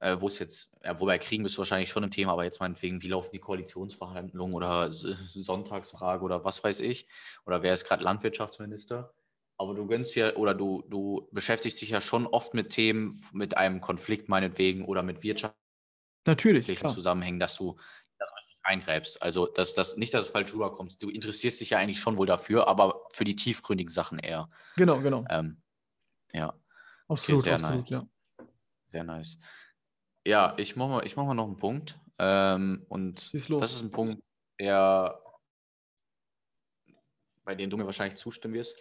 äh, 0.00 0.20
wo 0.20 0.26
es 0.26 0.38
jetzt, 0.40 0.72
ja, 0.84 0.98
wobei 0.98 1.18
Kriegen 1.18 1.44
bist 1.44 1.56
du 1.56 1.60
wahrscheinlich 1.60 1.90
schon 1.90 2.02
im 2.02 2.10
Thema, 2.10 2.32
aber 2.32 2.44
jetzt 2.44 2.60
meinetwegen, 2.60 3.02
wie 3.02 3.08
laufen 3.08 3.30
die 3.32 3.38
Koalitionsverhandlungen 3.38 4.54
oder 4.54 4.90
Sonntagsfrage 4.90 6.24
oder 6.24 6.44
was 6.44 6.62
weiß 6.62 6.80
ich, 6.80 7.08
oder 7.46 7.62
wer 7.62 7.72
ist 7.72 7.84
gerade 7.84 8.02
Landwirtschaftsminister? 8.02 9.14
Aber 9.58 9.74
du 9.74 9.86
gönnst 9.86 10.14
ja 10.16 10.34
oder 10.36 10.54
du, 10.54 10.82
du 10.88 11.28
beschäftigst 11.32 11.80
dich 11.80 11.90
ja 11.90 12.00
schon 12.00 12.26
oft 12.26 12.54
mit 12.54 12.70
Themen, 12.70 13.24
mit 13.32 13.56
einem 13.56 13.80
Konflikt 13.80 14.28
meinetwegen 14.28 14.84
oder 14.84 15.02
mit 15.02 15.22
wirtschaftlichen 15.22 16.88
Zusammenhängen, 16.88 17.38
dass 17.38 17.56
du 17.56 17.76
das 18.18 18.32
richtig 18.36 18.58
eingräbst. 18.64 19.22
Also 19.22 19.46
dass 19.46 19.74
das 19.74 19.96
nicht, 19.96 20.14
dass 20.14 20.24
es 20.24 20.30
falsch 20.30 20.52
rüberkommt. 20.52 21.00
Du 21.02 21.10
interessierst 21.10 21.60
dich 21.60 21.70
ja 21.70 21.78
eigentlich 21.78 22.00
schon 22.00 22.18
wohl 22.18 22.26
dafür, 22.26 22.68
aber 22.68 23.06
für 23.12 23.24
die 23.24 23.36
tiefgründigen 23.36 23.92
Sachen 23.92 24.18
eher. 24.18 24.48
Genau, 24.76 25.00
genau. 25.00 25.24
Ähm, 25.28 25.60
ja. 26.32 26.54
Absolut, 27.08 27.40
okay, 27.40 27.50
sehr 27.50 27.54
absolut, 27.54 27.80
nice. 27.80 27.90
ja. 27.90 28.08
Sehr 28.86 29.04
nice. 29.04 29.38
Ja, 30.24 30.54
ich 30.56 30.76
mache 30.76 30.88
mal, 30.88 31.04
mach 31.16 31.24
mal 31.24 31.34
noch 31.34 31.46
einen 31.46 31.56
Punkt. 31.56 31.98
Ähm, 32.18 32.86
und 32.88 33.32
das 33.34 33.72
ist 33.72 33.82
ein 33.82 33.90
Punkt, 33.90 34.22
der 34.58 35.22
bei 37.44 37.54
dem 37.54 37.70
du 37.70 37.76
mir 37.76 37.86
wahrscheinlich 37.86 38.18
zustimmen 38.18 38.54
wirst. 38.54 38.80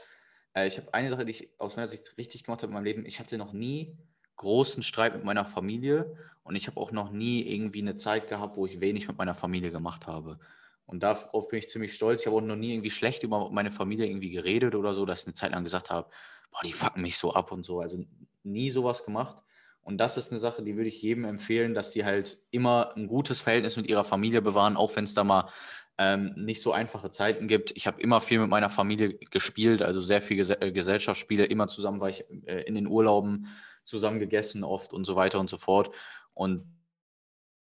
Äh, 0.54 0.68
ich 0.68 0.78
habe 0.78 0.94
eine 0.94 1.10
Sache, 1.10 1.26
die 1.26 1.32
ich 1.32 1.50
aus 1.58 1.76
meiner 1.76 1.88
Sicht 1.88 2.18
richtig 2.18 2.44
gemacht 2.44 2.62
habe 2.62 2.72
in 2.72 2.74
meinem 2.74 2.86
Leben. 2.86 3.06
Ich 3.06 3.20
hatte 3.20 3.38
noch 3.38 3.54
nie 3.54 3.98
großen 4.38 4.84
Streit 4.84 5.16
mit 5.16 5.24
meiner 5.24 5.46
Familie 5.46 6.16
und 6.44 6.56
ich 6.56 6.68
habe 6.68 6.80
auch 6.80 6.92
noch 6.92 7.12
nie 7.12 7.42
irgendwie 7.42 7.82
eine 7.82 7.96
Zeit 7.96 8.28
gehabt, 8.28 8.58
wo 8.58 8.66
ich 8.66 8.82
wenig 8.82 9.08
mit 9.08 9.18
meiner 9.18 9.36
Familie 9.36 9.72
gemacht 9.72 10.08
habe. 10.08 10.40
Und 10.86 11.04
darauf 11.04 11.48
bin 11.48 11.60
ich 11.60 11.70
ziemlich 11.70 11.94
stolz. 11.94 12.22
Ich 12.22 12.28
habe 12.28 12.38
auch 12.38 12.42
noch 12.42 12.56
nie 12.56 12.74
irgendwie 12.74 12.90
schlecht 12.90 13.24
über 13.24 13.50
meine 13.52 13.72
Familie 13.72 14.08
irgendwie 14.08 14.32
geredet 14.32 14.76
oder 14.76 14.94
so, 14.94 15.06
dass 15.06 15.22
ich 15.22 15.28
eine 15.28 15.34
Zeit 15.34 15.52
lang 15.52 15.64
gesagt 15.64 15.90
habe, 15.90 16.10
boah, 16.52 16.62
die 16.64 16.74
fucken 16.74 17.02
mich 17.02 17.18
so 17.18 17.34
ab 17.34 17.52
und 17.52 17.64
so. 17.64 17.80
Also 17.80 18.04
nie 18.44 18.72
sowas 18.72 19.06
gemacht. 19.06 19.42
Und 19.84 19.98
das 19.98 20.18
ist 20.18 20.32
eine 20.32 20.40
Sache, 20.40 20.64
die 20.64 20.76
würde 20.76 20.90
ich 20.90 21.02
jedem 21.02 21.26
empfehlen, 21.26 21.74
dass 21.74 21.92
die 21.92 22.06
halt 22.06 22.40
immer 22.52 22.94
ein 22.96 23.08
gutes 23.08 23.42
Verhältnis 23.42 23.78
mit 23.78 23.88
ihrer 23.88 24.04
Familie 24.04 24.42
bewahren, 24.42 24.78
auch 24.78 24.96
wenn 24.96 25.06
es 25.06 25.14
da 25.14 25.24
mal 25.24 25.50
ähm, 25.98 26.34
nicht 26.36 26.62
so 26.62 26.72
einfache 26.72 27.10
Zeiten 27.10 27.48
gibt. 27.48 27.72
Ich 27.76 27.88
habe 27.88 28.02
immer 28.02 28.22
viel 28.22 28.40
mit 28.40 28.50
meiner 28.50 28.70
Familie 28.70 29.14
gespielt, 29.14 29.82
also 29.82 30.02
sehr 30.02 30.22
viel 30.22 30.38
Ges 30.38 30.50
äh, 30.50 30.72
Gesellschaftsspiele, 30.72 31.46
immer 31.46 31.68
zusammen 31.68 32.00
war 32.00 32.10
ich 32.10 32.26
äh, 32.46 32.62
in 32.64 32.76
den 32.76 32.88
Urlauben, 32.88 33.48
zusammen 33.84 34.20
gegessen 34.20 34.64
oft 34.64 34.94
und 34.94 35.06
so 35.06 35.16
weiter 35.16 35.40
und 35.40 35.50
so 35.50 35.58
fort. 35.58 35.94
Und 36.34 36.66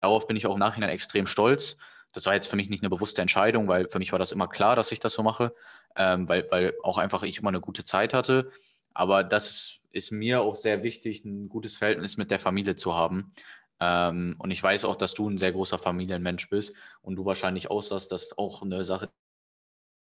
darauf 0.01 0.27
bin 0.27 0.37
ich 0.37 0.47
auch 0.47 0.53
im 0.53 0.59
Nachhinein 0.59 0.89
extrem 0.89 1.27
stolz. 1.27 1.77
Das 2.13 2.25
war 2.25 2.33
jetzt 2.33 2.47
für 2.47 2.55
mich 2.55 2.69
nicht 2.69 2.83
eine 2.83 2.89
bewusste 2.89 3.21
Entscheidung, 3.21 3.67
weil 3.67 3.87
für 3.87 3.99
mich 3.99 4.11
war 4.11 4.19
das 4.19 4.31
immer 4.31 4.47
klar, 4.47 4.75
dass 4.75 4.91
ich 4.91 4.99
das 4.99 5.13
so 5.13 5.23
mache, 5.23 5.53
ähm, 5.95 6.27
weil, 6.27 6.47
weil 6.51 6.73
auch 6.83 6.97
einfach 6.97 7.23
ich 7.23 7.39
immer 7.39 7.49
eine 7.49 7.61
gute 7.61 7.83
Zeit 7.83 8.13
hatte. 8.13 8.51
Aber 8.93 9.23
das 9.23 9.79
ist 9.91 10.11
mir 10.11 10.41
auch 10.41 10.55
sehr 10.55 10.83
wichtig, 10.83 11.25
ein 11.25 11.49
gutes 11.49 11.77
Verhältnis 11.77 12.17
mit 12.17 12.31
der 12.31 12.39
Familie 12.39 12.75
zu 12.75 12.95
haben. 12.95 13.33
Ähm, 13.81 14.35
und 14.37 14.51
ich 14.51 14.61
weiß 14.61 14.85
auch, 14.85 14.95
dass 14.95 15.15
du 15.15 15.27
ein 15.27 15.39
sehr 15.39 15.51
großer 15.51 15.79
Familienmensch 15.79 16.49
bist 16.49 16.75
und 17.01 17.15
du 17.15 17.25
wahrscheinlich 17.25 17.71
aussahst, 17.71 18.11
dass 18.11 18.37
auch 18.37 18.61
eine 18.61 18.83
Sache, 18.83 19.11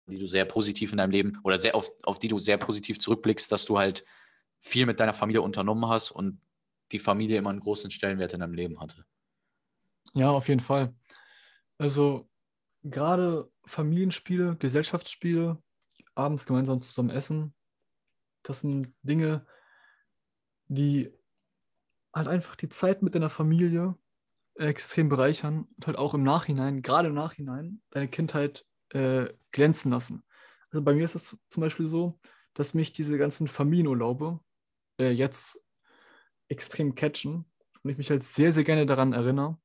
die 0.09 0.19
du 0.19 0.27
sehr 0.27 0.47
positiv 0.47 0.93
in 0.93 0.99
deinem 0.99 1.11
Leben 1.11 1.39
oder 1.45 1.59
sehr 1.59 1.75
auf, 1.75 1.93
auf 2.05 2.19
die 2.19 2.29
du 2.29 2.39
sehr 2.39 2.57
positiv 2.57 2.99
zurückblickst, 2.99 3.53
dass 3.53 3.67
du 3.67 3.79
halt 3.79 4.05
viel 4.61 4.87
mit 4.87 4.99
deiner 4.99 5.13
Familie 5.13 5.43
unternommen 5.43 5.89
hast 5.89 6.11
und 6.11 6.41
die 6.91 6.99
Familie 6.99 7.39
immer 7.39 7.51
einen 7.51 7.61
großen 7.61 7.91
Stellenwert 7.91 8.33
in 8.33 8.41
deinem 8.41 8.55
Leben 8.55 8.81
hatte. 8.81 9.05
Ja, 10.15 10.31
auf 10.31 10.49
jeden 10.49 10.61
Fall. 10.61 10.95
Also 11.77 12.31
gerade 12.83 13.51
Familienspiele, 13.67 14.57
Gesellschaftsspiele, 14.57 15.63
abends 16.15 16.47
gemeinsam 16.47 16.81
zusammen 16.81 17.11
essen, 17.11 17.55
das 18.43 18.61
sind 18.61 18.95
Dinge, 19.03 19.45
die 20.69 21.13
halt 22.17 22.29
einfach 22.29 22.57
die 22.57 22.69
Zeit 22.69 23.03
mit 23.03 23.15
deiner 23.15 23.31
Familie 23.31 23.95
extrem 24.55 25.09
bereichern 25.09 25.69
und 25.77 25.87
halt 25.87 25.99
auch 25.99 26.15
im 26.15 26.23
Nachhinein, 26.23 26.83
gerade 26.83 27.09
im 27.09 27.15
Nachhinein, 27.15 27.83
deine 27.91 28.09
Kindheit 28.09 28.65
äh, 28.91 29.29
glänzen 29.53 29.91
lassen. 29.91 30.25
Also 30.71 30.83
bei 30.83 30.95
mir 30.95 31.05
ist 31.05 31.15
es 31.15 31.37
zum 31.51 31.61
Beispiel 31.61 31.87
so, 31.87 32.19
dass 32.55 32.73
mich 32.75 32.93
diese 32.93 33.19
ganzen 33.19 33.49
Familienurlaube 33.49 34.41
äh, 34.99 35.11
jetzt 35.11 35.61
extrem 36.49 36.95
catchen 36.95 37.45
und 37.83 37.91
ich 37.91 37.99
mich 37.99 38.11
halt 38.11 38.25
sehr, 38.25 38.53
sehr 38.53 38.65
gerne 38.65 38.87
daran 38.87 39.13
erinnere. 39.13 39.59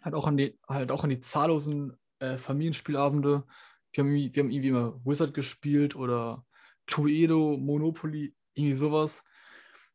Halt 0.00 0.14
auch 0.14 0.26
an 0.26 0.38
die, 0.38 0.58
halt 0.66 0.90
auch 0.90 1.04
an 1.04 1.10
die 1.10 1.20
zahllosen 1.20 1.96
äh, 2.20 2.38
Familienspielabende, 2.38 3.44
Wir 3.92 4.04
haben, 4.04 4.14
wir 4.14 4.42
haben 4.42 4.50
irgendwie 4.50 4.68
immer 4.68 5.04
Wizard 5.04 5.34
gespielt 5.34 5.96
oder 5.96 6.46
Cluedo, 6.86 7.58
Monopoly, 7.58 8.34
irgendwie 8.54 8.76
sowas. 8.76 9.22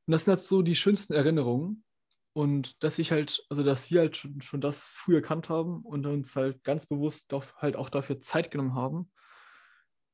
Und 0.06 0.12
das 0.12 0.26
sind 0.26 0.36
halt 0.36 0.46
so 0.46 0.62
die 0.62 0.76
schönsten 0.76 1.14
Erinnerungen. 1.14 1.84
Und 2.34 2.82
dass 2.84 2.98
ich 2.98 3.12
halt, 3.12 3.46
also 3.50 3.64
dass 3.64 3.92
wir 3.92 4.02
halt 4.02 4.18
schon, 4.18 4.42
schon 4.42 4.60
das 4.60 4.80
früh 4.82 5.16
erkannt 5.16 5.50
haben 5.50 5.82
und 5.82 6.06
uns 6.06 6.36
halt 6.36 6.64
ganz 6.64 6.88
bewusst 6.88 7.26
doch 7.32 7.56
halt 7.58 7.76
auch 7.76 7.90
dafür 7.90 8.20
Zeit 8.20 8.50
genommen 8.50 8.74
haben. 8.74 9.12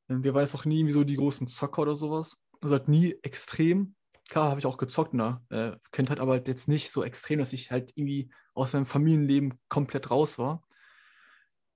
Wir 0.07 0.33
waren 0.33 0.43
jetzt 0.43 0.55
auch 0.55 0.65
nie 0.65 0.91
so 0.91 1.03
die 1.03 1.15
großen 1.15 1.47
Zocker 1.47 1.83
oder 1.83 1.95
sowas. 1.95 2.37
Also 2.61 2.75
halt 2.75 2.89
nie 2.89 3.15
extrem. 3.21 3.95
Klar 4.29 4.49
habe 4.49 4.59
ich 4.59 4.65
auch 4.65 4.77
gezockt 4.77 5.13
in 5.13 5.19
der 5.19 5.41
äh, 5.49 5.77
Kindheit, 5.91 6.19
aber 6.19 6.33
halt 6.33 6.47
jetzt 6.47 6.67
nicht 6.67 6.91
so 6.91 7.03
extrem, 7.03 7.39
dass 7.39 7.53
ich 7.53 7.71
halt 7.71 7.93
irgendwie 7.95 8.31
aus 8.53 8.73
meinem 8.73 8.85
Familienleben 8.85 9.59
komplett 9.69 10.11
raus 10.11 10.37
war. 10.37 10.63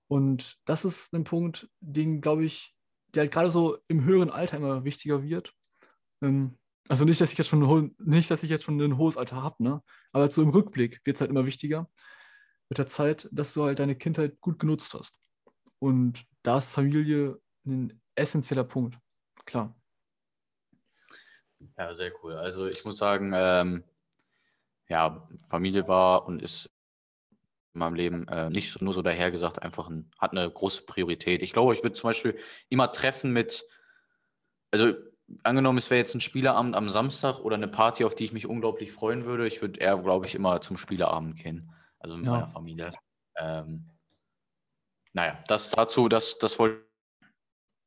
Und 0.08 0.58
das 0.66 0.84
ist 0.84 1.14
ein 1.14 1.24
Punkt, 1.24 1.70
den, 1.80 2.22
glaube 2.22 2.44
ich, 2.44 2.76
der 3.14 3.22
halt 3.22 3.32
gerade 3.32 3.50
so 3.50 3.78
im 3.88 4.04
höheren 4.04 4.30
Alter 4.30 4.58
immer 4.58 4.84
wichtiger 4.84 5.24
wird. 5.24 5.54
Ähm, 6.22 6.58
also 6.90 7.06
nicht, 7.06 7.22
dass 7.22 7.32
ich 7.32 7.38
jetzt 7.38 7.48
schon 7.48 7.96
nicht, 8.00 8.30
dass 8.30 8.44
ich 8.44 8.50
jetzt 8.50 8.66
schon 8.66 8.80
ein 8.80 8.98
hohes 8.98 9.18
Alter 9.18 9.42
habe, 9.42 9.64
ne? 9.64 9.82
Aber 10.12 10.30
so 10.30 10.42
im 10.42 10.50
Rückblick 10.50 11.02
wird 11.06 11.16
es 11.16 11.22
halt 11.22 11.32
immer 11.32 11.46
wichtiger 11.46 11.90
mit 12.70 12.78
der 12.78 12.88
Zeit, 12.88 13.30
dass 13.32 13.54
du 13.54 13.64
halt 13.64 13.80
deine 13.80 13.96
Kindheit 13.96 14.40
gut 14.42 14.60
genutzt 14.60 14.94
hast. 14.94 15.16
Und 15.80 16.26
da 16.44 16.58
ist 16.58 16.72
Familie 16.72 17.40
ein 17.66 18.02
essentieller 18.16 18.64
Punkt. 18.64 18.98
Klar. 19.46 19.76
Ja, 21.78 21.94
sehr 21.94 22.12
cool. 22.24 22.34
Also 22.34 22.68
ich 22.68 22.84
muss 22.84 22.98
sagen, 22.98 23.32
ähm, 23.34 23.84
ja, 24.90 25.28
Familie 25.48 25.88
war 25.88 26.26
und 26.26 26.42
ist 26.42 26.70
in 27.74 27.80
meinem 27.80 27.96
Leben 27.96 28.28
äh, 28.28 28.50
nicht 28.50 28.82
nur 28.82 28.94
so 28.94 29.02
dahergesagt, 29.02 29.62
einfach 29.62 29.90
ein, 29.90 30.12
hat 30.20 30.32
eine 30.32 30.50
große 30.50 30.84
Priorität. 30.84 31.42
Ich 31.42 31.54
glaube, 31.54 31.74
ich 31.74 31.84
würde 31.84 31.96
zum 31.96 32.10
Beispiel 32.10 32.38
immer 32.70 32.92
treffen 32.92 33.32
mit, 33.32 33.66
also 34.72 34.94
angenommen, 35.44 35.78
es 35.78 35.90
wäre 35.90 36.00
jetzt 36.00 36.16
ein 36.16 36.22
Spieleabend 36.22 36.76
am 36.76 36.90
Samstag 36.90 37.40
oder 37.40 37.56
eine 37.56 37.68
Party, 37.68 38.06
auf 38.06 38.16
die 38.16 38.26
ich 38.26 38.34
mich 38.34 38.48
unglaublich 38.48 38.92
freuen 38.92 39.26
würde, 39.26 39.48
ich 39.48 39.62
würde 39.62 39.80
eher, 39.80 39.98
glaube 39.98 40.26
ich, 40.26 40.36
immer 40.36 40.62
zum 40.62 40.78
Spieleabend 40.78 41.38
gehen. 41.38 41.72
Also 42.00 42.18
mit 42.18 42.26
ja. 42.26 42.32
meiner 42.32 42.48
Familie. 42.48 42.94
Ähm, 43.38 43.90
naja, 45.14 45.42
das 45.48 45.70
dazu, 45.70 46.10
das, 46.10 46.38
das 46.38 46.60
wollte 46.60 46.84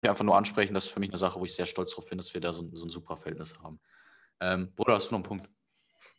ich 0.03 0.09
einfach 0.09 0.25
nur 0.25 0.37
ansprechen. 0.37 0.75
Das 0.75 0.87
ist 0.87 0.93
für 0.93 1.01
mich 1.01 1.11
eine 1.11 1.19
Sache, 1.19 1.39
wo 1.39 1.45
ich 1.45 1.55
sehr 1.55 1.67
stolz 1.67 1.93
drauf 1.93 2.09
bin, 2.09 2.19
dass 2.19 2.33
wir 2.33 2.41
da 2.41 2.53
so, 2.53 2.69
so 2.73 2.87
ein 2.87 2.91
super 2.91 3.17
Verhältnis 3.17 3.59
haben. 3.63 3.81
Ähm, 4.41 4.75
Bruder, 4.75 4.95
hast 4.95 5.11
du 5.11 5.13
noch 5.13 5.19
einen 5.19 5.25
Punkt? 5.25 5.51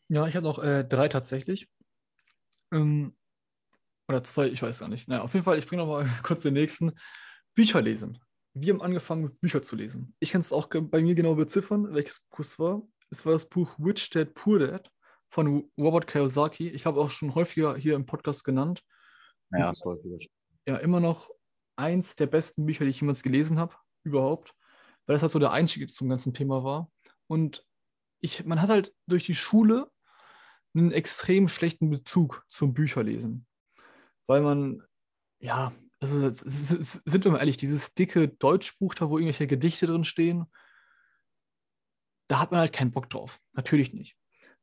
Ja, 0.10 0.27
ich 0.27 0.36
habe 0.36 0.45
noch 0.45 0.60
äh, 0.60 0.84
drei 0.84 1.08
tatsächlich. 1.08 1.69
Ähm, 2.71 3.15
oder 4.08 4.23
zwei, 4.23 4.47
ich 4.47 4.62
weiß 4.62 4.80
gar 4.80 4.89
nicht. 4.89 5.08
Naja, 5.08 5.23
auf 5.23 5.34
jeden 5.34 5.43
Fall, 5.43 5.58
ich 5.58 5.67
bringe 5.67 5.84
noch 5.84 5.89
mal 5.89 6.10
kurz 6.23 6.43
den 6.43 6.53
nächsten. 6.53 6.93
Bücher 7.56 7.82
lesen 7.82 8.19
wir 8.62 8.74
haben 8.74 8.82
angefangen, 8.82 9.24
mit 9.24 9.39
Büchern 9.41 9.63
zu 9.63 9.76
lesen. 9.76 10.15
Ich 10.20 10.32
kann 10.32 10.41
es 10.41 10.52
auch 10.52 10.67
bei 10.70 11.02
mir 11.02 11.15
genau 11.15 11.36
beziffern, 11.36 11.93
welches 11.93 12.20
Buch 12.30 12.39
es 12.39 12.60
war. 12.60 12.82
Es 13.10 13.26
war 13.26 13.34
das 13.34 13.48
Buch 13.48 13.74
Witch 13.78 14.10
Dad 14.10 14.34
Poor 14.34 14.60
Dad 14.60 14.91
von 15.30 15.70
Robert 15.78 16.08
Kiyosaki. 16.08 16.70
Ich 16.70 16.86
habe 16.86 17.00
auch 17.00 17.10
schon 17.10 17.36
häufiger 17.36 17.76
hier 17.76 17.96
im 17.96 18.06
Podcast 18.06 18.43
genannt. 18.43 18.84
Ja, 19.52 19.70
ist 19.70 19.86
häufiger. 19.86 20.17
Ja, 20.65 20.78
immer 20.78 21.00
noch 21.00 21.30
eins 21.76 22.15
der 22.15 22.28
besten 22.28 22.65
Bücher, 22.65 22.86
die 22.86 22.91
ich 22.91 23.02
jemals 23.02 23.24
gelesen 23.24 23.60
habe, 23.60 23.76
überhaupt. 24.04 24.54
Weil 25.06 25.15
das 25.15 25.22
halt 25.22 25.32
so 25.32 25.39
der 25.39 25.52
Einstieg 25.52 25.89
zum 25.89 26.10
ganzen 26.10 26.34
Thema 26.34 26.63
war. 26.63 26.91
Und 27.28 27.65
ich, 28.20 28.46
man 28.46 28.62
hat 28.62 28.70
halt 28.70 28.93
durch 29.06 29.26
die 29.26 29.36
Schule 29.36 29.89
einen 30.74 30.91
extrem 30.91 31.48
schlechten 31.48 31.89
Bezug 31.89 32.46
zum 32.50 32.74
Bücherlesen. 32.74 33.46
Weil 34.28 34.41
man, 34.41 34.84
ja, 35.39 35.74
also 35.99 36.29
sind 36.29 37.25
wir 37.25 37.31
mal 37.31 37.39
ehrlich, 37.39 37.57
dieses 37.57 37.93
dicke 37.93 38.27
Deutschbuch 38.27 38.93
da, 38.93 39.10
wo 39.10 39.17
irgendwelche 39.17 39.47
Gedichte 39.47 39.88
drin 39.88 40.03
stehen, 40.03 40.45
da 42.27 42.39
hat 42.39 42.51
man 42.51 42.60
halt 42.60 42.73
keinen 42.73 42.91
Bock 42.91 43.10
drauf. 43.10 43.39
Natürlich 43.53 43.93
nicht. 43.93 44.15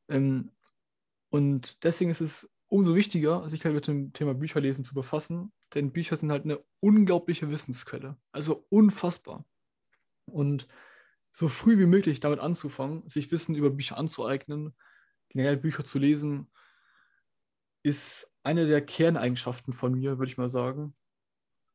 Ähm, 0.09 0.53
und 1.31 1.83
deswegen 1.83 2.11
ist 2.11 2.21
es 2.21 2.49
umso 2.69 2.95
wichtiger, 2.95 3.49
sich 3.49 3.65
halt 3.65 3.75
mit 3.75 3.87
dem 3.87 4.13
Thema 4.13 4.35
Bücherlesen 4.35 4.85
zu 4.85 4.95
befassen, 4.95 5.53
denn 5.75 5.93
Bücher 5.93 6.17
sind 6.17 6.31
halt 6.31 6.45
eine 6.45 6.63
unglaubliche 6.81 7.51
Wissensquelle. 7.51 8.17
Also 8.31 8.67
unfassbar. 8.69 9.45
Und 10.27 10.69
so 11.33 11.49
früh 11.49 11.79
wie 11.79 11.87
möglich 11.87 12.21
damit 12.21 12.39
anzufangen, 12.39 13.09
sich 13.09 13.33
Wissen 13.33 13.57
über 13.57 13.71
Bücher 13.71 13.99
anzueignen, 13.99 14.77
generell 15.31 15.57
Bücher 15.57 15.85
zu 15.85 15.99
lesen, 15.99 16.51
ist 17.83 18.31
eine 18.45 18.67
der 18.67 18.85
Kerneigenschaften 18.85 19.73
von 19.73 19.95
mir, 19.95 20.19
würde 20.19 20.31
ich 20.31 20.39
mal 20.39 20.51
sagen 20.51 20.95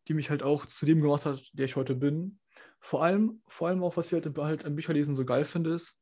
die 0.10 0.13
mich 0.13 0.30
halt 0.30 0.43
auch 0.43 0.65
zu 0.65 0.86
dem 0.86 1.02
gemacht 1.02 1.26
hat, 1.26 1.50
der 1.54 1.65
ich 1.65 1.76
heute 1.76 1.95
bin. 1.95 2.39
Vor 2.80 3.04
allem, 3.04 3.41
vor 3.48 3.67
allem 3.67 3.84
auch, 3.84 3.95
was 3.95 4.08
ich 4.08 4.13
halt, 4.13 4.38
halt 4.38 4.65
am 4.65 4.76
Bücherlesen 4.76 5.15
so 5.15 5.24
geil 5.24 5.45
finde, 5.45 5.72
ist, 5.74 5.95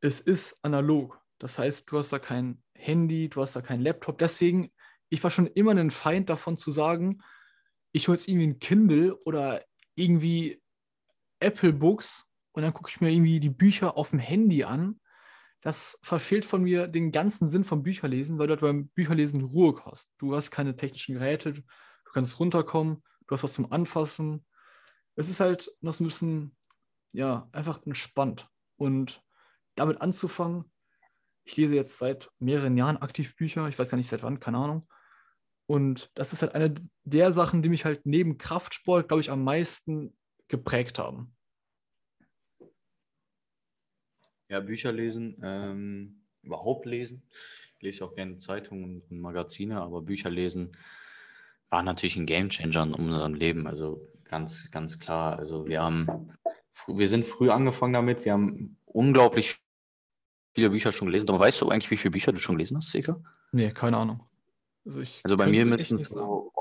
es 0.00 0.20
ist 0.20 0.58
analog. 0.62 1.20
Das 1.38 1.58
heißt, 1.58 1.90
du 1.90 1.98
hast 1.98 2.12
da 2.12 2.18
kein 2.18 2.62
Handy, 2.74 3.28
du 3.28 3.42
hast 3.42 3.54
da 3.54 3.60
keinen 3.60 3.82
Laptop. 3.82 4.18
Deswegen, 4.18 4.72
ich 5.10 5.22
war 5.22 5.30
schon 5.30 5.46
immer 5.46 5.72
ein 5.72 5.90
Feind 5.90 6.30
davon 6.30 6.56
zu 6.56 6.72
sagen, 6.72 7.22
ich 7.92 8.08
hole 8.08 8.16
jetzt 8.16 8.28
irgendwie 8.28 8.46
ein 8.46 8.58
Kindle 8.58 9.14
oder 9.24 9.62
irgendwie 9.94 10.62
Apple 11.40 11.72
Books 11.72 12.26
und 12.52 12.62
dann 12.62 12.72
gucke 12.72 12.90
ich 12.90 13.00
mir 13.00 13.10
irgendwie 13.10 13.40
die 13.40 13.50
Bücher 13.50 13.96
auf 13.96 14.10
dem 14.10 14.18
Handy 14.18 14.64
an. 14.64 15.00
Das 15.60 15.98
verfehlt 16.02 16.44
von 16.44 16.62
mir 16.62 16.88
den 16.88 17.12
ganzen 17.12 17.48
Sinn 17.48 17.64
vom 17.64 17.82
Bücherlesen, 17.82 18.38
weil 18.38 18.46
du 18.46 18.52
halt 18.52 18.60
beim 18.60 18.88
Bücherlesen 18.88 19.44
Ruhe 19.44 19.82
hast. 19.84 20.08
Du 20.18 20.34
hast 20.34 20.50
keine 20.50 20.76
technischen 20.76 21.14
Geräte, 21.14 21.52
du 21.54 21.62
kannst 22.12 22.38
runterkommen, 22.38 23.02
du 23.26 23.34
hast 23.34 23.42
was 23.42 23.54
zum 23.54 23.72
Anfassen. 23.72 24.44
Es 25.14 25.28
ist 25.28 25.40
halt 25.40 25.70
noch 25.80 25.94
so 25.94 26.04
ein 26.04 26.08
bisschen, 26.08 26.56
ja, 27.12 27.48
einfach 27.52 27.84
entspannt. 27.84 28.48
Und 28.76 29.22
damit 29.74 30.00
anzufangen, 30.00 30.70
ich 31.44 31.56
lese 31.56 31.76
jetzt 31.76 31.98
seit 31.98 32.30
mehreren 32.38 32.76
Jahren 32.76 32.96
aktiv 32.96 33.36
Bücher, 33.36 33.68
ich 33.68 33.78
weiß 33.78 33.90
gar 33.90 33.98
nicht 33.98 34.08
seit 34.08 34.22
wann, 34.22 34.40
keine 34.40 34.58
Ahnung. 34.58 34.86
Und 35.66 36.10
das 36.14 36.32
ist 36.32 36.42
halt 36.42 36.54
eine 36.54 36.74
der 37.04 37.32
Sachen, 37.32 37.62
die 37.62 37.68
mich 37.68 37.84
halt 37.84 38.06
neben 38.06 38.38
Kraftsport, 38.38 39.08
glaube 39.08 39.20
ich, 39.20 39.30
am 39.30 39.42
meisten 39.42 40.16
geprägt 40.48 40.98
haben. 40.98 41.34
Ja, 44.48 44.60
Bücher 44.60 44.92
lesen, 44.92 45.40
ähm, 45.42 46.22
überhaupt 46.42 46.86
lesen. 46.86 47.28
Ich 47.76 47.82
lese 47.82 48.04
auch 48.04 48.14
gerne 48.14 48.36
Zeitungen 48.36 49.02
und 49.02 49.20
Magazine, 49.20 49.80
aber 49.80 50.02
Bücher 50.02 50.30
lesen 50.30 50.72
war 51.70 51.82
natürlich 51.82 52.16
ein 52.16 52.26
Gamechanger 52.26 52.82
in 52.84 52.94
unserem 52.94 53.34
Leben. 53.34 53.66
Also 53.66 54.08
ganz, 54.24 54.70
ganz 54.70 54.98
klar. 54.98 55.38
Also 55.38 55.66
wir 55.66 55.82
haben, 55.82 56.32
wir 56.86 57.08
sind 57.08 57.24
früh 57.24 57.50
angefangen 57.50 57.92
damit. 57.92 58.24
Wir 58.24 58.32
haben 58.32 58.76
unglaublich 58.84 59.58
viele 60.54 60.70
Bücher 60.70 60.92
schon 60.92 61.08
gelesen. 61.08 61.28
Aber 61.28 61.40
weißt 61.40 61.60
du 61.60 61.68
eigentlich, 61.68 61.90
wie 61.90 61.96
viele 61.96 62.12
Bücher 62.12 62.32
du 62.32 62.38
schon 62.38 62.56
gelesen 62.56 62.78
hast, 62.78 62.90
Seka? 62.90 63.20
Nee, 63.52 63.70
keine 63.70 63.98
Ahnung. 63.98 64.20
Also, 64.84 65.02
also 65.24 65.36
bei 65.36 65.46
mir 65.46 65.66
müssen 65.66 65.96
es 65.96 66.06
so, 66.06 66.52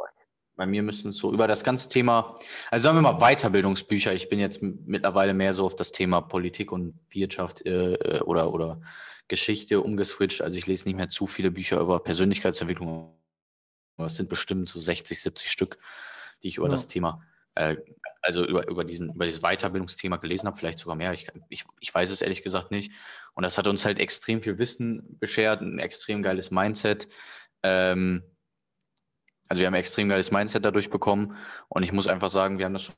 bei 0.56 0.66
mir 0.66 0.84
müssen 0.84 1.10
es 1.10 1.18
so 1.18 1.32
über 1.32 1.48
das 1.48 1.64
ganze 1.64 1.90
Thema, 1.90 2.36
also 2.72 2.84
sagen 2.84 2.98
wir 2.98 3.02
mal 3.02 3.20
Weiterbildungsbücher. 3.20 4.14
Ich 4.14 4.30
bin 4.30 4.40
jetzt 4.40 4.62
mittlerweile 4.62 5.34
mehr 5.34 5.54
so 5.54 5.66
auf 5.66 5.76
das 5.76 5.92
Thema 5.92 6.22
Politik 6.22 6.72
und 6.72 6.96
Wirtschaft 7.10 7.66
äh, 7.66 8.20
oder, 8.26 8.54
oder 8.54 8.82
Geschichte 9.28 9.82
umgeswitcht. 9.82 10.42
Also 10.42 10.58
ich 10.58 10.66
lese 10.66 10.88
nicht 10.88 10.96
mehr 10.96 11.10
zu 11.10 11.28
viele 11.28 11.52
Bücher 11.52 11.80
über 11.80 12.00
Persönlichkeitsentwicklung 12.00 13.16
es 13.98 14.18
sind 14.18 14.30
bestimmt 14.30 14.70
so 14.70 14.80
60, 14.80 15.22
70 15.22 15.52
Stück, 15.52 15.78
die 16.44 16.50
ich 16.50 16.58
über 16.58 16.68
ja. 16.68 16.72
das 16.72 16.88
Thema, 16.88 17.22
äh, 17.56 17.78
also 18.22 18.46
über, 18.46 18.68
über, 18.68 18.84
diesen, 18.84 19.14
über 19.14 19.26
dieses 19.26 19.42
Weiterbildungsthema 19.42 20.18
gelesen 20.18 20.48
habe, 20.48 20.58
vielleicht 20.58 20.80
sogar 20.80 20.96
mehr. 20.96 21.14
Ich, 21.14 21.28
ich, 21.50 21.64
ich 21.80 21.94
weiß 21.94 22.10
es 22.12 22.22
ehrlich 22.22 22.44
gesagt 22.44 22.72
nicht. 22.72 22.92
Und 23.34 23.44
das 23.44 23.58
hat 23.58 23.68
uns 23.68 23.86
halt 23.86 24.00
extrem 24.00 24.42
viel 24.42 24.58
Wissen 24.58 25.18
beschert, 25.20 25.62
ein 25.62 25.80
extrem 25.80 26.22
geiles 26.22 26.52
Mindset. 26.52 27.08
Ähm, 27.64 28.24
also 29.48 29.60
wir 29.60 29.68
haben 29.68 29.76
ein 29.76 29.80
extrem 29.80 30.10
geiles 30.10 30.32
Mindset 30.32 30.66
dadurch 30.66 30.90
bekommen. 30.90 31.38
Und 31.70 31.84
ich 31.84 31.92
muss 31.92 32.08
einfach 32.08 32.30
sagen, 32.30 32.58
wir 32.58 32.66
haben 32.66 32.74
das 32.74 32.84
schon 32.84 32.96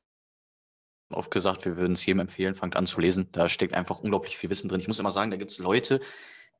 oft 1.09 1.31
gesagt, 1.31 1.65
wir 1.65 1.77
würden 1.77 1.93
es 1.93 2.05
jedem 2.05 2.21
empfehlen, 2.21 2.55
fangt 2.55 2.75
an 2.75 2.85
zu 2.85 2.99
lesen. 2.99 3.29
Da 3.31 3.49
steckt 3.49 3.73
einfach 3.73 3.99
unglaublich 3.99 4.37
viel 4.37 4.49
Wissen 4.49 4.69
drin. 4.69 4.79
Ich 4.79 4.87
muss 4.87 4.99
immer 4.99 5.11
sagen, 5.11 5.31
da 5.31 5.37
gibt 5.37 5.51
es 5.51 5.57
Leute, 5.57 6.01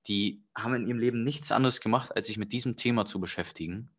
die 0.08 0.43
haben 0.56 0.76
in 0.76 0.88
ihrem 0.88 1.00
Leben 1.00 1.23
nichts 1.23 1.52
anderes 1.52 1.82
gemacht, 1.82 2.15
als 2.15 2.28
sich 2.28 2.38
mit 2.38 2.54
diesem 2.54 2.76
Thema 2.76 3.06
zu 3.06 3.19
beschäftigen 3.19 3.89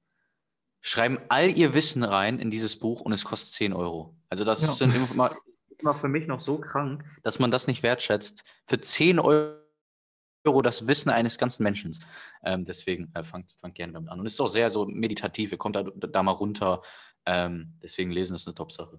schreiben 0.88 1.18
all 1.28 1.50
ihr 1.50 1.74
Wissen 1.74 2.02
rein 2.02 2.38
in 2.38 2.50
dieses 2.50 2.78
Buch 2.78 3.02
und 3.02 3.12
es 3.12 3.24
kostet 3.24 3.52
10 3.52 3.72
Euro. 3.74 4.16
Also 4.30 4.44
das 4.44 4.62
ja. 4.62 4.72
ist 4.72 4.80
immer, 4.80 5.36
immer 5.78 5.94
für 5.94 6.08
mich 6.08 6.26
noch 6.26 6.40
so 6.40 6.58
krank, 6.58 7.04
dass 7.22 7.38
man 7.38 7.50
das 7.50 7.66
nicht 7.66 7.82
wertschätzt. 7.82 8.42
Für 8.66 8.80
10 8.80 9.18
Euro 9.18 10.62
das 10.62 10.88
Wissen 10.88 11.10
eines 11.10 11.36
ganzen 11.36 11.62
Menschen. 11.62 11.94
Ähm, 12.42 12.64
deswegen 12.64 13.12
äh, 13.14 13.22
fangt, 13.22 13.52
fangt 13.60 13.74
gerne 13.74 13.92
damit 13.92 14.08
an. 14.08 14.18
Und 14.18 14.24
es 14.24 14.32
ist 14.34 14.40
auch 14.40 14.48
sehr 14.48 14.70
so 14.70 14.86
meditativ, 14.86 15.52
ihr 15.52 15.58
kommt 15.58 15.76
da, 15.76 15.82
da 15.82 16.22
mal 16.22 16.32
runter. 16.32 16.80
Ähm, 17.26 17.74
deswegen 17.82 18.10
lesen 18.10 18.34
ist 18.34 18.46
eine 18.46 18.54
Top-Sache. 18.54 18.98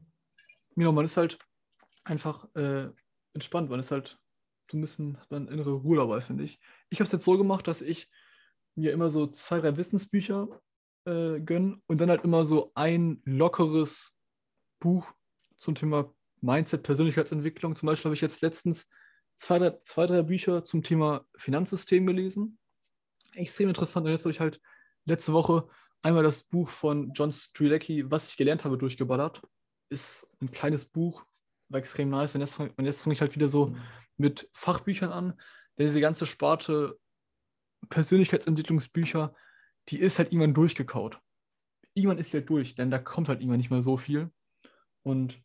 Ja, 0.75 0.91
man 0.91 1.05
ist 1.05 1.17
halt 1.17 1.39
einfach 2.03 2.47
äh, 2.53 2.89
entspannt. 3.33 3.71
Man 3.71 3.79
ist 3.79 3.89
halt 3.89 4.19
so 4.69 4.77
ein 4.77 4.81
bisschen 4.81 5.17
dann 5.29 5.47
innere 5.47 5.71
Ruhe 5.71 5.97
dabei, 5.97 6.21
finde 6.21 6.43
ich. 6.43 6.59
Ich 6.91 6.99
habe 6.99 7.05
es 7.05 7.11
jetzt 7.11 7.25
so 7.25 7.35
gemacht, 7.35 7.67
dass 7.67 7.81
ich 7.81 8.11
mir 8.75 8.91
immer 8.91 9.09
so 9.09 9.25
zwei, 9.25 9.59
drei 9.59 9.75
Wissensbücher 9.75 10.61
äh, 11.09 11.41
gönnen 11.41 11.81
und 11.87 11.99
dann 11.99 12.09
halt 12.09 12.23
immer 12.23 12.45
so 12.45 12.71
ein 12.75 13.21
lockeres 13.25 14.11
Buch 14.79 15.07
zum 15.57 15.75
Thema 15.75 16.13
Mindset, 16.41 16.83
Persönlichkeitsentwicklung. 16.83 17.75
Zum 17.75 17.87
Beispiel 17.87 18.09
habe 18.09 18.15
ich 18.15 18.21
jetzt 18.21 18.41
letztens 18.41 18.87
zwei 19.35 19.59
drei, 19.59 19.77
zwei, 19.83 20.05
drei 20.05 20.21
Bücher 20.21 20.63
zum 20.63 20.83
Thema 20.83 21.25
Finanzsystem 21.35 22.05
gelesen. 22.05 22.57
Extrem 23.33 23.69
interessant. 23.69 24.05
Und 24.05 24.11
jetzt 24.11 24.23
habe 24.23 24.31
ich 24.31 24.39
halt 24.39 24.61
letzte 25.05 25.33
Woche 25.33 25.67
einmal 26.01 26.23
das 26.23 26.43
Buch 26.43 26.69
von 26.69 27.11
John 27.13 27.31
Strilecki, 27.31 28.09
Was 28.09 28.29
ich 28.29 28.37
gelernt 28.37 28.63
habe, 28.63 28.77
durchgeballert. 28.77 29.41
Ist 29.89 30.27
ein 30.41 30.51
kleines 30.51 30.85
Buch, 30.85 31.25
war 31.69 31.79
extrem 31.79 32.09
nice. 32.09 32.35
Und 32.35 32.41
jetzt, 32.41 32.59
und 32.59 32.85
jetzt 32.85 33.01
fange 33.01 33.13
ich 33.13 33.21
halt 33.21 33.35
wieder 33.35 33.49
so 33.49 33.75
mit 34.17 34.49
Fachbüchern 34.53 35.11
an. 35.11 35.33
Denn 35.77 35.87
diese 35.87 36.01
ganze 36.01 36.25
Sparte 36.25 36.97
Persönlichkeitsentwicklungsbücher, 37.89 39.33
die 39.89 39.99
ist 39.99 40.19
halt 40.19 40.31
irgendwann 40.31 40.53
durchgekaut. 40.53 41.19
Irgendwann 41.93 42.19
ist 42.19 42.31
sie 42.31 42.37
halt 42.37 42.49
durch, 42.49 42.75
denn 42.75 42.91
da 42.91 42.99
kommt 42.99 43.29
halt 43.29 43.41
irgendwann 43.41 43.59
nicht 43.59 43.71
mehr 43.71 43.81
so 43.81 43.97
viel. 43.97 44.31
Und 45.03 45.41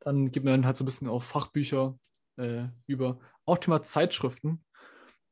dann 0.00 0.30
gibt 0.30 0.44
man 0.44 0.66
halt 0.66 0.76
so 0.76 0.84
ein 0.84 0.86
bisschen 0.86 1.08
auch 1.08 1.22
Fachbücher 1.22 1.98
äh, 2.36 2.66
über, 2.86 3.18
auch 3.44 3.58
Thema 3.58 3.82
Zeitschriften. 3.82 4.64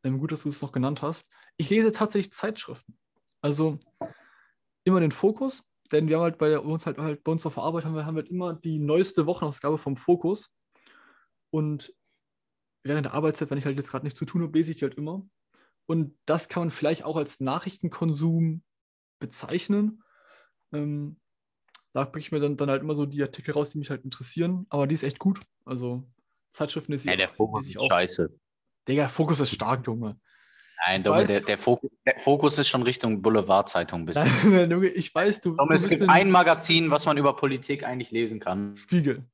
Ähm, 0.04 0.18
gut, 0.18 0.32
dass 0.32 0.42
du 0.42 0.48
es 0.48 0.62
noch 0.62 0.72
genannt 0.72 1.02
hast. 1.02 1.26
Ich 1.56 1.70
lese 1.70 1.92
tatsächlich 1.92 2.32
Zeitschriften. 2.32 2.98
Also 3.42 3.78
immer 4.84 5.00
den 5.00 5.12
Fokus, 5.12 5.64
denn 5.92 6.08
wir 6.08 6.16
haben 6.16 6.24
halt 6.24 6.38
bei, 6.38 6.58
uns 6.58 6.86
halt, 6.86 6.98
halt 6.98 7.24
bei 7.24 7.32
uns 7.32 7.44
auf 7.46 7.54
der 7.54 7.62
Arbeit 7.62 7.84
haben 7.84 7.94
wir, 7.94 8.06
haben 8.06 8.16
wir 8.16 8.22
halt 8.22 8.30
immer 8.30 8.54
die 8.54 8.78
neueste 8.78 9.26
Wochenausgabe 9.26 9.78
vom 9.78 9.96
Fokus. 9.96 10.50
Und 11.50 11.94
während 12.84 13.06
der 13.06 13.14
Arbeitszeit, 13.14 13.50
wenn 13.50 13.58
ich 13.58 13.64
halt 13.64 13.76
jetzt 13.76 13.90
gerade 13.90 14.04
nichts 14.04 14.18
zu 14.18 14.24
tun 14.24 14.42
habe, 14.42 14.56
lese 14.56 14.70
ich 14.70 14.78
die 14.78 14.84
halt 14.84 14.96
immer. 14.96 15.26
Und 15.86 16.16
das 16.26 16.48
kann 16.48 16.62
man 16.62 16.70
vielleicht 16.70 17.04
auch 17.04 17.16
als 17.16 17.40
Nachrichtenkonsum 17.40 18.62
bezeichnen. 19.18 20.02
Ähm, 20.72 21.20
da 21.92 22.04
bringe 22.04 22.20
ich 22.20 22.32
mir 22.32 22.40
dann, 22.40 22.56
dann 22.56 22.70
halt 22.70 22.82
immer 22.82 22.96
so 22.96 23.06
die 23.06 23.22
Artikel 23.22 23.52
raus, 23.52 23.70
die 23.70 23.78
mich 23.78 23.90
halt 23.90 24.04
interessieren. 24.04 24.66
Aber 24.70 24.86
die 24.86 24.94
ist 24.94 25.04
echt 25.04 25.18
gut. 25.18 25.40
Also 25.64 26.04
Zeitschriften 26.52 26.92
ist 26.92 27.04
Ja, 27.04 27.16
der 27.16 27.28
Fokus 27.28 27.66
ist 27.66 27.78
auch. 27.78 27.88
scheiße. 27.88 28.30
Digga, 28.88 29.08
Fokus 29.08 29.40
ist 29.40 29.54
stark, 29.54 29.86
Junge. 29.86 30.18
Nein, 30.86 31.02
Dumme, 31.02 31.24
der, 31.24 31.40
der, 31.40 31.56
Fokus, 31.56 31.90
der, 32.04 32.18
Fokus, 32.18 32.58
ist 32.58 32.68
schon 32.68 32.82
Richtung 32.82 33.22
Boulevardzeitung 33.22 34.00
ein 34.00 34.06
bisschen. 34.06 34.26
Junge, 34.70 34.88
ich 34.88 35.14
weiß, 35.14 35.40
du. 35.40 35.56
Dumme, 35.56 35.76
es 35.76 35.88
gibt 35.88 36.08
ein 36.08 36.30
Magazin, 36.30 36.90
was 36.90 37.06
man 37.06 37.16
über 37.16 37.36
Politik 37.36 37.84
eigentlich 37.84 38.10
lesen 38.10 38.40
kann. 38.40 38.76
Spiegel. 38.76 39.24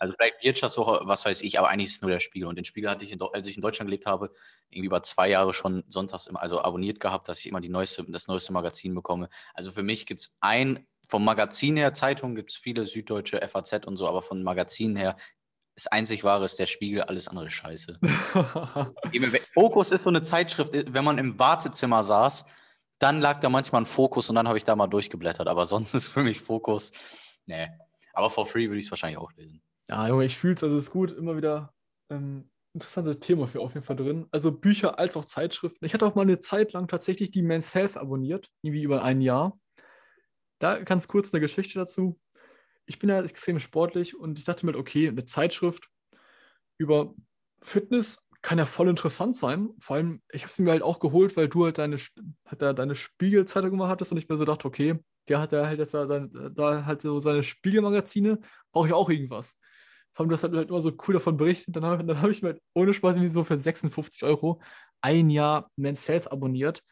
Also 0.00 0.14
vielleicht 0.14 0.42
Wirtschaftswoche, 0.42 1.02
was 1.04 1.26
weiß 1.26 1.42
ich, 1.42 1.58
aber 1.58 1.68
eigentlich 1.68 1.88
ist 1.90 1.96
es 1.96 2.02
nur 2.02 2.10
der 2.10 2.20
Spiegel. 2.20 2.48
Und 2.48 2.56
den 2.56 2.64
Spiegel 2.64 2.90
hatte 2.90 3.04
ich, 3.04 3.12
in, 3.12 3.20
als 3.20 3.46
ich 3.46 3.56
in 3.56 3.60
Deutschland 3.60 3.88
gelebt 3.88 4.06
habe, 4.06 4.32
irgendwie 4.70 4.86
über 4.86 5.02
zwei 5.02 5.28
Jahre 5.28 5.52
schon 5.52 5.84
sonntags 5.88 6.26
immer, 6.26 6.40
also 6.40 6.62
abonniert 6.62 7.00
gehabt, 7.00 7.28
dass 7.28 7.38
ich 7.40 7.46
immer 7.46 7.60
die 7.60 7.68
neueste, 7.68 8.04
das 8.08 8.26
neueste 8.26 8.54
Magazin 8.54 8.94
bekomme. 8.94 9.28
Also 9.52 9.70
für 9.70 9.82
mich 9.82 10.06
gibt 10.06 10.22
es 10.22 10.36
ein, 10.40 10.86
vom 11.06 11.22
Magazin 11.22 11.76
her, 11.76 11.92
Zeitung 11.92 12.34
gibt 12.34 12.50
es 12.50 12.56
viele 12.56 12.86
süddeutsche 12.86 13.46
FAZ 13.46 13.84
und 13.84 13.98
so, 13.98 14.08
aber 14.08 14.22
von 14.22 14.42
Magazin 14.42 14.96
her, 14.96 15.18
das 15.74 15.86
einzig 15.88 16.24
wahre 16.24 16.46
ist 16.46 16.58
der 16.58 16.66
Spiegel, 16.66 17.02
alles 17.02 17.28
andere 17.28 17.50
scheiße. 17.50 17.98
Fokus 19.52 19.92
ist 19.92 20.04
so 20.04 20.10
eine 20.10 20.22
Zeitschrift, 20.22 20.72
wenn 20.72 21.04
man 21.04 21.18
im 21.18 21.38
Wartezimmer 21.38 22.04
saß, 22.04 22.46
dann 22.98 23.20
lag 23.20 23.40
da 23.40 23.50
manchmal 23.50 23.82
ein 23.82 23.86
Fokus 23.86 24.30
und 24.30 24.36
dann 24.36 24.48
habe 24.48 24.56
ich 24.56 24.64
da 24.64 24.74
mal 24.76 24.86
durchgeblättert. 24.86 25.46
Aber 25.46 25.66
sonst 25.66 25.92
ist 25.92 26.08
für 26.08 26.22
mich 26.22 26.40
Fokus, 26.40 26.92
nee. 27.44 27.68
Aber 28.14 28.30
for 28.30 28.46
free 28.46 28.68
würde 28.68 28.78
ich 28.78 28.86
es 28.86 28.90
wahrscheinlich 28.90 29.18
auch 29.18 29.32
lesen. 29.32 29.62
Ja, 29.90 30.06
Junge, 30.06 30.24
ich 30.24 30.38
fühle 30.38 30.54
es, 30.54 30.62
also 30.62 30.76
es 30.78 30.84
ist 30.84 30.90
gut, 30.92 31.10
immer 31.10 31.36
wieder 31.36 31.74
ähm, 32.10 32.48
interessante 32.74 33.18
Thema 33.18 33.48
für 33.48 33.60
auf 33.60 33.74
jeden 33.74 33.84
Fall 33.84 33.96
drin. 33.96 34.28
Also 34.30 34.52
Bücher 34.52 35.00
als 35.00 35.16
auch 35.16 35.24
Zeitschriften. 35.24 35.84
Ich 35.84 35.94
hatte 35.94 36.06
auch 36.06 36.14
mal 36.14 36.22
eine 36.22 36.38
Zeit 36.38 36.72
lang 36.72 36.86
tatsächlich 36.86 37.32
die 37.32 37.42
Men's 37.42 37.74
Health 37.74 37.96
abonniert, 37.96 38.48
irgendwie 38.62 38.84
über 38.84 39.02
ein 39.02 39.20
Jahr. 39.20 39.58
Da 40.60 40.78
ganz 40.78 41.08
kurz 41.08 41.32
eine 41.34 41.40
Geschichte 41.40 41.76
dazu. 41.76 42.20
Ich 42.86 43.00
bin 43.00 43.08
ja 43.08 43.20
extrem 43.20 43.58
sportlich 43.58 44.16
und 44.16 44.38
ich 44.38 44.44
dachte 44.44 44.64
mir, 44.64 44.76
okay, 44.76 45.08
eine 45.08 45.24
Zeitschrift 45.24 45.88
über 46.78 47.12
Fitness 47.60 48.18
kann 48.42 48.58
ja 48.58 48.66
voll 48.66 48.88
interessant 48.88 49.38
sein. 49.38 49.70
Vor 49.80 49.96
allem, 49.96 50.22
ich 50.30 50.44
habe 50.44 50.52
sie 50.52 50.62
mir 50.62 50.70
halt 50.70 50.82
auch 50.82 51.00
geholt, 51.00 51.36
weil 51.36 51.48
du 51.48 51.64
halt 51.64 51.78
deine, 51.78 51.96
halt 52.46 52.62
deine 52.78 52.94
Spiegelzeitung 52.94 53.72
immer 53.72 53.88
hattest 53.88 54.12
und 54.12 54.18
ich 54.18 54.28
mir 54.28 54.36
so 54.36 54.44
dachte, 54.44 54.68
okay, 54.68 55.00
der 55.28 55.40
hat 55.40 55.50
ja 55.50 55.66
halt 55.66 55.80
jetzt 55.80 55.94
da, 55.94 56.06
da 56.06 56.84
halt 56.86 57.02
so 57.02 57.18
seine 57.18 57.42
Spiegelmagazine, 57.42 58.38
brauche 58.72 58.86
ich 58.86 58.94
auch 58.94 59.10
irgendwas. 59.10 59.58
Vor 60.12 60.24
allem, 60.24 60.30
du 60.30 60.34
hast 60.34 60.42
halt, 60.42 60.68
immer 60.68 60.82
so 60.82 60.92
cool 61.06 61.14
davon 61.14 61.36
berichtet. 61.36 61.76
Dann 61.76 61.84
habe 61.84 62.20
hab 62.20 62.30
ich 62.30 62.42
mir 62.42 62.50
halt 62.50 62.62
ohne 62.74 62.92
Spaß 62.92 63.16
irgendwie 63.16 63.32
so 63.32 63.44
für 63.44 63.60
56 63.60 64.22
Euro 64.24 64.60
ein 65.00 65.30
Jahr 65.30 65.70
Men's 65.76 66.08
Health 66.08 66.30
abonniert. 66.30 66.82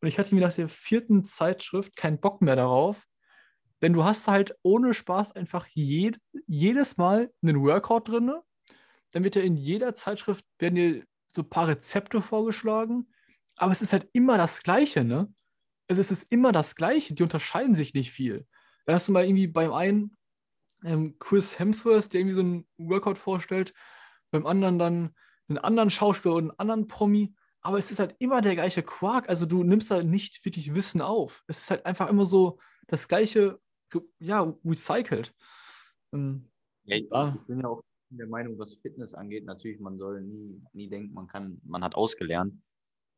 Und 0.00 0.08
ich 0.08 0.18
hatte 0.18 0.34
mir 0.34 0.40
nach 0.40 0.52
der 0.52 0.68
vierten 0.68 1.24
Zeitschrift 1.24 1.96
keinen 1.96 2.20
Bock 2.20 2.42
mehr 2.42 2.56
darauf. 2.56 3.06
Denn 3.82 3.92
du 3.92 4.04
hast 4.04 4.28
halt 4.28 4.56
ohne 4.62 4.94
Spaß 4.94 5.32
einfach 5.32 5.66
jed 5.72 6.18
jedes 6.46 6.96
Mal 6.96 7.32
einen 7.42 7.62
Workout 7.62 8.08
drin. 8.08 8.32
Dann 9.12 9.24
wird 9.24 9.36
ja 9.36 9.42
in 9.42 9.56
jeder 9.56 9.94
Zeitschrift 9.94 10.44
werden 10.58 10.74
dir 10.76 11.04
so 11.26 11.42
ein 11.42 11.50
paar 11.50 11.68
Rezepte 11.68 12.22
vorgeschlagen. 12.22 13.12
Aber 13.56 13.72
es 13.72 13.82
ist 13.82 13.92
halt 13.92 14.08
immer 14.12 14.38
das 14.38 14.62
Gleiche, 14.62 15.04
ne? 15.04 15.32
Also 15.88 16.00
es 16.00 16.10
ist 16.10 16.32
immer 16.32 16.52
das 16.52 16.76
Gleiche. 16.76 17.14
Die 17.14 17.22
unterscheiden 17.22 17.74
sich 17.74 17.92
nicht 17.92 18.12
viel. 18.12 18.46
Dann 18.86 18.94
hast 18.94 19.08
du 19.08 19.12
mal 19.12 19.24
irgendwie 19.24 19.46
beim 19.46 19.72
einen 19.72 20.16
ähm, 20.84 21.16
Chris 21.18 21.58
Hemsworth, 21.58 22.12
der 22.12 22.20
irgendwie 22.20 22.34
so 22.34 22.40
einen 22.40 22.66
Workout 22.78 23.18
vorstellt, 23.18 23.74
beim 24.30 24.46
anderen 24.46 24.78
dann 24.78 25.14
einen 25.48 25.58
anderen 25.58 25.90
Schauspieler 25.90 26.34
und 26.34 26.50
einen 26.50 26.58
anderen 26.58 26.86
Promi. 26.86 27.34
Aber 27.60 27.78
es 27.78 27.90
ist 27.90 27.98
halt 27.98 28.16
immer 28.18 28.40
der 28.40 28.54
gleiche 28.54 28.82
Quark. 28.82 29.28
Also 29.28 29.46
du 29.46 29.62
nimmst 29.62 29.90
da 29.90 30.02
nicht 30.02 30.44
wirklich 30.44 30.74
Wissen 30.74 31.00
auf. 31.00 31.44
Es 31.46 31.60
ist 31.60 31.70
halt 31.70 31.86
einfach 31.86 32.08
immer 32.08 32.26
so 32.26 32.58
das 32.88 33.06
gleiche, 33.06 33.60
ja, 34.18 34.52
recycelt. 34.64 35.34
Ähm, 36.12 36.50
ja, 36.84 36.96
ich, 36.96 37.12
ah. 37.12 37.34
ich 37.38 37.46
bin 37.46 37.60
ja 37.60 37.68
auch 37.68 37.82
der 38.10 38.26
Meinung, 38.26 38.58
was 38.58 38.74
Fitness 38.76 39.14
angeht, 39.14 39.44
natürlich, 39.44 39.80
man 39.80 39.96
soll 39.98 40.20
nie, 40.20 40.60
nie 40.72 40.88
denken, 40.88 41.14
man 41.14 41.26
kann, 41.26 41.60
man 41.64 41.82
hat 41.82 41.94
ausgelernt. 41.94 42.54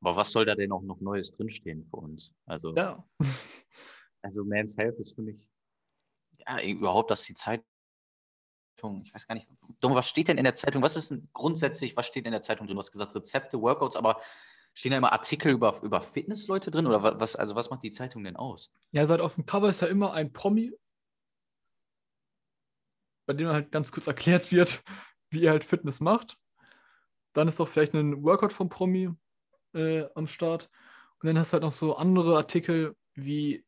Aber 0.00 0.16
was 0.16 0.32
soll 0.32 0.44
da 0.44 0.54
denn 0.54 0.72
auch 0.72 0.82
noch 0.82 1.00
Neues 1.00 1.32
drinstehen 1.32 1.86
für 1.86 1.96
uns? 1.96 2.34
Also, 2.46 2.74
ja. 2.74 3.04
also 4.22 4.44
Man's 4.44 4.76
Health 4.76 4.98
ist 4.98 5.14
für 5.14 5.22
mich 5.22 5.50
ja, 6.46 6.62
überhaupt, 6.62 7.10
dass 7.10 7.24
die 7.24 7.34
Zeitung, 7.34 7.64
ich 9.02 9.14
weiß 9.14 9.26
gar 9.26 9.34
nicht, 9.34 9.48
was 9.80 10.08
steht 10.08 10.28
denn 10.28 10.38
in 10.38 10.44
der 10.44 10.54
Zeitung? 10.54 10.82
Was 10.82 10.96
ist 10.96 11.10
denn 11.10 11.28
grundsätzlich, 11.32 11.96
was 11.96 12.06
steht 12.06 12.26
in 12.26 12.32
der 12.32 12.42
Zeitung 12.42 12.66
drin? 12.66 12.76
Du 12.76 12.80
hast 12.80 12.92
gesagt 12.92 13.14
Rezepte, 13.14 13.60
Workouts, 13.60 13.96
aber 13.96 14.20
stehen 14.74 14.90
da 14.90 14.98
immer 14.98 15.12
Artikel 15.12 15.52
über, 15.52 15.80
über 15.82 16.00
Fitnessleute 16.00 16.70
drin 16.70 16.86
oder 16.86 17.20
was, 17.20 17.36
also 17.36 17.54
was 17.54 17.70
macht 17.70 17.82
die 17.82 17.92
Zeitung 17.92 18.24
denn 18.24 18.36
aus? 18.36 18.74
Ja, 18.90 19.06
seit 19.06 19.20
auf 19.20 19.36
dem 19.36 19.46
Cover 19.46 19.70
ist 19.70 19.80
ja 19.80 19.88
immer 19.88 20.12
ein 20.12 20.32
Promi, 20.32 20.72
bei 23.26 23.34
dem 23.34 23.48
halt 23.48 23.70
ganz 23.72 23.92
kurz 23.92 24.06
erklärt 24.06 24.52
wird, 24.52 24.82
wie 25.30 25.44
er 25.44 25.52
halt 25.52 25.64
Fitness 25.64 26.00
macht. 26.00 26.36
Dann 27.32 27.48
ist 27.48 27.58
doch 27.58 27.68
vielleicht 27.68 27.94
ein 27.94 28.22
Workout 28.22 28.52
vom 28.52 28.68
Promi 28.68 29.10
äh, 29.74 30.04
am 30.14 30.26
Start. 30.26 30.70
Und 31.20 31.28
dann 31.28 31.38
hast 31.38 31.52
du 31.52 31.54
halt 31.54 31.62
noch 31.62 31.72
so 31.72 31.96
andere 31.96 32.36
Artikel 32.36 32.96
wie 33.14 33.64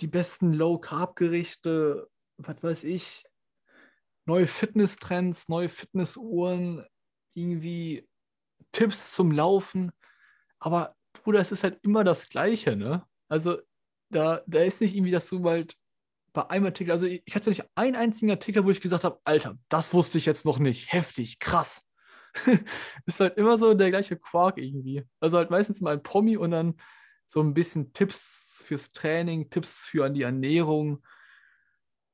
die 0.00 0.06
besten 0.06 0.52
Low-Carb-Gerichte, 0.52 2.08
was 2.36 2.62
weiß 2.62 2.84
ich, 2.84 3.24
neue 4.26 4.46
Fitness-Trends, 4.46 5.48
neue 5.48 5.68
Fitnessuhren, 5.68 6.84
irgendwie 7.34 8.08
Tipps 8.72 9.12
zum 9.12 9.30
Laufen. 9.30 9.92
Aber 10.58 10.96
Bruder, 11.12 11.40
es 11.40 11.52
ist 11.52 11.62
halt 11.62 11.78
immer 11.82 12.04
das 12.04 12.28
Gleiche, 12.28 12.76
ne? 12.76 13.06
Also 13.28 13.58
da, 14.10 14.42
da 14.46 14.60
ist 14.60 14.80
nicht 14.80 14.94
irgendwie, 14.94 15.10
dass 15.10 15.28
du 15.28 15.42
halt 15.44 15.76
bei 16.32 16.48
einem 16.50 16.66
Artikel, 16.66 16.92
also 16.92 17.06
ich 17.06 17.34
hatte 17.34 17.48
nicht 17.48 17.64
einen 17.74 17.96
einzigen 17.96 18.30
Artikel, 18.30 18.64
wo 18.64 18.70
ich 18.70 18.80
gesagt 18.80 19.04
habe, 19.04 19.18
Alter, 19.24 19.58
das 19.68 19.94
wusste 19.94 20.18
ich 20.18 20.26
jetzt 20.26 20.44
noch 20.44 20.58
nicht. 20.58 20.92
Heftig, 20.92 21.38
krass. 21.38 21.86
ist 23.06 23.20
halt 23.20 23.38
immer 23.38 23.56
so 23.56 23.72
der 23.72 23.90
gleiche 23.90 24.16
Quark 24.16 24.58
irgendwie. 24.58 25.04
Also 25.20 25.38
halt 25.38 25.50
meistens 25.50 25.80
mal 25.80 25.94
ein 25.94 26.02
Promi 26.02 26.36
und 26.36 26.50
dann 26.50 26.74
so 27.26 27.40
ein 27.40 27.54
bisschen 27.54 27.92
Tipps 27.94 28.45
fürs 28.62 28.90
Training, 28.90 29.50
Tipps 29.50 29.86
für 29.86 30.08
die 30.10 30.22
Ernährung. 30.22 31.04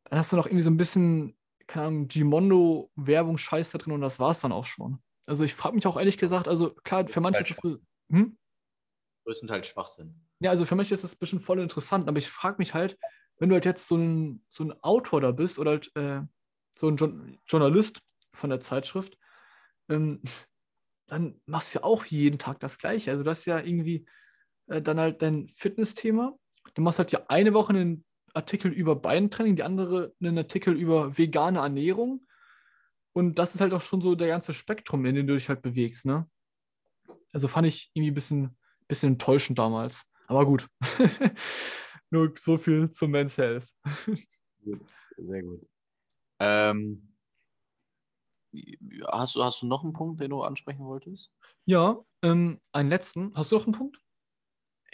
Dann 0.04 0.18
hast 0.18 0.32
du 0.32 0.36
noch 0.36 0.46
irgendwie 0.46 0.62
so 0.62 0.70
ein 0.70 0.76
bisschen, 0.76 1.36
keine 1.66 1.86
Ahnung, 1.86 2.08
Gimondo-Werbung, 2.08 3.38
Scheiß 3.38 3.70
da 3.70 3.78
drin 3.78 3.92
und 3.92 4.00
das 4.00 4.18
war 4.18 4.30
es 4.30 4.40
dann 4.40 4.52
auch 4.52 4.66
schon. 4.66 5.02
Also 5.26 5.44
ich 5.44 5.54
frage 5.54 5.74
mich 5.74 5.86
auch 5.86 5.96
ehrlich 5.96 6.18
gesagt, 6.18 6.48
also 6.48 6.74
klar, 6.84 7.06
für 7.08 7.20
manche 7.20 7.40
ist 7.40 7.58
das. 7.62 7.78
Hm? 8.10 8.36
Größtenteils 9.24 9.68
Schwachsinn. 9.68 10.14
Ja, 10.40 10.50
also 10.50 10.64
für 10.64 10.74
manche 10.74 10.94
ist 10.94 11.04
das 11.04 11.14
bestimmt 11.14 11.44
voll 11.44 11.60
interessant, 11.60 12.08
aber 12.08 12.18
ich 12.18 12.28
frage 12.28 12.56
mich 12.58 12.74
halt, 12.74 12.98
wenn 13.38 13.48
du 13.48 13.54
halt 13.54 13.64
jetzt 13.64 13.86
so 13.86 13.96
ein, 13.96 14.44
so 14.48 14.64
ein 14.64 14.72
Autor 14.82 15.20
da 15.20 15.30
bist 15.30 15.58
oder 15.58 15.72
halt 15.72 15.94
äh, 15.94 16.22
so 16.76 16.88
ein 16.88 16.96
jo 16.96 17.12
Journalist 17.46 18.00
von 18.34 18.50
der 18.50 18.60
Zeitschrift, 18.60 19.16
ähm, 19.88 20.22
dann 21.06 21.40
machst 21.46 21.74
du 21.74 21.78
ja 21.78 21.84
auch 21.84 22.04
jeden 22.06 22.38
Tag 22.38 22.60
das 22.60 22.78
Gleiche. 22.78 23.10
Also 23.10 23.22
das 23.22 23.40
ist 23.40 23.46
ja 23.46 23.60
irgendwie 23.60 24.06
äh, 24.66 24.82
dann 24.82 24.98
halt 24.98 25.22
dein 25.22 25.48
Fitnessthema. 25.48 26.36
Du 26.74 26.82
machst 26.82 26.98
halt 26.98 27.12
ja 27.12 27.24
eine 27.28 27.54
Woche 27.54 27.70
einen 27.70 28.04
Artikel 28.34 28.72
über 28.72 28.96
Beintraining, 28.96 29.56
die 29.56 29.62
andere 29.62 30.14
einen 30.20 30.38
Artikel 30.38 30.74
über 30.74 31.16
vegane 31.16 31.58
Ernährung. 31.58 32.26
Und 33.12 33.38
das 33.38 33.54
ist 33.54 33.60
halt 33.60 33.74
auch 33.74 33.82
schon 33.82 34.00
so 34.00 34.14
der 34.14 34.28
ganze 34.28 34.54
Spektrum, 34.54 35.04
in 35.04 35.14
dem 35.14 35.26
du 35.26 35.34
dich 35.34 35.48
halt 35.48 35.62
bewegst, 35.62 36.06
ne? 36.06 36.28
Also 37.32 37.48
fand 37.48 37.66
ich 37.66 37.90
irgendwie 37.94 38.10
ein 38.10 38.14
bisschen, 38.14 38.56
bisschen 38.88 39.12
enttäuschend 39.12 39.58
damals. 39.58 40.04
Aber 40.28 40.46
gut. 40.46 40.68
Nur 42.10 42.32
so 42.38 42.58
viel 42.58 42.90
zum 42.90 43.10
Men's 43.10 43.36
Health. 43.36 43.66
Sehr 45.16 45.42
gut. 45.42 45.66
Ähm, 46.40 47.12
hast, 49.06 49.36
du, 49.36 49.44
hast 49.44 49.62
du 49.62 49.66
noch 49.66 49.82
einen 49.82 49.92
Punkt, 49.92 50.20
den 50.20 50.30
du 50.30 50.42
ansprechen 50.42 50.84
wolltest? 50.84 51.30
Ja, 51.64 51.98
ähm, 52.22 52.60
einen 52.72 52.88
letzten. 52.88 53.34
Hast 53.34 53.52
du 53.52 53.56
noch 53.56 53.64
einen 53.64 53.74
Punkt? 53.74 54.01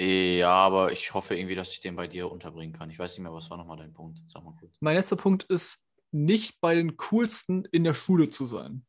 Ja, 0.00 0.52
aber 0.52 0.92
ich 0.92 1.12
hoffe 1.12 1.36
irgendwie, 1.36 1.56
dass 1.56 1.72
ich 1.72 1.80
den 1.80 1.96
bei 1.96 2.06
dir 2.06 2.30
unterbringen 2.30 2.72
kann. 2.72 2.88
Ich 2.90 2.98
weiß 2.98 3.12
nicht 3.12 3.22
mehr, 3.24 3.32
was 3.32 3.50
war 3.50 3.56
nochmal 3.56 3.78
dein 3.78 3.92
Punkt? 3.92 4.20
Sag 4.26 4.44
mal 4.44 4.54
kurz. 4.58 4.76
Mein 4.80 4.94
letzter 4.94 5.16
Punkt 5.16 5.42
ist, 5.44 5.78
nicht 6.12 6.60
bei 6.60 6.74
den 6.74 6.96
coolsten 6.96 7.64
in 7.66 7.84
der 7.84 7.94
Schule 7.94 8.30
zu 8.30 8.46
sein. 8.46 8.86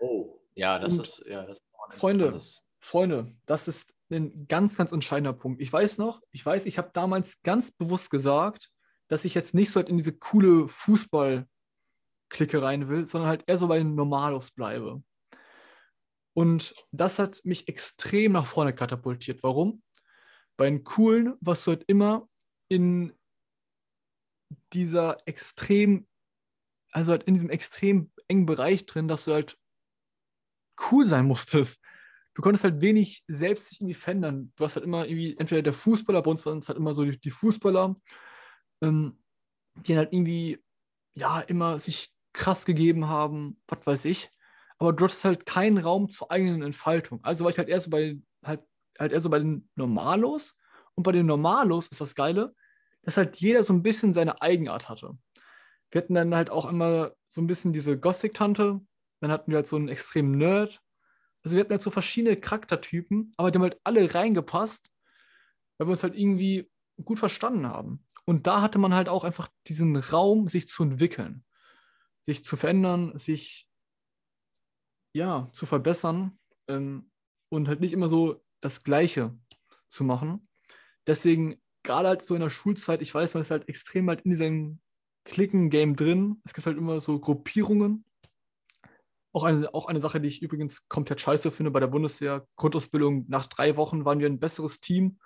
Oh, 0.00 0.40
ja, 0.54 0.78
das 0.78 0.94
Und 0.94 1.04
ist, 1.06 1.24
ja, 1.26 1.46
das 1.46 1.58
ist 1.58 1.66
Freunde, 1.90 2.40
Freunde, 2.80 3.34
das 3.46 3.68
ist 3.68 3.94
ein 4.10 4.46
ganz, 4.48 4.76
ganz 4.76 4.92
entscheidender 4.92 5.32
Punkt. 5.32 5.60
Ich 5.60 5.72
weiß 5.72 5.98
noch, 5.98 6.20
ich 6.32 6.44
weiß, 6.44 6.66
ich 6.66 6.78
habe 6.78 6.90
damals 6.92 7.40
ganz 7.42 7.70
bewusst 7.72 8.10
gesagt, 8.10 8.70
dass 9.08 9.24
ich 9.24 9.34
jetzt 9.34 9.54
nicht 9.54 9.70
so 9.70 9.76
halt 9.76 9.88
in 9.88 9.98
diese 9.98 10.12
coole 10.16 10.68
Fußball-Clique 10.68 12.62
rein 12.62 12.88
will, 12.88 13.06
sondern 13.06 13.28
halt 13.28 13.44
eher 13.46 13.58
so 13.58 13.68
bei 13.68 13.78
den 13.78 13.94
Normalos 13.94 14.50
bleibe. 14.50 15.02
Und 16.32 16.74
das 16.92 17.18
hat 17.18 17.40
mich 17.44 17.68
extrem 17.68 18.32
nach 18.32 18.46
vorne 18.46 18.74
katapultiert. 18.74 19.42
Warum? 19.42 19.82
Bei 20.60 20.68
den 20.68 20.84
Coolen 20.84 21.38
warst 21.40 21.66
du 21.66 21.70
halt 21.70 21.84
immer 21.86 22.28
in 22.68 23.14
dieser 24.74 25.16
extrem, 25.26 26.06
also 26.92 27.12
halt 27.12 27.22
in 27.22 27.32
diesem 27.32 27.48
extrem 27.48 28.12
engen 28.28 28.44
Bereich 28.44 28.84
drin, 28.84 29.08
dass 29.08 29.24
du 29.24 29.32
halt 29.32 29.56
cool 30.90 31.06
sein 31.06 31.24
musstest. 31.24 31.80
Du 32.34 32.42
konntest 32.42 32.64
halt 32.64 32.82
wenig 32.82 33.24
selbst 33.26 33.70
dich 33.70 33.80
irgendwie 33.80 33.94
verändern. 33.94 34.52
Du 34.56 34.66
hast 34.66 34.76
halt 34.76 34.84
immer 34.84 35.06
irgendwie, 35.06 35.34
entweder 35.38 35.62
der 35.62 35.72
Fußballer, 35.72 36.20
bei 36.20 36.30
uns 36.30 36.44
waren 36.44 36.58
es 36.58 36.68
halt 36.68 36.78
immer 36.78 36.92
so 36.92 37.06
die, 37.06 37.18
die 37.18 37.30
Fußballer, 37.30 37.96
ähm, 38.82 39.18
die 39.76 39.96
halt 39.96 40.12
irgendwie, 40.12 40.62
ja, 41.14 41.40
immer 41.40 41.78
sich 41.78 42.12
krass 42.34 42.66
gegeben 42.66 43.08
haben, 43.08 43.62
was 43.66 43.86
weiß 43.86 44.04
ich. 44.04 44.30
Aber 44.76 44.92
du 44.92 45.06
hattest 45.06 45.24
halt 45.24 45.46
keinen 45.46 45.78
Raum 45.78 46.10
zur 46.10 46.30
eigenen 46.30 46.60
Entfaltung. 46.60 47.24
Also 47.24 47.44
war 47.44 47.50
ich 47.50 47.56
halt 47.56 47.70
eher 47.70 47.80
so 47.80 47.88
bei, 47.88 48.20
halt, 48.98 49.12
eher 49.12 49.20
so 49.20 49.30
bei 49.30 49.38
den 49.38 49.68
Normalos. 49.74 50.56
Und 50.94 51.04
bei 51.04 51.12
den 51.12 51.26
Normalos 51.26 51.88
ist 51.88 52.00
das 52.00 52.14
Geile, 52.14 52.54
dass 53.02 53.16
halt 53.16 53.36
jeder 53.36 53.62
so 53.62 53.72
ein 53.72 53.82
bisschen 53.82 54.14
seine 54.14 54.42
Eigenart 54.42 54.88
hatte. 54.88 55.16
Wir 55.90 56.02
hatten 56.02 56.14
dann 56.14 56.34
halt 56.34 56.50
auch 56.50 56.66
immer 56.66 57.12
so 57.28 57.40
ein 57.40 57.46
bisschen 57.46 57.72
diese 57.72 57.98
Gothic-Tante, 57.98 58.80
dann 59.20 59.30
hatten 59.30 59.50
wir 59.50 59.56
halt 59.56 59.66
so 59.66 59.76
einen 59.76 59.88
extremen 59.88 60.36
Nerd. 60.38 60.80
Also 61.42 61.56
wir 61.56 61.60
hatten 61.60 61.72
halt 61.72 61.82
so 61.82 61.90
verschiedene 61.90 62.36
Charaktertypen, 62.36 63.32
aber 63.36 63.50
die 63.50 63.56
haben 63.56 63.62
halt 63.62 63.80
alle 63.84 64.14
reingepasst, 64.14 64.90
weil 65.78 65.88
wir 65.88 65.92
uns 65.92 66.02
halt 66.02 66.16
irgendwie 66.16 66.70
gut 67.04 67.18
verstanden 67.18 67.66
haben. 67.66 68.04
Und 68.24 68.46
da 68.46 68.60
hatte 68.60 68.78
man 68.78 68.94
halt 68.94 69.08
auch 69.08 69.24
einfach 69.24 69.48
diesen 69.66 69.96
Raum, 69.96 70.48
sich 70.48 70.68
zu 70.68 70.82
entwickeln, 70.82 71.44
sich 72.22 72.44
zu 72.44 72.56
verändern, 72.56 73.16
sich 73.18 73.68
ja 75.12 75.50
zu 75.52 75.66
verbessern 75.66 76.38
ähm, 76.68 77.10
und 77.48 77.68
halt 77.68 77.80
nicht 77.80 77.92
immer 77.92 78.08
so 78.08 78.42
das 78.60 78.82
Gleiche 78.82 79.36
zu 79.88 80.04
machen. 80.04 80.48
Deswegen, 81.06 81.60
gerade 81.82 82.08
halt 82.08 82.22
so 82.22 82.34
in 82.34 82.40
der 82.40 82.50
Schulzeit, 82.50 83.02
ich 83.02 83.14
weiß, 83.14 83.34
man 83.34 83.42
ist 83.42 83.50
halt 83.50 83.68
extrem 83.68 84.08
halt 84.08 84.22
in 84.22 84.30
diesem 84.30 84.80
Klicken-Game 85.24 85.96
drin. 85.96 86.40
Es 86.44 86.54
gibt 86.54 86.66
halt 86.66 86.78
immer 86.78 87.00
so 87.00 87.18
Gruppierungen. 87.18 88.04
Auch 89.32 89.44
eine, 89.44 89.72
auch 89.74 89.86
eine 89.86 90.00
Sache, 90.00 90.20
die 90.20 90.28
ich 90.28 90.42
übrigens 90.42 90.88
komplett 90.88 91.20
scheiße 91.20 91.50
finde 91.50 91.70
bei 91.70 91.80
der 91.80 91.86
Bundeswehr. 91.86 92.46
Grundausbildung, 92.56 93.26
nach 93.28 93.46
drei 93.46 93.76
Wochen 93.76 94.04
waren 94.04 94.18
wir 94.18 94.26
ein 94.26 94.40
besseres 94.40 94.80
Team 94.80 95.18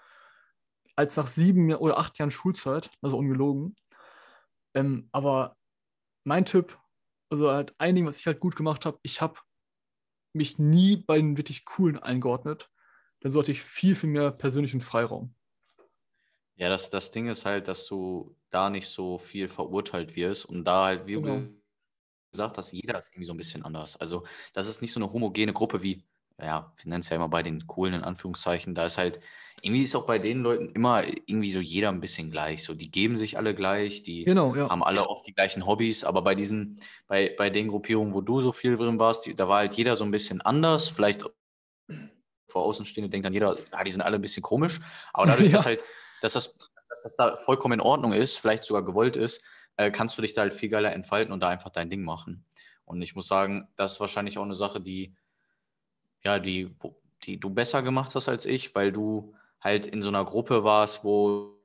als 0.97 1.17
nach 1.17 1.27
sieben 1.27 1.75
oder 1.75 1.99
acht 1.99 2.19
Jahren 2.19 2.31
Schulzeit, 2.31 2.91
also 3.03 3.17
ungelogen. 3.17 3.77
Ähm, 4.75 5.09
aber 5.13 5.57
mein 6.25 6.45
Tipp, 6.45 6.79
also 7.31 7.51
halt 7.51 7.75
ein 7.79 7.95
Ding, 7.95 8.07
was 8.07 8.19
ich 8.19 8.27
halt 8.27 8.41
gut 8.41 8.57
gemacht 8.57 8.87
habe, 8.87 8.99
ich 9.03 9.21
habe 9.21 9.39
mich 10.33 10.59
nie 10.59 10.97
bei 10.97 11.17
den 11.17 11.37
wirklich 11.37 11.65
coolen 11.65 11.99
eingeordnet. 11.99 12.71
Da 13.25 13.31
sollte 13.31 13.51
ich 13.51 13.61
viel, 13.65 13.97
viel 13.97 14.09
mehr 14.11 14.31
persönlichen 14.31 14.81
Freiraum. 14.81 15.35
Ja, 16.57 16.69
das, 16.69 16.91
das 16.91 17.11
Ding 17.11 17.29
ist 17.29 17.45
halt, 17.45 17.67
dass 17.69 17.87
du 17.87 18.37
da 18.51 18.71
nicht 18.71 18.87
so 18.89 19.19
viel 19.19 19.49
verurteilt 19.49 20.15
wirst 20.15 20.47
und 20.47 20.65
da 20.65 20.85
halt, 20.87 21.07
wie 21.07 21.15
Genau. 21.15 21.25
du 21.25 21.61
gesagt 22.33 22.59
hast, 22.59 22.73
jeder 22.73 22.99
ist 22.99 23.13
irgendwie 23.13 23.27
so 23.27 23.35
ein 23.35 23.39
bisschen 23.39 23.65
anders. 23.65 23.97
Also, 23.99 24.25
das 24.55 24.69
ist 24.69 24.83
nicht 24.83 24.93
so 24.93 25.01
eine 25.01 25.13
homogene 25.13 25.53
Gruppe 25.53 25.83
wie, 25.83 26.05
ja, 26.41 26.73
wir 26.77 26.91
nennen 26.91 27.01
es 27.03 27.09
ja 27.11 27.17
immer 27.17 27.29
bei 27.29 27.43
den 27.43 27.67
coolen 27.67 27.95
in 27.95 28.03
Anführungszeichen. 28.05 28.75
Da 28.75 28.87
ist 28.87 28.99
halt, 28.99 29.21
irgendwie 29.63 29.83
ist 29.85 29.97
auch 29.97 30.07
bei 30.07 30.19
den 30.21 30.43
Leuten 30.43 30.71
immer 30.71 31.05
irgendwie 31.07 31.53
so 31.53 31.61
jeder 31.61 31.91
ein 31.91 32.01
bisschen 32.01 32.31
gleich. 32.31 32.65
So, 32.65 32.75
die 32.75 32.91
geben 32.91 33.17
sich 33.17 33.39
alle 33.39 33.55
gleich, 33.55 34.03
die 34.03 34.25
Genau, 34.27 34.55
ja. 34.55 34.69
haben 34.71 34.85
alle 34.85 35.09
oft 35.09 35.27
die 35.27 35.35
gleichen 35.35 35.67
Hobbys, 35.67 36.05
aber 36.05 36.23
bei 36.23 36.35
diesen, 36.37 36.77
bei, 37.09 37.35
bei 37.39 37.51
den 37.51 37.69
Gruppierungen, 37.69 38.15
wo 38.15 38.21
du 38.23 38.43
so 38.43 38.53
viel 38.53 38.77
drin 38.77 38.99
warst, 39.01 39.27
die, 39.27 39.35
da 39.35 39.49
war 39.49 39.59
halt 39.59 39.75
jeder 39.77 39.97
so 39.97 40.05
ein 40.05 40.13
bisschen 40.13 40.41
anders. 40.43 40.89
Vielleicht 40.89 41.25
vor 42.49 42.63
Außenstehende 42.65 43.09
denkt 43.11 43.25
dann 43.27 43.33
jeder, 43.33 43.57
ah, 43.71 43.85
die 43.85 43.91
sind 43.93 44.03
alle 44.03 44.17
ein 44.17 44.23
bisschen 44.23 44.43
komisch. 44.43 44.81
Aber 45.13 45.27
dadurch, 45.27 45.51
dass 45.51 45.63
Ja. 45.63 45.67
halt, 45.67 45.85
dass 46.23 46.33
das, 46.35 46.59
dass 46.89 47.03
das 47.03 47.17
da 47.17 47.37
vollkommen 47.37 47.75
in 47.75 47.81
Ordnung 47.81 48.13
ist, 48.13 48.39
vielleicht 48.39 48.65
sogar 48.65 48.85
gewollt 48.85 49.17
ist, 49.17 49.43
äh, 49.77 49.91
kannst 49.91 50.17
du 50.19 50.23
dich 50.23 50.33
da 50.35 50.43
halt 50.43 50.55
viel 50.55 50.69
geiler 50.69 50.93
entfalten 50.93 51.33
und 51.33 51.41
da 51.41 51.49
einfach 51.49 51.71
dein 51.71 51.91
Ding 51.91 52.03
machen. 52.05 52.45
Und 52.85 53.03
ich 53.03 53.15
muss 53.15 53.27
sagen, 53.27 53.69
das 53.77 53.95
ist 53.95 54.01
wahrscheinlich 54.01 54.39
auch 54.39 54.45
eine 54.45 54.55
Sache, 54.55 54.81
die, 54.81 55.15
ja, 56.23 56.39
die, 56.39 56.75
die 57.25 57.39
du 57.41 57.51
besser 57.51 57.83
gemacht 57.83 58.15
hast 58.15 58.29
als 58.29 58.47
ich, 58.47 58.75
weil 58.75 58.93
du 58.93 59.35
halt 59.61 59.87
in 59.87 60.03
so 60.03 60.09
einer 60.09 60.25
Gruppe 60.25 60.63
warst, 60.65 61.05
wo 61.05 61.59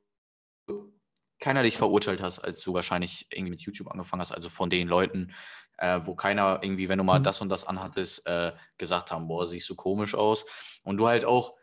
keiner 1.40 1.64
dich 1.64 1.78
verurteilt 1.78 2.22
hast, 2.22 2.40
als 2.40 2.62
du 2.62 2.74
wahrscheinlich 2.74 3.28
irgendwie 3.32 3.52
mit 3.52 3.62
YouTube 3.62 3.90
angefangen 3.90 4.22
hast, 4.22 4.32
also 4.34 4.50
von 4.50 4.70
den 4.70 4.88
Leuten, 4.88 5.34
äh, 5.80 6.02
wo 6.04 6.16
keiner 6.16 6.60
irgendwie, 6.62 6.90
wenn 6.90 6.98
du 6.98 7.04
mal 7.04 7.20
Mhm. 7.20 7.24
das 7.24 7.42
und 7.42 7.50
das 7.50 7.66
anhattest, 7.66 8.28
äh, 8.28 8.54
gesagt 8.78 9.12
haben, 9.12 9.28
boah, 9.28 9.48
siehst 9.48 9.70
du 9.70 9.76
komisch 9.76 10.14
aus. 10.14 10.46
Und 10.84 10.98
du 10.98 11.08
halt 11.08 11.26
auch, 11.26 11.56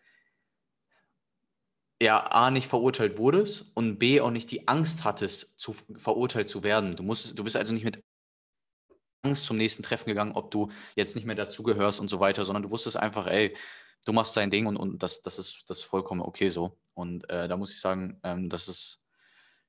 ja, 2.01 2.27
A, 2.27 2.51
nicht 2.51 2.67
verurteilt 2.67 3.19
wurdest 3.19 3.73
und 3.75 3.99
B, 3.99 4.21
auch 4.21 4.31
nicht 4.31 4.51
die 4.51 4.69
Angst 4.69 5.05
hattest, 5.05 5.59
zu, 5.59 5.75
verurteilt 5.97 6.49
zu 6.49 6.63
werden. 6.63 6.95
Du, 6.95 7.03
musstest, 7.03 7.39
du 7.39 7.45
bist 7.45 7.57
also 7.57 7.73
nicht 7.73 7.85
mit 7.85 8.03
Angst 9.23 9.45
zum 9.45 9.57
nächsten 9.57 9.83
Treffen 9.83 10.07
gegangen, 10.07 10.33
ob 10.33 10.51
du 10.51 10.71
jetzt 10.95 11.15
nicht 11.17 11.25
mehr 11.25 11.35
dazugehörst 11.35 12.01
und 12.01 12.09
so 12.09 12.21
weiter, 12.21 12.45
sondern 12.45 12.63
du 12.63 12.71
wusstest 12.71 12.97
einfach, 12.97 13.27
ey, 13.27 13.57
du 14.05 14.13
machst 14.13 14.37
dein 14.37 14.51
Ding 14.51 14.67
und, 14.67 14.77
und 14.77 15.03
das, 15.03 15.23
das, 15.23 15.39
ist, 15.39 15.65
das 15.69 15.79
ist 15.79 15.85
vollkommen 15.85 16.21
okay 16.23 16.51
so. 16.51 16.79
Und 16.95 17.29
äh, 17.31 17.49
da 17.49 17.57
muss 17.57 17.73
ich 17.73 17.81
sagen, 17.81 18.21
ähm, 18.23 18.49
das 18.49 18.69
ist, 18.69 19.03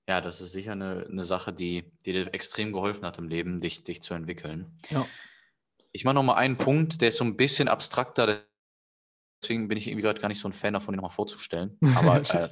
ja, 0.07 0.21
das 0.21 0.39
ist 0.41 0.51
sicher 0.53 0.71
eine, 0.71 1.05
eine 1.09 1.25
Sache, 1.25 1.51
die, 1.51 1.91
die 2.05 2.13
dir 2.13 2.33
extrem 2.33 2.71
geholfen 2.71 3.05
hat 3.05 3.17
im 3.17 3.27
Leben, 3.27 3.59
dich, 3.59 3.83
dich 3.83 4.01
zu 4.01 4.13
entwickeln. 4.13 4.77
Ja. 4.89 5.05
Ich 5.91 6.05
mache 6.05 6.15
nochmal 6.15 6.37
einen 6.37 6.57
Punkt, 6.57 7.01
der 7.01 7.09
ist 7.09 7.17
so 7.17 7.25
ein 7.25 7.35
bisschen 7.35 7.67
abstrakter, 7.67 8.45
deswegen 9.41 9.67
bin 9.67 9.77
ich 9.77 9.87
irgendwie 9.87 10.03
gerade 10.03 10.21
gar 10.21 10.27
nicht 10.29 10.39
so 10.39 10.47
ein 10.47 10.53
Fan 10.53 10.73
davon, 10.73 10.93
den 10.93 10.97
nochmal 10.97 11.13
vorzustellen. 11.15 11.77
Aber 11.95 12.17
äh, 12.17 12.47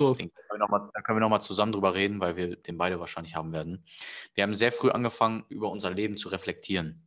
noch 0.58 0.90
da 0.94 1.02
können 1.02 1.18
wir 1.18 1.22
nochmal 1.22 1.42
zusammen 1.42 1.72
drüber 1.72 1.94
reden, 1.94 2.20
weil 2.20 2.36
wir 2.36 2.56
den 2.56 2.78
beide 2.78 3.00
wahrscheinlich 3.00 3.36
haben 3.36 3.54
werden. 3.54 3.86
Wir 4.34 4.44
haben 4.44 4.54
sehr 4.54 4.72
früh 4.72 4.90
angefangen, 4.90 5.46
über 5.50 5.70
unser 5.70 5.92
Leben 5.92 6.18
zu 6.18 6.30
reflektieren. 6.30 7.02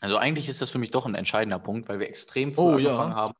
Also 0.00 0.16
eigentlich 0.16 0.48
ist 0.48 0.62
das 0.62 0.70
für 0.70 0.78
mich 0.78 0.92
doch 0.92 1.04
ein 1.06 1.14
entscheidender 1.14 1.58
Punkt, 1.58 1.88
weil 1.88 1.98
wir 1.98 2.08
extrem 2.08 2.52
früh 2.52 2.62
Oh, 2.62 2.78
ja. 2.78 2.90
angefangen 2.90 3.14
haben, 3.14 3.34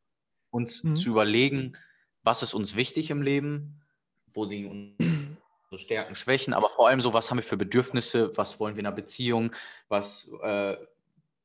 uns 0.50 0.82
Mhm. 0.84 0.96
zu 0.96 1.10
überlegen, 1.10 1.76
was 2.22 2.42
ist 2.42 2.54
uns 2.54 2.76
wichtig 2.76 3.10
im 3.10 3.22
Leben, 3.22 3.80
wo 4.32 4.44
liegen 4.44 4.96
unsere 5.70 5.84
Stärken, 5.84 6.16
Schwächen, 6.16 6.52
aber 6.52 6.68
vor 6.68 6.88
allem 6.88 7.00
so, 7.00 7.14
was 7.14 7.30
haben 7.30 7.38
wir 7.38 7.44
für 7.44 7.56
Bedürfnisse, 7.56 8.36
was 8.36 8.58
wollen 8.58 8.74
wir 8.74 8.80
in 8.80 8.86
einer 8.86 8.96
Beziehung, 8.96 9.54
was 9.88 10.28
äh, 10.42 10.76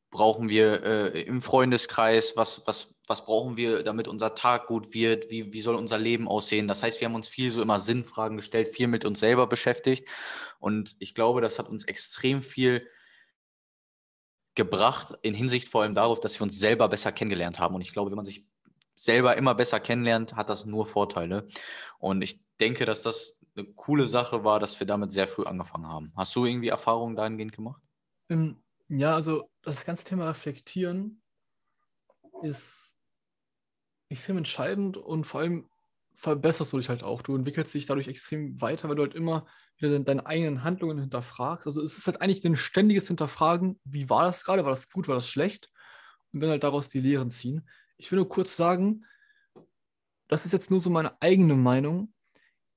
brauchen 0.09 0.49
wir 0.49 0.83
äh, 0.83 1.21
im 1.21 1.41
Freundeskreis, 1.41 2.35
was, 2.35 2.65
was, 2.65 2.95
was 3.05 3.25
brauchen 3.25 3.55
wir, 3.55 3.83
damit 3.83 4.07
unser 4.07 4.33
Tag 4.33 4.65
gut 4.65 4.93
wird, 4.95 5.29
wie, 5.29 5.53
wie 5.53 5.61
soll 5.61 5.75
unser 5.75 5.99
Leben 5.99 6.27
aussehen. 6.27 6.67
Das 6.67 6.81
heißt, 6.81 7.01
wir 7.01 7.07
haben 7.07 7.15
uns 7.15 7.27
viel 7.27 7.51
so 7.51 7.61
immer 7.61 7.79
Sinnfragen 7.79 8.37
gestellt, 8.37 8.69
viel 8.69 8.87
mit 8.87 9.05
uns 9.05 9.19
selber 9.19 9.45
beschäftigt. 9.45 10.09
Und 10.59 10.95
ich 10.99 11.13
glaube, 11.13 11.41
das 11.41 11.59
hat 11.59 11.69
uns 11.69 11.85
extrem 11.85 12.41
viel 12.41 12.87
gebracht 14.55 15.13
in 15.21 15.35
Hinsicht 15.35 15.67
vor 15.67 15.83
allem 15.83 15.93
darauf, 15.93 16.19
dass 16.21 16.39
wir 16.39 16.43
uns 16.43 16.57
selber 16.57 16.87
besser 16.87 17.11
kennengelernt 17.11 17.59
haben. 17.59 17.75
Und 17.75 17.81
ich 17.81 17.91
glaube, 17.91 18.09
wenn 18.09 18.15
man 18.15 18.25
sich 18.25 18.47
selber 18.95 19.35
immer 19.35 19.53
besser 19.53 19.81
kennenlernt, 19.81 20.35
hat 20.35 20.49
das 20.49 20.65
nur 20.65 20.85
Vorteile. 20.85 21.47
Und 21.99 22.23
ich 22.23 22.39
denke, 22.59 22.85
dass 22.85 23.03
das 23.03 23.44
eine 23.55 23.67
coole 23.73 24.07
Sache 24.07 24.43
war, 24.43 24.59
dass 24.59 24.79
wir 24.79 24.87
damit 24.87 25.11
sehr 25.11 25.27
früh 25.27 25.43
angefangen 25.43 25.87
haben. 25.87 26.13
Hast 26.15 26.35
du 26.35 26.45
irgendwie 26.45 26.69
Erfahrungen 26.69 27.15
dahingehend 27.15 27.53
gemacht? 27.53 27.81
Ähm, 28.29 28.63
ja, 28.89 29.15
also 29.15 29.49
das 29.61 29.85
ganze 29.85 30.03
Thema 30.03 30.27
Reflektieren 30.27 31.21
ist 32.43 32.95
extrem 34.09 34.37
entscheidend 34.37 34.97
und 34.97 35.25
vor 35.25 35.41
allem 35.41 35.69
verbesserst 36.15 36.71
du 36.73 36.77
dich 36.77 36.89
halt 36.89 37.03
auch. 37.03 37.21
Du 37.21 37.35
entwickelst 37.35 37.73
dich 37.73 37.85
dadurch 37.85 38.07
extrem 38.07 38.59
weiter, 38.61 38.87
weil 38.87 38.95
du 38.95 39.03
halt 39.03 39.15
immer 39.15 39.45
wieder 39.77 39.91
deine, 39.91 40.05
deine 40.05 40.25
eigenen 40.25 40.63
Handlungen 40.63 40.99
hinterfragst. 40.99 41.67
Also 41.67 41.81
es 41.81 41.97
ist 41.97 42.07
halt 42.07 42.21
eigentlich 42.21 42.45
ein 42.45 42.55
ständiges 42.55 43.07
Hinterfragen, 43.07 43.79
wie 43.83 44.09
war 44.09 44.23
das 44.23 44.43
gerade, 44.43 44.63
war 44.63 44.71
das 44.71 44.89
gut, 44.89 45.07
war 45.07 45.15
das 45.15 45.27
schlecht? 45.27 45.69
Und 46.31 46.39
dann 46.39 46.49
halt 46.49 46.63
daraus 46.63 46.89
die 46.89 46.99
Lehren 46.99 47.31
ziehen. 47.31 47.67
Ich 47.97 48.11
will 48.11 48.17
nur 48.17 48.29
kurz 48.29 48.55
sagen, 48.55 49.05
das 50.27 50.45
ist 50.45 50.53
jetzt 50.53 50.71
nur 50.71 50.79
so 50.79 50.89
meine 50.89 51.21
eigene 51.21 51.55
Meinung. 51.55 52.13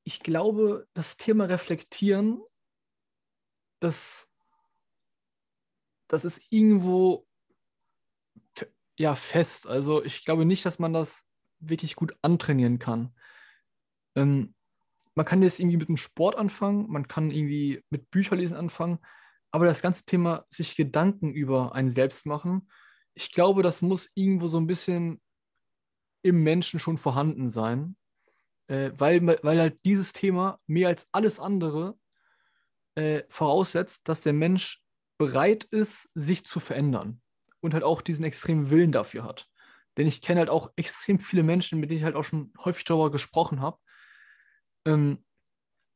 Ich 0.08 0.20
glaube, 0.20 0.88
das 0.94 1.18
Thema 1.18 1.44
Reflektieren, 1.44 2.40
das 3.78 4.26
das 6.08 6.24
ist 6.24 6.40
irgendwo 6.48 7.26
ja 8.96 9.14
fest. 9.14 9.66
Also 9.66 10.02
ich 10.02 10.24
glaube 10.24 10.46
nicht, 10.46 10.64
dass 10.64 10.78
man 10.78 10.94
das 10.94 11.26
wirklich 11.58 11.94
gut 11.94 12.16
antrainieren 12.22 12.78
kann. 12.78 13.14
Ähm, 14.16 14.54
man 15.14 15.26
kann 15.26 15.42
jetzt 15.42 15.60
irgendwie 15.60 15.76
mit 15.76 15.88
dem 15.88 15.98
Sport 15.98 16.36
anfangen, 16.36 16.88
man 16.88 17.06
kann 17.06 17.30
irgendwie 17.30 17.84
mit 17.90 18.10
Bücherlesen 18.10 18.56
anfangen, 18.56 19.00
aber 19.50 19.66
das 19.66 19.82
ganze 19.82 20.04
Thema 20.06 20.46
sich 20.48 20.74
Gedanken 20.74 21.34
über 21.34 21.74
einen 21.74 21.90
selbst 21.90 22.24
machen, 22.24 22.70
ich 23.12 23.30
glaube, 23.30 23.62
das 23.62 23.82
muss 23.82 24.08
irgendwo 24.14 24.48
so 24.48 24.56
ein 24.56 24.66
bisschen 24.66 25.20
im 26.22 26.42
Menschen 26.42 26.80
schon 26.80 26.96
vorhanden 26.96 27.50
sein, 27.50 27.97
äh, 28.68 28.92
weil, 28.96 29.26
weil 29.26 29.58
halt 29.58 29.84
dieses 29.84 30.12
Thema 30.12 30.60
mehr 30.66 30.88
als 30.88 31.08
alles 31.12 31.40
andere 31.40 31.98
äh, 32.94 33.24
voraussetzt, 33.28 34.08
dass 34.08 34.20
der 34.20 34.32
Mensch 34.32 34.82
bereit 35.18 35.64
ist, 35.64 36.08
sich 36.14 36.44
zu 36.44 36.60
verändern 36.60 37.20
und 37.60 37.74
halt 37.74 37.82
auch 37.84 38.02
diesen 38.02 38.24
extremen 38.24 38.70
Willen 38.70 38.92
dafür 38.92 39.24
hat. 39.24 39.48
Denn 39.96 40.06
ich 40.06 40.22
kenne 40.22 40.38
halt 40.38 40.50
auch 40.50 40.70
extrem 40.76 41.18
viele 41.18 41.42
Menschen, 41.42 41.80
mit 41.80 41.90
denen 41.90 41.98
ich 41.98 42.04
halt 42.04 42.14
auch 42.14 42.24
schon 42.24 42.52
häufig 42.64 42.84
darüber 42.84 43.10
gesprochen 43.10 43.60
habe, 43.60 43.78
ähm, 44.84 45.24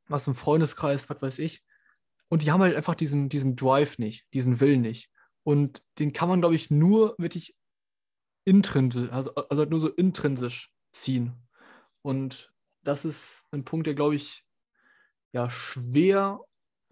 was 0.08 0.26
im 0.26 0.34
Freundeskreis, 0.34 1.08
was 1.08 1.22
weiß 1.22 1.38
ich. 1.38 1.62
Und 2.28 2.42
die 2.42 2.50
haben 2.50 2.62
halt 2.62 2.74
einfach 2.74 2.94
diesen, 2.94 3.28
diesen 3.28 3.54
Drive 3.56 3.98
nicht, 3.98 4.26
diesen 4.32 4.58
Willen 4.58 4.80
nicht. 4.80 5.10
Und 5.44 5.82
den 5.98 6.12
kann 6.12 6.28
man, 6.28 6.40
glaube 6.40 6.54
ich, 6.54 6.70
nur 6.70 7.14
wirklich 7.18 7.54
intrinsisch, 8.44 9.10
also, 9.12 9.34
also 9.34 9.60
halt 9.60 9.70
nur 9.70 9.80
so 9.80 9.88
intrinsisch 9.88 10.72
ziehen. 10.92 11.34
Und 12.00 12.51
das 12.82 13.04
ist 13.04 13.44
ein 13.52 13.64
Punkt, 13.64 13.86
der, 13.86 13.94
glaube 13.94 14.14
ich, 14.14 14.44
ja, 15.32 15.48
schwer 15.48 16.40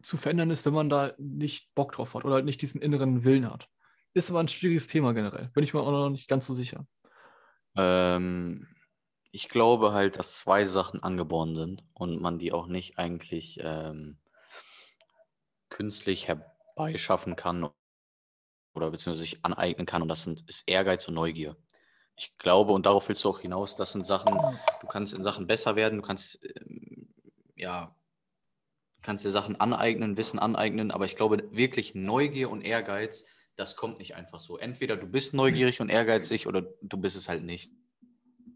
zu 0.03 0.17
verändern 0.17 0.51
ist, 0.51 0.65
wenn 0.65 0.73
man 0.73 0.89
da 0.89 1.13
nicht 1.19 1.75
Bock 1.75 1.93
drauf 1.93 2.15
hat 2.15 2.25
oder 2.25 2.35
halt 2.35 2.45
nicht 2.45 2.63
diesen 2.63 2.81
inneren 2.81 3.25
Willen 3.25 3.51
hat. 3.51 3.69
Ist 4.15 4.31
aber 4.31 4.41
ein 4.41 4.49
schwieriges 4.49 4.87
Thema 4.87 5.13
generell. 5.13 5.51
Bin 5.55 5.63
ich 5.63 5.75
mir 5.75 5.81
auch 5.81 5.91
noch 5.91 6.11
nicht 6.11 6.29
ganz 6.29 6.47
so 6.47 6.55
sicher. 6.55 6.87
Ähm, 7.77 8.67
ich 9.31 9.49
glaube 9.49 9.93
halt, 9.93 10.19
dass 10.19 10.39
zwei 10.39 10.65
Sachen 10.65 11.03
angeboren 11.03 11.55
sind 11.55 11.85
und 11.93 12.21
man 12.21 12.39
die 12.39 12.53
auch 12.53 12.67
nicht 12.67 12.99
eigentlich 12.99 13.61
ähm, 13.63 14.19
künstlich 15.69 16.27
herbeischaffen 16.27 17.37
kann 17.37 17.69
oder 18.75 18.91
beziehungsweise 18.91 19.23
sich 19.23 19.45
aneignen 19.45 19.87
kann. 19.87 20.03
Und 20.03 20.09
das 20.09 20.23
sind, 20.23 20.49
ist 20.49 20.69
Ehrgeiz 20.69 21.07
und 21.07 21.15
Neugier. 21.15 21.57
Ich 22.21 22.37
glaube, 22.37 22.73
und 22.73 22.85
darauf 22.85 23.09
willst 23.09 23.25
du 23.25 23.31
auch 23.31 23.41
hinaus, 23.41 23.77
das 23.77 23.93
sind 23.93 24.05
Sachen, 24.05 24.39
du 24.83 24.87
kannst 24.87 25.15
in 25.15 25.23
Sachen 25.23 25.47
besser 25.47 25.75
werden, 25.75 26.01
du 26.01 26.07
kannst, 26.07 26.39
ähm, 26.45 27.09
ja, 27.57 27.97
kannst 29.01 29.25
dir 29.25 29.31
Sachen 29.31 29.59
aneignen, 29.59 30.19
Wissen 30.19 30.39
aneignen, 30.39 30.91
aber 30.91 31.07
ich 31.07 31.17
glaube 31.17 31.49
wirklich 31.51 31.95
Neugier 31.95 32.51
und 32.51 32.61
Ehrgeiz, 32.61 33.25
das 33.57 33.75
kommt 33.75 33.99
nicht 33.99 34.17
einfach 34.17 34.39
so. 34.39 34.59
Entweder 34.59 34.99
du 34.99 35.07
bist 35.07 35.33
neugierig 35.33 35.81
und 35.81 35.89
ehrgeizig 35.89 36.47
oder 36.47 36.61
du 36.83 36.99
bist 36.99 37.17
es 37.17 37.27
halt 37.27 37.43
nicht. 37.43 37.73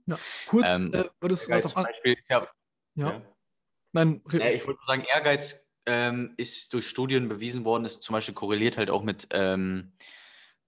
Ja, 0.04 0.18
kurz, 0.46 0.66
ähm, 0.68 0.92
äh, 0.92 1.08
würdest 1.20 1.48
du 1.48 1.60
zum 1.62 1.84
Beispiel 1.84 2.12
ist 2.18 2.28
ja, 2.28 2.46
ja. 2.96 3.08
ja. 3.12 3.22
Nein, 3.92 4.20
ja, 4.30 4.50
ich 4.50 4.66
wollte 4.66 4.80
sagen, 4.84 5.04
Ehrgeiz 5.04 5.70
ähm, 5.86 6.34
ist 6.36 6.70
durch 6.74 6.86
Studien 6.86 7.30
bewiesen 7.30 7.64
worden, 7.64 7.86
ist 7.86 8.02
zum 8.02 8.12
Beispiel 8.12 8.34
korreliert 8.34 8.76
halt 8.76 8.90
auch 8.90 9.02
mit, 9.02 9.28
ähm, 9.30 9.92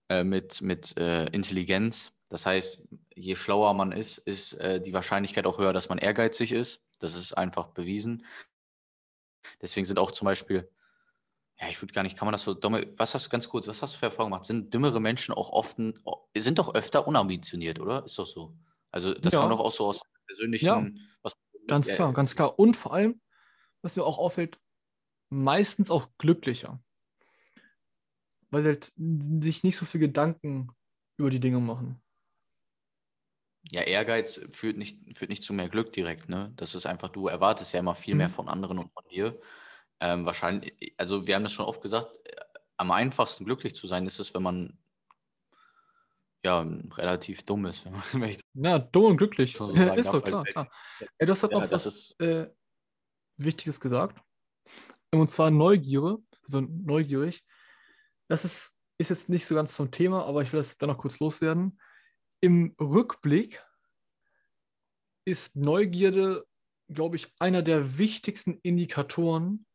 äh, 0.09 0.25
mit, 0.25 0.63
mit 0.63 0.97
äh, 0.97 1.27
Intelligenz. 1.27 2.16
Das 2.29 2.47
heißt, 2.47 2.89
je 3.15 3.37
schlauer 3.37 3.73
man 3.75 3.93
ist, 3.93 4.19
ist 4.19 4.55
äh, 4.55 4.81
die 4.81 4.93
Wahrscheinlichkeit 4.93 5.47
auch 5.47 5.59
höher, 5.59 5.73
dass 5.73 5.89
man 5.89 5.99
ehrgeizig 5.99 6.53
ist. 6.53 6.83
Das 6.99 7.15
ist 7.15 7.35
einfach 7.35 7.69
bewiesen. 7.69 8.25
Deswegen 9.63 9.85
sind 9.85 9.99
auch 9.99 10.11
zum 10.11 10.27
Beispiel, 10.27 10.69
ja, 11.61 11.69
ich 11.69 11.81
würde 11.81 11.95
gar 11.95 12.03
nicht, 12.03 12.19
kann 12.19 12.27
man 12.27 12.33
das 12.33 12.43
so 12.43 12.53
dumme, 12.53 12.93
was 12.97 13.15
hast 13.15 13.27
du 13.27 13.31
ganz 13.31 13.49
kurz, 13.49 13.69
was 13.69 13.81
hast 13.81 13.95
du 13.95 13.99
für 13.99 14.07
Erfahrungen 14.07 14.33
gemacht? 14.33 14.45
Sind 14.45 14.75
dümmere 14.75 15.01
Menschen 15.01 15.33
auch 15.35 15.51
oft, 15.51 15.77
sind 16.37 16.59
doch 16.59 16.75
öfter 16.75 17.07
unambitioniert, 17.07 17.81
oder? 17.81 18.05
Ist 18.05 18.19
doch 18.19 18.27
so. 18.27 18.57
Also 18.91 19.15
das 19.15 19.33
ja. 19.33 19.41
kann 19.41 19.51
doch 19.51 19.61
auch 19.61 19.73
so 19.73 19.87
aus 19.87 20.03
persönlichen, 20.27 20.67
ja. 20.67 20.87
was, 21.23 21.35
ganz 21.67 21.87
klar, 21.87 22.13
ganz 22.13 22.35
klar. 22.35 22.59
Und 22.59 22.77
vor 22.77 22.93
allem, 22.93 23.21
was 23.83 23.97
mir 23.97 24.05
auch 24.05 24.19
auffällt, 24.19 24.59
meistens 25.29 25.91
auch 25.91 26.09
glücklicher. 26.19 26.83
Weil 28.51 28.63
sie 28.63 28.69
halt 28.69 28.93
sich 28.97 29.65
nicht 29.65 29.77
so 29.77 29.87
viel 29.87 30.01
Gedanken 30.01 30.71
über 31.17 31.31
die 31.31 31.41
Dinge 31.41 31.61
machen. 31.61 32.01
Ja, 33.73 33.83
Ehrgeiz 33.83 34.41
führt 34.51 34.77
nicht, 34.77 34.99
führt 35.19 35.31
nicht 35.31 35.43
zu 35.43 35.53
mehr 35.53 35.69
Glück 35.69 35.93
direkt, 35.93 36.29
ne? 36.29 36.53
Das 36.57 36.75
ist 36.75 36.87
einfach, 36.87 37.09
du 37.09 37.27
erwartest 37.27 37.73
ja 37.73 37.81
immer 37.81 37.95
viel 37.95 38.15
mhm. 38.15 38.19
mehr 38.19 38.31
von 38.31 38.49
anderen 38.49 38.79
und 38.79 38.93
von 38.93 39.05
dir. 39.11 39.39
Ähm, 40.01 40.27
wahrscheinlich, 40.27 40.95
also 40.99 41.27
wir 41.27 41.35
haben 41.35 41.43
das 41.43 41.53
schon 41.53 41.67
oft 41.67 41.83
gesagt, 41.83 42.09
äh, 42.25 42.37
am 42.77 42.91
einfachsten 42.91 43.45
glücklich 43.45 43.75
zu 43.75 43.87
sein 43.87 44.07
ist 44.07 44.21
es, 44.21 44.35
wenn 44.35 44.43
man 44.43 44.79
ja 46.45 46.67
relativ 46.97 47.43
dumm 47.45 47.67
ist. 47.67 47.87
Wenn 47.87 48.21
man, 48.21 48.37
ja, 48.55 48.79
dumm 48.79 49.07
und 49.07 49.17
glücklich. 49.17 49.57
So 49.57 49.71
ja, 49.75 49.95
ist 49.95 50.13
doch 50.13 50.23
klar, 50.23 50.45
klar. 50.45 50.71
Ja, 51.01 51.27
du 51.27 51.33
hast 51.33 51.43
halt 51.43 51.53
ja, 51.53 51.61
noch 51.61 51.71
was 51.71 51.87
ist, 51.87 52.21
äh, 52.21 52.49
Wichtiges 53.37 53.81
gesagt. 53.81 54.21
Und 55.11 55.31
zwar 55.31 55.51
Neugierde, 55.51 56.19
also 56.43 56.61
neugierig. 56.61 57.45
Das 58.29 58.45
ist, 58.45 58.73
ist 58.99 59.11
jetzt 59.11 59.29
nicht 59.29 59.47
so 59.47 59.55
ganz 59.55 59.75
zum 59.75 59.91
Thema, 59.91 60.25
aber 60.25 60.43
ich 60.43 60.53
will 60.53 60.61
das 60.61 60.79
dann 60.79 60.89
noch 60.89 60.99
kurz 60.99 61.21
loswerden. 61.21 61.81
Im 62.41 62.75
Rückblick 62.81 63.65
ist 65.25 65.57
Neugierde, 65.57 66.47
glaube 66.89 67.17
ich, 67.17 67.33
einer 67.39 67.63
der 67.63 67.99
wichtigsten 67.99 68.59
Indikatoren 68.63 69.67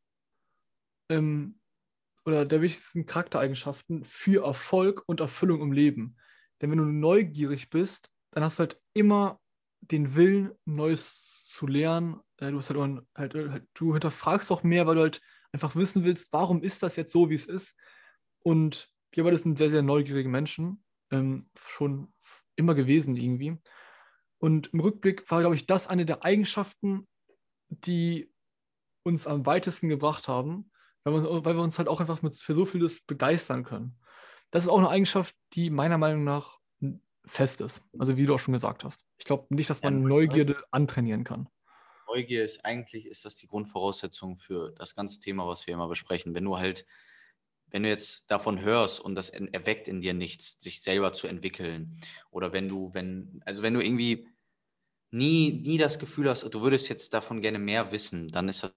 ähm, 1.09 1.59
oder 2.25 2.45
der 2.45 2.61
wichtigsten 2.61 3.05
Charaktereigenschaften 3.05 4.05
für 4.05 4.45
Erfolg 4.45 5.03
und 5.07 5.19
Erfüllung 5.19 5.61
im 5.61 5.71
Leben. 5.71 6.17
Denn 6.61 6.71
wenn 6.71 6.77
du 6.77 6.85
neugierig 6.85 7.69
bist, 7.69 8.09
dann 8.31 8.43
hast 8.43 8.59
du 8.59 8.61
halt 8.61 8.81
immer 8.93 9.41
den 9.81 10.15
Willen, 10.15 10.51
Neues 10.65 11.45
zu 11.47 11.67
lernen, 11.67 12.19
äh, 12.37 12.51
du, 12.51 12.57
hast 12.57 12.69
halt, 12.69 13.05
halt, 13.15 13.33
halt, 13.35 13.67
du 13.73 13.93
hinterfragst 13.93 14.51
auch 14.51 14.63
mehr, 14.63 14.87
weil 14.87 14.95
du 14.95 15.01
halt 15.01 15.21
einfach 15.51 15.75
wissen 15.75 16.03
willst, 16.03 16.31
warum 16.31 16.63
ist 16.63 16.81
das 16.83 16.95
jetzt 16.95 17.11
so, 17.11 17.29
wie 17.29 17.35
es 17.35 17.47
ist. 17.47 17.75
Und 18.39 18.89
wir 19.11 19.23
beide 19.23 19.37
sind 19.37 19.57
sehr, 19.57 19.69
sehr 19.69 19.81
neugierige 19.81 20.29
Menschen, 20.29 20.83
ähm, 21.11 21.49
schon 21.55 22.13
immer 22.55 22.75
gewesen 22.75 23.15
irgendwie. 23.15 23.57
Und 24.39 24.73
im 24.73 24.79
Rückblick 24.79 25.29
war, 25.29 25.41
glaube 25.41 25.55
ich, 25.55 25.67
das 25.67 25.87
eine 25.87 26.05
der 26.05 26.23
Eigenschaften, 26.23 27.07
die 27.69 28.31
uns 29.03 29.27
am 29.27 29.45
weitesten 29.45 29.89
gebracht 29.89 30.27
haben, 30.27 30.71
weil 31.03 31.13
wir, 31.13 31.45
weil 31.45 31.55
wir 31.55 31.63
uns 31.63 31.77
halt 31.77 31.87
auch 31.87 31.99
einfach 31.99 32.21
mit, 32.21 32.35
für 32.35 32.53
so 32.53 32.65
vieles 32.65 33.01
begeistern 33.01 33.63
können. 33.63 33.99
Das 34.51 34.65
ist 34.65 34.69
auch 34.69 34.79
eine 34.79 34.89
Eigenschaft, 34.89 35.35
die 35.53 35.69
meiner 35.69 35.97
Meinung 35.97 36.23
nach 36.23 36.59
fest 37.25 37.61
ist. 37.61 37.83
Also 37.97 38.17
wie 38.17 38.25
du 38.25 38.35
auch 38.35 38.39
schon 38.39 38.53
gesagt 38.53 38.83
hast. 38.83 38.99
Ich 39.17 39.25
glaube 39.25 39.53
nicht, 39.53 39.69
dass 39.69 39.81
man 39.81 40.01
Neugierde 40.03 40.63
antrainieren 40.71 41.23
kann. 41.23 41.47
Neugier 42.07 42.43
ist 42.43 42.65
eigentlich, 42.65 43.05
ist 43.05 43.23
das 43.23 43.37
die 43.37 43.47
Grundvoraussetzung 43.47 44.37
für 44.37 44.73
das 44.77 44.95
ganze 44.95 45.19
Thema, 45.19 45.47
was 45.47 45.65
wir 45.65 45.73
immer 45.73 45.87
besprechen. 45.87 46.33
Wenn 46.33 46.45
du 46.45 46.57
halt, 46.57 46.85
wenn 47.71 47.83
du 47.83 47.89
jetzt 47.89 48.29
davon 48.29 48.61
hörst 48.61 48.99
und 48.99 49.15
das 49.15 49.29
erweckt 49.29 49.87
in 49.87 50.01
dir 50.01 50.13
nichts, 50.13 50.61
sich 50.61 50.81
selber 50.81 51.13
zu 51.13 51.27
entwickeln, 51.27 51.99
oder 52.29 52.53
wenn 52.53 52.67
du, 52.67 52.93
wenn, 52.93 53.41
also 53.45 53.63
wenn 53.63 53.73
du 53.73 53.81
irgendwie 53.81 54.27
nie, 55.11 55.51
nie 55.51 55.77
das 55.77 55.99
Gefühl 55.99 56.29
hast, 56.29 56.43
du 56.43 56.61
würdest 56.61 56.89
jetzt 56.89 57.13
davon 57.13 57.41
gerne 57.41 57.59
mehr 57.59 57.91
wissen, 57.91 58.27
dann 58.27 58.49
ist 58.49 58.63
das 58.63 58.73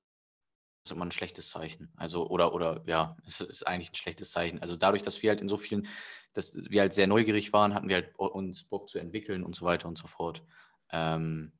immer 0.91 1.05
ein 1.05 1.13
schlechtes 1.13 1.51
Zeichen. 1.51 1.93
Also, 1.97 2.29
oder, 2.29 2.53
oder 2.55 2.83
ja, 2.87 3.17
es 3.25 3.41
ist 3.41 3.67
eigentlich 3.67 3.91
ein 3.91 3.95
schlechtes 3.95 4.31
Zeichen. 4.31 4.61
Also 4.61 4.77
dadurch, 4.77 5.03
dass 5.03 5.23
wir 5.23 5.31
halt 5.31 5.41
in 5.41 5.49
so 5.49 5.57
vielen, 5.57 5.87
dass 6.35 6.57
wir 6.57 6.83
halt 6.83 6.93
sehr 6.93 7.07
neugierig 7.07 7.53
waren, 7.53 7.75
hatten 7.75 7.89
wir 7.89 7.97
halt 7.97 8.15
uns 8.17 8.65
Bock 8.65 8.89
zu 8.89 8.99
entwickeln 8.99 9.45
und 9.45 9.55
so 9.55 9.65
weiter 9.65 9.89
und 9.89 9.97
so 9.97 10.07
fort. 10.07 10.43
Ähm, 10.91 11.53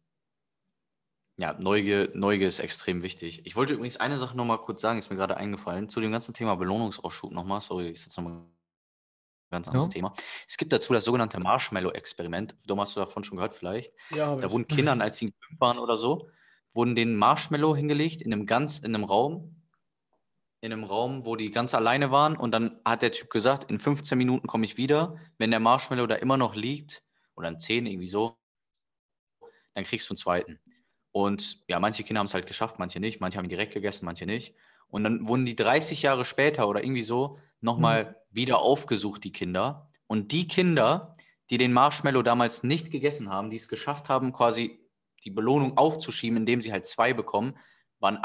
ja, 1.39 1.55
Neugier, 1.59 2.11
Neugier 2.15 2.47
ist 2.47 2.61
extrem 2.61 3.03
wichtig. 3.03 3.43
Ich 3.45 3.57
wollte 3.57 3.75
übrigens 3.75 3.97
eine 3.97 4.19
Sache 4.19 4.37
nochmal 4.37 4.59
kurz 4.59 4.81
sagen, 4.81 4.99
ist 4.99 5.11
mir 5.11 5.17
gerade 5.17 5.37
eingefallen, 5.37 5.89
zu 5.89 6.01
dem 6.01 6.13
ganzen 6.13 6.33
Thema 6.35 6.55
Belohnungsausschub 6.55 7.33
nochmal. 7.33 7.61
Sorry, 7.61 7.91
ist 7.91 8.05
jetzt 8.05 8.17
nochmal 8.17 8.35
ein 8.35 8.47
ganz 9.51 9.67
anderes 9.69 9.89
ja. 9.89 9.93
Thema. 9.93 10.15
Es 10.49 10.57
gibt 10.57 10.73
dazu 10.73 10.93
das 10.93 11.05
sogenannte 11.05 11.41
Marshmallow-Experiment. 11.41 12.55
Du 12.67 12.81
hast 12.81 12.95
du 12.95 13.01
davon 13.01 13.25
schon 13.25 13.37
gehört 13.37 13.55
vielleicht. 13.55 13.93
Ja, 14.11 14.37
da 14.37 14.51
wurden 14.51 14.69
Kindern, 14.69 15.01
als 15.01 15.19
sie 15.19 15.35
fünf 15.41 15.61
waren 15.61 15.79
oder 15.79 15.97
so, 15.97 16.29
wurden 16.73 16.95
den 16.95 17.17
Marshmallow 17.17 17.75
hingelegt 17.75 18.23
in 18.23 18.33
einem 18.33 18.47
ganz, 18.47 18.79
in 18.79 18.95
einem 18.95 19.05
Raum, 19.05 19.61
in 20.61 20.73
einem 20.73 20.85
Raum, 20.85 21.27
wo 21.27 21.37
die 21.37 21.51
ganz 21.51 21.75
alleine 21.75 22.13
waren. 22.13 22.37
Und 22.37 22.53
dann 22.53 22.81
hat 22.85 23.03
der 23.03 23.13
Typ 23.13 23.29
gesagt, 23.31 23.71
in 23.71 23.79
15 23.81 24.17
Minuten 24.17 24.47
komme 24.47 24.65
ich 24.65 24.77
wieder. 24.77 25.17
Wenn 25.39 25.51
der 25.51 25.61
Marshmallow 25.61 26.07
da 26.07 26.15
immer 26.15 26.37
noch 26.37 26.55
liegt, 26.55 27.05
oder 27.37 27.49
in 27.49 27.59
10 27.59 27.87
irgendwie 27.87 28.07
so, 28.07 28.39
dann 29.75 29.85
kriegst 29.85 30.09
du 30.09 30.13
einen 30.13 30.19
zweiten. 30.19 30.61
Und 31.15 31.63
ja, 31.69 31.79
manche 31.79 32.03
Kinder 32.03 32.19
haben 32.19 32.27
es 32.27 32.35
halt 32.35 32.49
geschafft, 32.49 32.81
manche 32.81 32.99
nicht. 32.99 33.21
Manche 33.21 33.39
haben 33.39 33.49
direkt 33.49 33.73
gegessen, 33.73 34.05
manche 34.05 34.27
nicht. 34.27 34.53
Und 34.89 35.05
dann 35.05 35.29
wurden 35.29 35.47
die 35.47 35.55
30 35.55 36.03
Jahre 36.03 36.25
später 36.25 36.67
oder 36.69 36.83
irgendwie 36.83 37.05
so 37.05 37.37
nochmal 37.61 38.05
mhm. 38.05 38.37
wieder 38.37 38.59
aufgesucht, 38.59 39.23
die 39.23 39.31
Kinder. 39.31 39.89
Und 40.09 40.33
die 40.33 40.49
Kinder, 40.49 41.17
die 41.51 41.59
den 41.59 41.73
Marshmallow 41.73 42.23
damals 42.23 42.65
nicht 42.65 42.91
gegessen 42.91 43.31
haben, 43.31 43.49
die 43.49 43.59
es 43.59 43.69
geschafft 43.69 44.09
haben, 44.09 44.33
quasi 44.33 44.91
die 45.23 45.31
Belohnung 45.31 45.79
aufzuschieben, 45.79 46.37
indem 46.37 46.61
sie 46.61 46.73
halt 46.73 46.85
zwei 46.85 47.13
bekommen, 47.13 47.57
waren 48.01 48.19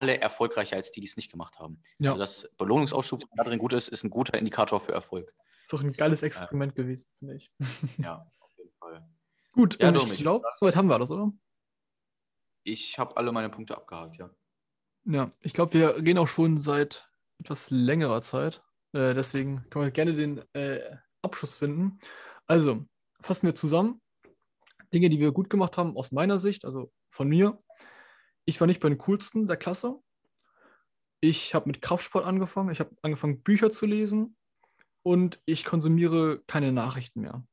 alle 0.00 0.20
erfolgreicher 0.20 0.74
als 0.74 0.90
die, 0.90 1.00
die 1.00 1.06
es 1.06 1.16
nicht 1.16 1.30
gemacht 1.30 1.60
haben. 1.60 1.80
Ja. 2.00 2.14
Also 2.14 2.20
das 2.20 2.56
Belohnungsausschub, 2.56 3.22
wenn 3.22 3.44
darin 3.44 3.60
gut 3.60 3.74
ist, 3.74 3.86
ist 3.90 4.02
ein 4.02 4.10
guter 4.10 4.36
Indikator 4.36 4.80
für 4.80 4.90
Erfolg. 4.90 5.32
Ist 5.62 5.72
doch 5.72 5.80
ein 5.80 5.92
geiles 5.92 6.22
Experiment 6.22 6.74
gewesen, 6.74 7.08
finde 7.20 7.36
ich. 7.36 7.48
Ja, 7.98 8.26
auf 8.40 8.50
jeden 8.58 8.72
Fall. 8.80 9.08
Gut, 9.52 9.80
Ja, 9.80 9.90
ähm, 9.90 10.10
ich- 10.10 10.18
glaube, 10.18 10.44
soweit 10.58 10.74
haben 10.74 10.88
wir 10.88 10.98
das, 10.98 11.12
oder? 11.12 11.32
Ich 12.66 12.98
habe 12.98 13.16
alle 13.16 13.30
meine 13.30 13.48
Punkte 13.48 13.76
abgehakt, 13.76 14.16
ja. 14.16 14.28
Ja, 15.04 15.30
ich 15.40 15.52
glaube, 15.52 15.72
wir 15.74 16.02
gehen 16.02 16.18
auch 16.18 16.26
schon 16.26 16.58
seit 16.58 17.08
etwas 17.38 17.70
längerer 17.70 18.22
Zeit. 18.22 18.60
Äh, 18.92 19.14
deswegen 19.14 19.64
können 19.70 19.84
wir 19.84 19.92
gerne 19.92 20.14
den 20.14 20.42
äh, 20.52 20.80
Abschluss 21.22 21.54
finden. 21.54 22.00
Also, 22.48 22.84
fassen 23.20 23.46
wir 23.46 23.54
zusammen. 23.54 24.02
Dinge, 24.92 25.10
die 25.10 25.20
wir 25.20 25.30
gut 25.30 25.48
gemacht 25.48 25.76
haben, 25.76 25.96
aus 25.96 26.10
meiner 26.10 26.40
Sicht, 26.40 26.64
also 26.64 26.92
von 27.08 27.28
mir. 27.28 27.62
Ich 28.46 28.60
war 28.60 28.66
nicht 28.66 28.80
bei 28.80 28.88
den 28.88 28.98
coolsten 28.98 29.46
der 29.46 29.56
Klasse. 29.56 30.00
Ich 31.20 31.54
habe 31.54 31.68
mit 31.68 31.80
Kraftsport 31.82 32.24
angefangen. 32.24 32.70
Ich 32.70 32.80
habe 32.80 32.96
angefangen, 33.02 33.42
Bücher 33.42 33.70
zu 33.70 33.86
lesen. 33.86 34.36
Und 35.04 35.40
ich 35.44 35.64
konsumiere 35.64 36.42
keine 36.48 36.72
Nachrichten 36.72 37.20
mehr. 37.20 37.46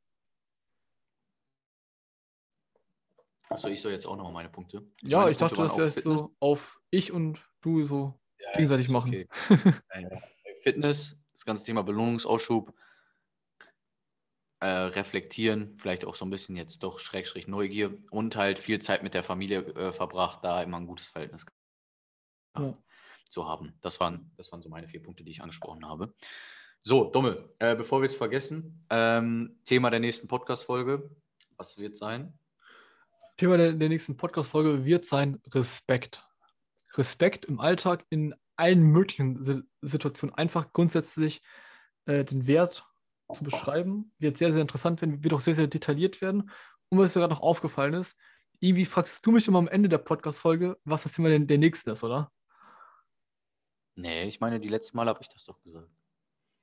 Achso, 3.50 3.68
ich 3.68 3.82
soll 3.82 3.92
jetzt 3.92 4.06
auch 4.06 4.16
nochmal 4.16 4.34
meine 4.34 4.50
Punkte. 4.50 4.78
Also 4.78 4.92
Ja, 5.04 5.20
meine 5.20 5.32
ich 5.32 5.38
Punkte 5.38 5.56
dachte, 5.58 5.84
das 5.84 5.96
wäre 5.96 6.18
so 6.18 6.36
auf 6.40 6.80
ich 6.90 7.12
und 7.12 7.42
du 7.62 7.84
so 7.84 8.20
Ja, 8.40 8.52
gegenseitig 8.54 8.90
machen. 8.90 9.10
okay. 9.10 9.28
Fitness, 10.64 11.22
das 11.34 11.46
ganze 11.46 11.66
Thema 11.66 11.84
Belohnungsausschub, 11.84 12.74
äh, 14.62 14.66
reflektieren, 14.66 15.78
vielleicht 15.78 16.06
auch 16.06 16.16
so 16.16 16.26
ein 16.26 16.30
bisschen 16.30 16.56
jetzt 16.56 16.84
doch 16.84 17.00
Schrägstrich 17.00 17.48
Neugier 17.48 17.98
und 18.12 18.38
halt 18.38 18.58
viel 18.58 18.80
Zeit 18.80 19.04
mit 19.04 19.14
der 19.14 19.24
Familie 19.24 19.60
äh, 19.60 19.92
verbracht, 19.92 20.40
da 20.44 20.64
immer 20.64 20.78
ein 20.78 20.88
gutes 20.88 21.08
Verhältnis 21.10 21.46
Ja. 22.58 22.78
zu 23.30 23.46
haben. 23.48 23.78
Das 23.82 24.00
waren, 24.00 24.32
das 24.38 24.52
waren 24.54 24.62
so 24.62 24.70
meine 24.70 24.88
vier 24.88 25.04
Punkte, 25.04 25.26
die 25.26 25.32
ich 25.32 25.42
angesprochen 25.42 25.86
habe. 25.86 26.14
So, 26.82 27.10
Dumme, 27.12 27.54
äh, 27.60 27.76
bevor 27.76 28.02
wir 28.02 28.06
es 28.06 28.16
vergessen, 28.16 28.86
ähm, 28.90 29.60
Thema 29.66 29.90
der 29.90 30.00
nächsten 30.00 30.28
Podcast-Folge, 30.30 31.14
was 31.58 31.78
wird 31.78 31.98
sein? 31.98 32.38
Thema 33.38 33.58
der, 33.58 33.74
der 33.74 33.90
nächsten 33.90 34.18
Podcast-Folge 34.18 34.86
wird 34.86 35.06
sein 35.06 35.42
Respekt. 35.52 36.24
Respekt 36.94 37.46
im 37.46 37.60
Alltag 37.60 38.06
in 38.10 38.36
allen 38.56 38.84
möglichen 38.84 39.44
Si- 39.44 39.64
Situationen. 39.82 40.36
Einfach 40.36 40.72
grundsätzlich 40.74 41.42
äh, 42.06 42.24
den 42.24 42.46
Wert 42.46 42.86
zu 43.34 43.44
beschreiben. 43.44 44.14
Wird 44.20 44.38
sehr, 44.38 44.52
sehr 44.52 44.62
interessant 44.62 45.02
werden, 45.02 45.24
wird 45.24 45.34
auch 45.34 45.42
sehr, 45.42 45.56
sehr 45.56 45.68
detailliert 45.68 46.22
werden. 46.22 46.52
Und 46.90 47.00
was 47.00 47.16
mir 47.16 47.22
gerade 47.22 47.34
noch 47.34 47.42
aufgefallen 47.42 47.96
ist, 47.96 48.16
irgendwie 48.60 48.86
fragst 48.86 49.26
du 49.26 49.32
mich 49.32 49.48
immer 49.48 49.60
am 49.60 49.68
Ende 49.68 49.90
der 49.90 49.98
Podcast-Folge, 49.98 50.78
was 50.84 51.04
das 51.04 51.14
Thema 51.14 51.30
der, 51.30 51.40
der 51.40 51.58
nächsten 51.58 51.90
ist, 51.90 52.04
oder? 52.04 52.32
Nee, 53.96 54.24
ich 54.26 54.40
meine, 54.40 54.60
die 54.60 54.70
letzten 54.70 54.96
Mal 54.98 55.08
habe 55.08 55.20
ich 55.22 55.30
das 55.30 55.46
doch 55.46 55.60
gesagt. 55.64 55.90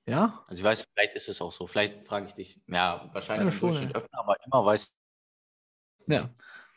Ja? 0.06 0.42
Also 0.46 0.60
ich 0.60 0.64
weiß, 0.64 0.84
vielleicht 0.94 1.14
ist 1.14 1.28
es 1.28 1.40
auch 1.40 1.52
so. 1.52 1.66
Vielleicht 1.66 2.06
frage 2.06 2.26
ich 2.26 2.34
dich. 2.34 2.60
Ja, 2.68 3.10
wahrscheinlich 3.12 3.52
Ja, 3.54 3.58
schon, 3.72 3.94
öfter, 3.94 4.18
aber 4.18 4.36
immer 4.44 4.64
weiß 4.64 4.84
ich. 5.98 6.08
Ja. 6.08 6.30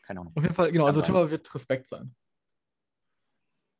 Keine 0.03 0.21
Ahnung. 0.21 0.33
Auf 0.35 0.43
jeden 0.43 0.55
Fall, 0.55 0.71
genau. 0.71 0.85
Also 0.85 1.01
Kann 1.01 1.07
Thema 1.07 1.31
wird 1.31 1.53
Respekt 1.55 1.87
sein. 1.87 2.15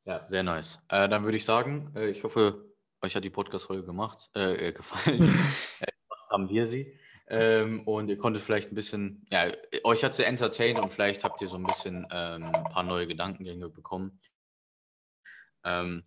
Ja, 0.05 0.25
sehr 0.25 0.43
nice. 0.43 0.81
Äh, 0.89 1.07
dann 1.07 1.23
würde 1.23 1.37
ich 1.37 1.45
sagen, 1.45 1.91
äh, 1.95 2.09
ich 2.09 2.23
hoffe, 2.23 2.73
euch 3.01 3.15
hat 3.15 3.23
die 3.23 3.29
Podcast-Folge 3.29 3.85
gemacht, 3.85 4.29
äh, 4.35 4.67
äh, 4.67 4.71
gefallen. 4.73 5.21
äh, 5.79 5.91
gemacht 5.91 6.29
haben 6.29 6.49
wir 6.49 6.67
sie. 6.67 6.97
Ähm, 7.27 7.87
und 7.87 8.09
ihr 8.09 8.17
konntet 8.17 8.43
vielleicht 8.43 8.71
ein 8.71 8.75
bisschen, 8.75 9.25
ja, 9.31 9.45
euch 9.85 10.03
hat 10.03 10.13
sie 10.13 10.23
entertained 10.23 10.79
und 10.79 10.91
vielleicht 10.91 11.23
habt 11.23 11.41
ihr 11.41 11.47
so 11.47 11.55
ein 11.55 11.63
bisschen 11.63 12.05
ähm, 12.11 12.43
ein 12.43 12.63
paar 12.65 12.83
neue 12.83 13.07
Gedankengänge 13.07 13.69
bekommen. 13.69 14.19
Ähm, 15.63 16.03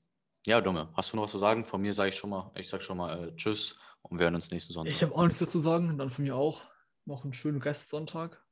ja, 0.47 0.61
Dumme, 0.61 0.93
hast 0.95 1.13
du 1.13 1.17
noch 1.17 1.25
was 1.25 1.33
zu 1.33 1.39
sagen? 1.39 1.65
Von 1.65 1.81
mir 1.81 1.93
sage 1.95 2.11
ich 2.11 2.17
schon 2.17 2.31
mal, 2.31 2.53
ich 2.55 2.69
sage 2.69 2.83
schon 2.83 2.99
mal 2.99 3.29
äh, 3.29 3.37
Tschüss 3.37 3.79
und 4.03 4.19
wir 4.19 4.25
hören 4.25 4.35
uns 4.35 4.51
nächsten 4.51 4.75
Sonntag. 4.75 4.93
Ich 4.93 5.03
habe 5.03 5.15
auch 5.15 5.25
nichts 5.25 5.39
dazu 5.39 5.53
zu 5.53 5.61
sagen. 5.61 5.97
Dann 5.97 6.11
von 6.11 6.25
mir 6.25 6.37
auch 6.37 6.63
noch 7.07 7.25
einen 7.25 7.33
schönen 7.33 7.63
Restsonntag. 7.63 8.45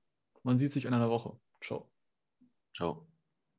Man 0.42 0.58
sieht 0.58 0.72
sich 0.72 0.86
in 0.86 0.94
einer 0.94 1.10
Woche. 1.10 1.38
Chao. 1.64 1.88
Chao. 2.74 3.06